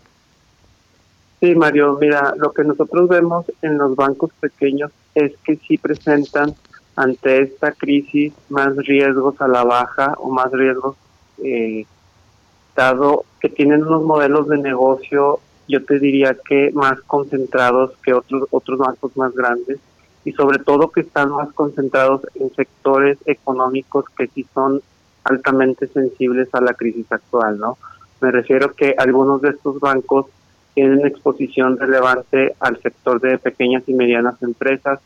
Sí, 1.40 1.54
Mario, 1.54 1.98
mira, 2.00 2.34
lo 2.36 2.52
que 2.52 2.64
nosotros 2.64 3.08
vemos 3.08 3.44
en 3.60 3.76
los 3.76 3.94
bancos 3.94 4.30
pequeños 4.40 4.90
es 5.14 5.36
que 5.44 5.56
sí 5.56 5.76
presentan 5.76 6.54
ante 6.94 7.42
esta 7.42 7.72
crisis 7.72 8.32
más 8.48 8.74
riesgos 8.76 9.38
a 9.40 9.48
la 9.48 9.64
baja 9.64 10.14
o 10.18 10.30
más 10.30 10.50
riesgos 10.50 10.96
eh, 11.44 11.84
dado 12.74 13.24
que 13.40 13.48
tienen 13.48 13.82
unos 13.82 14.04
modelos 14.04 14.48
de 14.48 14.58
negocio, 14.58 15.40
yo 15.68 15.84
te 15.84 15.98
diría 15.98 16.36
que 16.46 16.70
más 16.72 17.00
concentrados 17.02 17.92
que 18.02 18.14
otros 18.14 18.44
otros 18.50 18.78
bancos 18.78 19.16
más 19.16 19.34
grandes 19.34 19.78
y 20.24 20.32
sobre 20.32 20.58
todo 20.58 20.90
que 20.90 21.00
están 21.00 21.30
más 21.30 21.52
concentrados 21.52 22.22
en 22.34 22.54
sectores 22.54 23.18
económicos 23.26 24.06
que 24.16 24.26
sí 24.28 24.46
son 24.54 24.80
altamente 25.24 25.88
sensibles 25.88 26.48
a 26.52 26.60
la 26.60 26.74
crisis 26.74 27.10
actual, 27.10 27.58
¿no? 27.58 27.78
Me 28.20 28.30
refiero 28.30 28.74
que 28.74 28.94
algunos 28.96 29.42
de 29.42 29.50
estos 29.50 29.80
bancos 29.80 30.26
tienen 30.76 31.06
exposición 31.06 31.78
relevante 31.78 32.54
al 32.60 32.78
sector 32.82 33.18
de 33.18 33.38
pequeñas 33.38 33.82
y 33.86 33.94
medianas 33.94 34.42
empresas. 34.42 35.00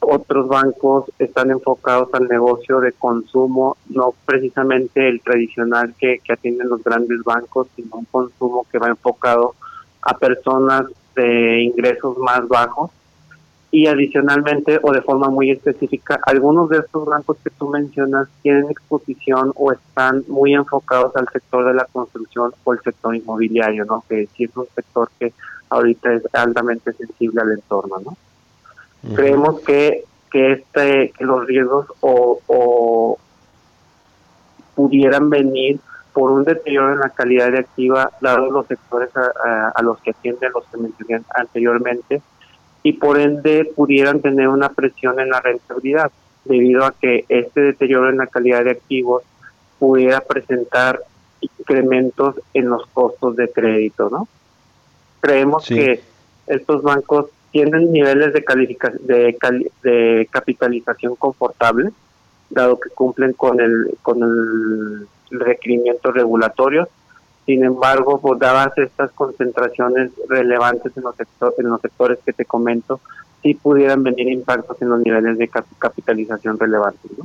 Otros 0.00 0.48
bancos 0.48 1.04
están 1.20 1.52
enfocados 1.52 2.12
al 2.12 2.26
negocio 2.26 2.80
de 2.80 2.90
consumo, 2.90 3.76
no 3.88 4.14
precisamente 4.26 5.08
el 5.08 5.20
tradicional 5.20 5.94
que, 5.96 6.18
que 6.24 6.32
atienden 6.32 6.68
los 6.68 6.82
grandes 6.82 7.22
bancos, 7.22 7.68
sino 7.76 7.98
un 7.98 8.04
consumo 8.06 8.66
que 8.72 8.78
va 8.78 8.88
enfocado 8.88 9.54
a 10.02 10.18
personas 10.18 10.86
de 11.14 11.62
ingresos 11.62 12.18
más 12.18 12.48
bajos 12.48 12.90
y 13.74 13.86
adicionalmente 13.86 14.78
o 14.82 14.92
de 14.92 15.00
forma 15.00 15.30
muy 15.30 15.50
específica, 15.50 16.20
algunos 16.26 16.68
de 16.68 16.80
estos 16.80 17.06
bancos 17.06 17.38
que 17.42 17.48
tú 17.48 17.70
mencionas 17.70 18.28
tienen 18.42 18.70
exposición 18.70 19.50
o 19.56 19.72
están 19.72 20.24
muy 20.28 20.52
enfocados 20.52 21.16
al 21.16 21.26
sector 21.32 21.64
de 21.64 21.72
la 21.72 21.86
construcción 21.86 22.52
o 22.64 22.72
el 22.74 22.80
sector 22.82 23.16
inmobiliario, 23.16 23.86
¿no? 23.86 24.04
Que 24.06 24.28
sí 24.36 24.44
es 24.44 24.54
un 24.58 24.66
sector 24.74 25.08
que 25.18 25.32
ahorita 25.70 26.12
es 26.12 26.22
altamente 26.34 26.92
sensible 26.92 27.40
al 27.40 27.52
entorno, 27.52 27.96
¿no? 28.04 28.16
Creemos 29.16 29.60
que 29.60 30.04
que 30.30 30.52
este 30.52 31.12
que 31.16 31.24
los 31.24 31.46
riesgos 31.46 31.86
o, 32.00 32.40
o 32.46 33.18
pudieran 34.74 35.30
venir 35.30 35.80
por 36.12 36.30
un 36.30 36.44
deterioro 36.44 36.92
en 36.92 37.00
la 37.00 37.08
calidad 37.08 37.50
de 37.50 37.60
activa, 37.60 38.10
dados 38.20 38.52
los 38.52 38.66
sectores 38.66 39.08
a, 39.16 39.72
a 39.74 39.82
los 39.82 39.98
que 40.00 40.10
atienden 40.10 40.52
los 40.52 40.64
que 40.66 40.76
mencioné 40.76 41.22
anteriormente, 41.34 42.20
y 42.82 42.94
por 42.94 43.18
ende 43.20 43.70
pudieran 43.76 44.20
tener 44.20 44.48
una 44.48 44.70
presión 44.70 45.20
en 45.20 45.30
la 45.30 45.40
rentabilidad 45.40 46.10
debido 46.44 46.84
a 46.84 46.92
que 46.92 47.24
este 47.28 47.60
deterioro 47.60 48.10
en 48.10 48.18
la 48.18 48.26
calidad 48.26 48.64
de 48.64 48.72
activos 48.72 49.22
pudiera 49.78 50.20
presentar 50.20 51.00
incrementos 51.40 52.36
en 52.54 52.68
los 52.68 52.86
costos 52.88 53.36
de 53.36 53.50
crédito, 53.50 54.08
¿no? 54.10 54.28
Creemos 55.20 55.66
que 55.66 56.00
estos 56.46 56.82
bancos 56.82 57.26
tienen 57.52 57.92
niveles 57.92 58.32
de, 58.32 58.44
de, 59.02 59.70
de 59.82 60.28
capitalización 60.30 61.14
confortable, 61.16 61.90
dado 62.50 62.80
que 62.80 62.90
cumplen 62.90 63.32
con 63.32 63.60
el 63.60 63.96
con 64.02 64.22
el 64.22 65.06
requerimiento 65.30 66.12
regulatorio 66.12 66.88
sin 67.46 67.64
embargo, 67.64 68.20
pues, 68.20 68.38
dadas 68.38 68.76
estas 68.78 69.10
concentraciones 69.12 70.10
relevantes 70.28 70.96
en 70.96 71.02
los, 71.02 71.14
en 71.58 71.68
los 71.68 71.80
sectores 71.80 72.18
que 72.24 72.32
te 72.32 72.44
comento, 72.44 73.00
sí 73.42 73.54
pudieran 73.54 74.02
venir 74.02 74.28
impactos 74.28 74.80
en 74.80 74.88
los 74.88 75.00
niveles 75.00 75.38
de 75.38 75.48
capitalización 75.78 76.58
relevantes. 76.58 77.10
¿no? 77.18 77.24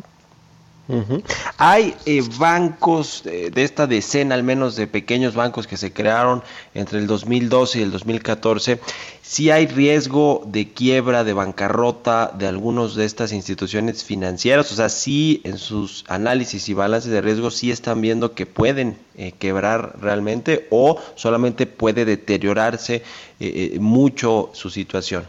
Hay 1.57 1.95
eh, 2.05 2.21
bancos 2.37 3.23
de 3.23 3.63
esta 3.63 3.87
decena, 3.87 4.35
al 4.35 4.43
menos 4.43 4.75
de 4.75 4.87
pequeños 4.87 5.35
bancos 5.35 5.67
que 5.67 5.77
se 5.77 5.91
crearon 5.91 6.43
entre 6.73 6.99
el 6.99 7.07
2012 7.07 7.79
y 7.79 7.81
el 7.83 7.91
2014. 7.91 8.79
Si 9.21 9.51
hay 9.51 9.67
riesgo 9.67 10.43
de 10.45 10.71
quiebra, 10.71 11.25
de 11.25 11.33
bancarrota 11.33 12.31
de 12.33 12.47
algunos 12.47 12.95
de 12.95 13.03
estas 13.03 13.33
instituciones 13.33 14.05
financieras. 14.05 14.71
O 14.71 14.75
sea, 14.75 14.87
sí 14.87 15.41
en 15.43 15.57
sus 15.57 16.05
análisis 16.07 16.69
y 16.69 16.73
balances 16.73 17.11
de 17.11 17.21
riesgo 17.21 17.51
sí 17.51 17.69
están 17.69 17.99
viendo 17.99 18.33
que 18.33 18.45
pueden 18.45 18.97
eh, 19.17 19.33
quebrar 19.37 19.97
realmente 19.99 20.67
o 20.69 20.97
solamente 21.15 21.65
puede 21.65 22.05
deteriorarse 22.05 23.03
eh, 23.39 23.77
mucho 23.81 24.49
su 24.53 24.69
situación. 24.69 25.25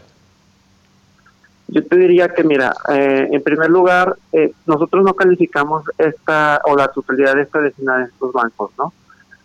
Yo 1.71 1.85
te 1.85 1.97
diría 1.97 2.29
que, 2.29 2.43
mira, 2.43 2.73
eh, 2.91 3.27
en 3.31 3.43
primer 3.43 3.69
lugar, 3.69 4.15
eh, 4.31 4.53
nosotros 4.65 5.03
no 5.03 5.13
calificamos 5.13 5.83
esta 5.99 6.61
o 6.65 6.75
la 6.75 6.87
totalidad 6.87 7.35
de 7.35 7.43
esta 7.43 7.61
decena 7.61 7.99
de 7.99 8.05
estos 8.05 8.33
bancos, 8.33 8.71
¿no? 8.77 8.91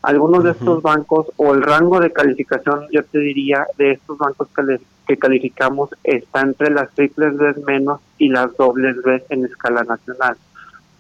Algunos 0.01 0.43
de 0.45 0.53
estos 0.53 0.83
bancos 0.83 1.27
o 1.37 1.55
el 1.55 1.62
rango 1.62 2.01
de 2.01 2.12
calificación, 2.12 2.87
yo 2.91 3.05
te 3.05 3.18
diría, 3.18 3.66
de 3.77 3.93
estos 3.93 4.16
bancos 4.16 4.49
que 5.07 5.16
calificamos 5.18 5.91
está 6.03 6.41
entre 6.43 6.70
las 6.70 6.91
triples 6.93 7.37
Bs 7.37 7.64
menos 7.64 8.01
y 8.18 8.29
las 8.29 8.55
dobles 8.57 8.97
Bs 9.03 9.22
en 9.31 9.45
escala 9.45 9.85
nacional. 9.85 10.37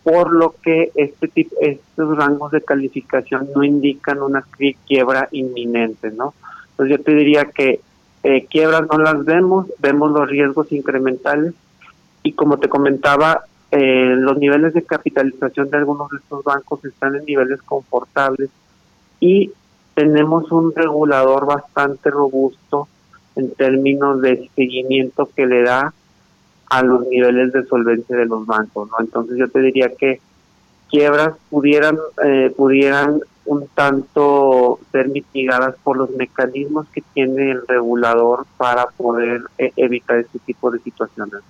Por 0.02 0.32
lo 0.32 0.54
que 0.62 0.90
este 0.94 1.28
tipo, 1.28 1.56
estos 1.60 2.16
rangos 2.16 2.52
de 2.52 2.62
calificación 2.62 3.48
no 3.54 3.62
indican 3.64 4.22
una 4.22 4.44
quiebra 4.86 5.28
inminente, 5.32 6.10
¿no? 6.10 6.34
Entonces 6.70 6.98
yo 6.98 7.04
te 7.04 7.14
diría 7.14 7.44
que 7.46 7.80
eh, 8.24 8.46
quiebras 8.46 8.86
no 8.90 8.98
las 8.98 9.24
vemos, 9.24 9.66
vemos 9.78 10.10
los 10.10 10.28
riesgos 10.28 10.72
incrementales 10.72 11.52
y 12.22 12.32
como 12.32 12.58
te 12.58 12.70
comentaba, 12.70 13.44
eh, 13.70 14.14
los 14.16 14.38
niveles 14.38 14.72
de 14.72 14.82
capitalización 14.82 15.68
de 15.68 15.76
algunos 15.76 16.10
de 16.10 16.16
estos 16.16 16.42
bancos 16.42 16.82
están 16.86 17.16
en 17.16 17.26
niveles 17.26 17.60
confortables 17.62 18.48
y 19.20 19.52
tenemos 19.94 20.50
un 20.52 20.74
regulador 20.74 21.44
bastante 21.44 22.10
robusto 22.10 22.88
en 23.36 23.52
términos 23.52 24.22
de 24.22 24.48
seguimiento 24.54 25.28
que 25.36 25.46
le 25.46 25.62
da 25.62 25.92
a 26.70 26.82
los 26.82 27.06
niveles 27.06 27.52
de 27.52 27.66
solvencia 27.66 28.16
de 28.16 28.24
los 28.24 28.46
bancos, 28.46 28.88
¿no? 28.88 28.96
Entonces 29.00 29.36
yo 29.36 29.48
te 29.48 29.60
diría 29.60 29.90
que 29.94 30.20
quiebras 30.94 31.34
pudieran 31.50 31.98
eh, 32.24 32.54
pudieran 32.56 33.20
un 33.46 33.66
tanto 33.74 34.78
ser 34.92 35.08
mitigadas 35.08 35.74
por 35.82 35.96
los 35.96 36.10
mecanismos 36.10 36.86
que 36.94 37.02
tiene 37.12 37.50
el 37.50 37.66
regulador 37.66 38.46
para 38.56 38.86
poder 38.86 39.42
eh, 39.58 39.72
evitar 39.74 40.18
este 40.18 40.38
tipo 40.38 40.70
de 40.70 40.78
situaciones. 40.78 41.40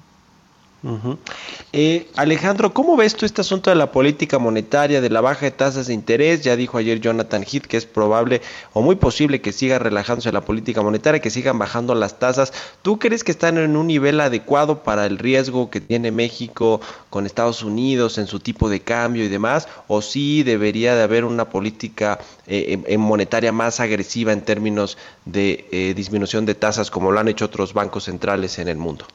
Eh, 1.73 2.09
Alejandro, 2.15 2.75
¿cómo 2.75 2.95
ves 2.95 3.17
tú 3.17 3.25
este 3.25 3.41
asunto 3.41 3.71
de 3.71 3.77
la 3.77 3.91
política 3.91 4.39
monetaria, 4.39 5.01
de 5.01 5.09
la 5.09 5.23
baja 5.23 5.47
de 5.47 5.51
tasas 5.51 5.87
de 5.87 5.95
interés? 5.95 6.43
Ya 6.43 6.57
dijo 6.57 6.77
ayer 6.77 7.01
Jonathan 7.01 7.43
Heath 7.43 7.65
que 7.67 7.79
es 7.79 7.87
probable 7.87 8.43
o 8.75 8.83
muy 8.83 8.97
posible 8.97 9.41
que 9.41 9.53
siga 9.53 9.79
relajándose 9.79 10.31
la 10.31 10.43
política 10.43 10.83
monetaria, 10.83 11.23
que 11.23 11.31
sigan 11.31 11.59
bajando 11.59 11.95
las 11.95 12.19
tasas. 12.19 12.53
¿Tú 12.83 12.99
crees 12.99 13.25
que 13.25 13.33
están 13.33 13.57
en 13.57 13.77
un 13.77 13.87
nivel 13.87 14.21
adecuado 14.21 14.83
para 14.83 15.07
el 15.07 15.19
riesgo 15.19 15.71
que 15.71 15.81
tiene 15.81 16.11
México 16.11 16.83
con 17.09 17.25
Estados 17.25 17.63
Unidos 17.63 18.19
en 18.19 18.27
su 18.27 18.41
tipo 18.41 18.69
de 18.69 18.81
cambio 18.81 19.25
y 19.25 19.29
demás? 19.29 19.69
¿O 19.89 20.03
sí 20.03 20.43
debería 20.43 20.95
de 20.95 21.03
haber 21.03 21.25
una 21.25 21.49
política 21.49 22.19
eh, 22.47 22.99
monetaria 22.99 23.53
más 23.53 23.81
agresiva 23.81 24.33
en 24.33 24.43
términos 24.43 24.99
de 25.25 25.67
eh, 25.73 25.95
disminución 25.97 26.45
de 26.45 26.55
tasas 26.55 26.91
como 26.91 27.11
lo 27.11 27.21
han 27.21 27.29
hecho 27.29 27.47
otros 27.47 27.73
bancos 27.73 28.05
centrales 28.05 28.59
en 28.59 28.69
el 28.69 28.77
mundo? 28.77 29.07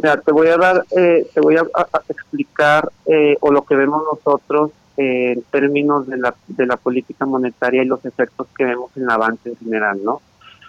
Mira, 0.00 0.20
te 0.20 0.30
voy 0.30 0.46
a 0.46 0.56
dar, 0.56 0.84
eh, 0.96 1.26
te 1.34 1.40
voy 1.40 1.56
a, 1.56 1.66
explicar 2.08 2.88
eh, 3.06 3.36
o 3.40 3.50
lo 3.50 3.62
que 3.62 3.74
vemos 3.74 4.04
nosotros 4.04 4.70
eh, 4.96 5.32
en 5.32 5.42
términos 5.42 6.06
de 6.06 6.18
la, 6.18 6.36
de 6.46 6.66
la 6.66 6.76
política 6.76 7.26
monetaria 7.26 7.82
y 7.82 7.86
los 7.86 8.04
efectos 8.04 8.46
que 8.56 8.64
vemos 8.64 8.92
en 8.96 9.06
la 9.06 9.16
banca 9.16 9.48
en 9.48 9.56
general, 9.56 9.98
¿no? 10.04 10.22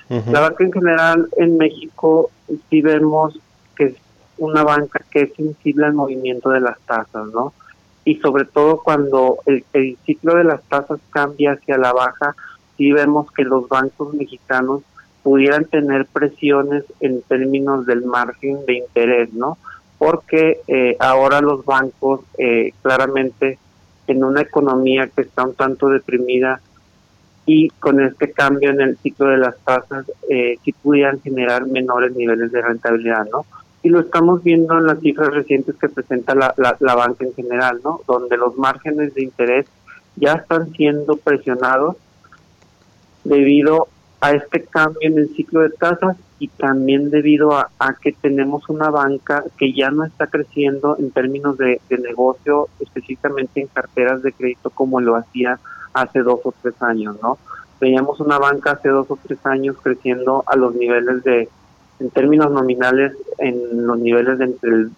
La 0.09 0.39
banca 0.39 0.63
en 0.63 0.73
general 0.73 1.29
en 1.37 1.57
México 1.57 2.31
sí 2.71 2.81
vemos 2.81 3.39
que 3.75 3.83
es 3.83 3.95
una 4.39 4.63
banca 4.63 5.03
que 5.11 5.21
es 5.21 5.33
sensible 5.35 5.85
al 5.85 5.93
movimiento 5.93 6.49
de 6.49 6.61
las 6.61 6.79
tasas, 6.79 7.27
¿no? 7.27 7.53
Y 8.05 8.15
sobre 8.15 8.45
todo 8.45 8.81
cuando 8.81 9.37
el, 9.45 9.63
el 9.73 9.99
ciclo 10.07 10.33
de 10.33 10.45
las 10.45 10.63
tasas 10.63 10.99
cambia 11.11 11.51
hacia 11.51 11.77
la 11.77 11.93
baja, 11.93 12.35
sí 12.75 12.91
vemos 12.91 13.31
que 13.31 13.43
los 13.43 13.69
bancos 13.69 14.11
mexicanos 14.15 14.81
pudieran 15.23 15.65
tener 15.65 16.05
presiones 16.05 16.83
en 16.99 17.21
términos 17.23 17.85
del 17.85 18.03
margen 18.03 18.65
de 18.65 18.75
interés, 18.75 19.33
¿no? 19.33 19.57
Porque 19.97 20.61
eh, 20.67 20.95
ahora 20.99 21.41
los 21.41 21.65
bancos 21.65 22.21
eh, 22.37 22.73
claramente 22.81 23.59
en 24.07 24.23
una 24.23 24.41
economía 24.41 25.07
que 25.07 25.21
está 25.21 25.43
un 25.43 25.53
tanto 25.53 25.89
deprimida 25.89 26.61
y 27.45 27.69
con 27.69 27.99
este 27.99 28.31
cambio 28.31 28.69
en 28.69 28.81
el 28.81 28.97
ciclo 28.97 29.27
de 29.27 29.37
las 29.37 29.57
tasas 29.59 30.05
eh, 30.29 30.57
sí 30.63 30.71
pudieran 30.71 31.19
generar 31.21 31.65
menores 31.65 32.15
niveles 32.15 32.51
de 32.51 32.61
rentabilidad, 32.61 33.27
¿no? 33.31 33.45
Y 33.81 33.89
lo 33.89 34.01
estamos 34.01 34.43
viendo 34.43 34.77
en 34.77 34.85
las 34.85 34.99
cifras 34.99 35.33
recientes 35.33 35.75
que 35.77 35.89
presenta 35.89 36.35
la, 36.35 36.53
la, 36.57 36.75
la 36.79 36.95
banca 36.95 37.25
en 37.25 37.33
general, 37.33 37.79
¿no? 37.83 38.01
Donde 38.07 38.37
los 38.37 38.57
márgenes 38.57 39.13
de 39.13 39.23
interés 39.23 39.65
ya 40.15 40.33
están 40.33 40.71
siendo 40.73 41.17
presionados 41.17 41.95
debido 43.23 43.87
a 44.21 44.31
este 44.31 44.63
cambio 44.63 44.99
en 45.01 45.17
el 45.17 45.29
ciclo 45.35 45.61
de 45.61 45.69
tasas 45.69 46.17
y 46.39 46.47
también 46.47 47.09
debido 47.09 47.53
a, 47.53 47.69
que 48.01 48.13
tenemos 48.13 48.69
una 48.69 48.89
banca 48.89 49.43
que 49.57 49.73
ya 49.73 49.91
no 49.91 50.05
está 50.05 50.27
creciendo 50.27 50.97
en 50.97 51.11
términos 51.11 51.57
de, 51.57 51.81
negocio, 51.89 52.69
específicamente 52.79 53.61
en 53.61 53.67
carteras 53.67 54.21
de 54.21 54.31
crédito 54.31 54.69
como 54.69 55.01
lo 55.01 55.15
hacía 55.15 55.59
hace 55.93 56.19
dos 56.19 56.39
o 56.43 56.53
tres 56.61 56.81
años, 56.81 57.17
¿no? 57.21 57.37
Veíamos 57.81 58.19
una 58.19 58.37
banca 58.37 58.71
hace 58.71 58.89
dos 58.89 59.09
o 59.09 59.17
tres 59.21 59.39
años 59.45 59.77
creciendo 59.81 60.43
a 60.47 60.55
los 60.55 60.75
niveles 60.75 61.23
de, 61.23 61.49
en 61.99 62.09
términos 62.09 62.51
nominales, 62.51 63.13
en 63.37 63.85
los 63.85 63.97
niveles 63.99 64.37
de 64.37 64.45
entre 64.45 64.69
el 64.69 64.91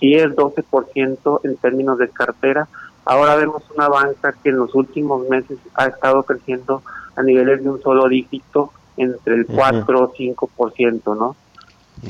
10, 0.00 0.36
12% 0.36 1.40
en 1.44 1.56
términos 1.56 1.98
de 1.98 2.08
cartera. 2.08 2.68
Ahora 3.04 3.36
vemos 3.36 3.62
una 3.74 3.88
banca 3.88 4.34
que 4.42 4.50
en 4.50 4.56
los 4.56 4.74
últimos 4.74 5.28
meses 5.28 5.58
ha 5.74 5.86
estado 5.86 6.22
creciendo 6.22 6.82
a 7.18 7.22
niveles 7.22 7.62
de 7.62 7.70
un 7.70 7.82
solo 7.82 8.08
dígito 8.08 8.72
entre 8.96 9.34
el 9.34 9.46
4 9.46 10.00
o 10.00 10.12
5%, 10.12 11.18
¿no? 11.18 11.36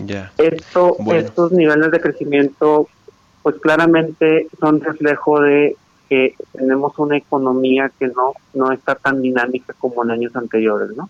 Ya. 0.06 0.32
Esto, 0.36 0.96
Estos 1.12 1.52
niveles 1.52 1.90
de 1.90 2.00
crecimiento, 2.00 2.88
pues 3.42 3.56
claramente 3.56 4.48
son 4.60 4.80
reflejo 4.80 5.40
de 5.40 5.76
que 6.08 6.34
tenemos 6.52 6.98
una 6.98 7.16
economía 7.16 7.90
que 7.98 8.08
no, 8.08 8.32
no 8.54 8.72
está 8.72 8.94
tan 8.94 9.20
dinámica 9.22 9.74
como 9.78 10.04
en 10.04 10.10
años 10.10 10.34
anteriores, 10.36 10.96
¿no? 10.96 11.08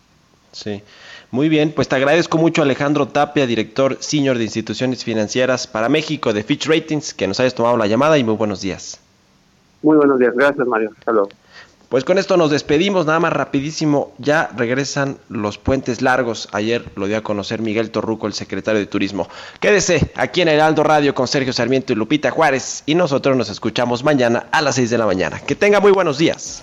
Sí. 0.53 0.83
Muy 1.31 1.49
bien, 1.49 1.73
pues 1.73 1.89
te 1.89 1.97
agradezco 1.97 2.39
mucho 2.39 2.63
Alejandro 2.63 3.07
Tapia, 3.09 3.47
director 3.47 3.99
senior 4.01 4.39
de 4.39 4.45
instituciones 4.45 5.05
financieras 5.05 5.67
para 5.67 5.89
México 5.89 6.33
de 6.33 6.43
Fitch 6.43 6.67
Ratings, 6.67 7.15
que 7.15 7.29
nos 7.29 7.39
hayas 7.39 7.55
tomado 7.55 7.77
la 7.77 7.87
llamada 7.87 8.17
y 8.17 8.25
muy 8.25 8.35
buenos 8.35 8.63
días. 8.63 9.01
Muy 9.83 9.97
buenos 9.97 10.19
días, 10.19 10.35
gracias 10.35 10.67
Mario. 10.67 10.91
Hasta 10.99 11.13
luego. 11.13 11.29
Pues 11.89 12.05
con 12.05 12.19
esto 12.19 12.37
nos 12.37 12.51
despedimos, 12.51 13.07
nada 13.07 13.19
más 13.19 13.33
rapidísimo, 13.33 14.13
ya 14.19 14.51
regresan 14.55 15.17
los 15.31 15.57
puentes 15.57 16.03
largos. 16.03 16.49
Ayer 16.53 16.85
lo 16.97 17.07
dio 17.07 17.17
a 17.17 17.23
conocer 17.23 17.63
Miguel 17.63 17.91
Torruco, 17.91 18.27
el 18.27 18.35
secretario 18.35 18.79
de 18.79 18.87
Turismo. 18.87 19.27
Quédese 19.59 20.13
aquí 20.15 20.43
en 20.43 20.49
Heraldo 20.49 20.83
Radio 20.83 21.15
con 21.15 21.27
Sergio 21.27 21.55
Sarmiento 21.55 21.95
y 21.95 21.97
Lupita 21.97 22.31
Juárez 22.31 22.83
y 22.85 22.95
nosotros 22.95 23.39
nos 23.39 23.49
escuchamos 23.49 24.05
mañana 24.05 24.49
a 24.53 24.61
las 24.61 24.75
6 24.75 24.91
de 24.91 24.99
la 24.99 25.07
mañana. 25.07 25.41
Que 25.41 25.55
tenga 25.55 25.81
muy 25.81 25.93
buenos 25.93 26.19
días. 26.19 26.63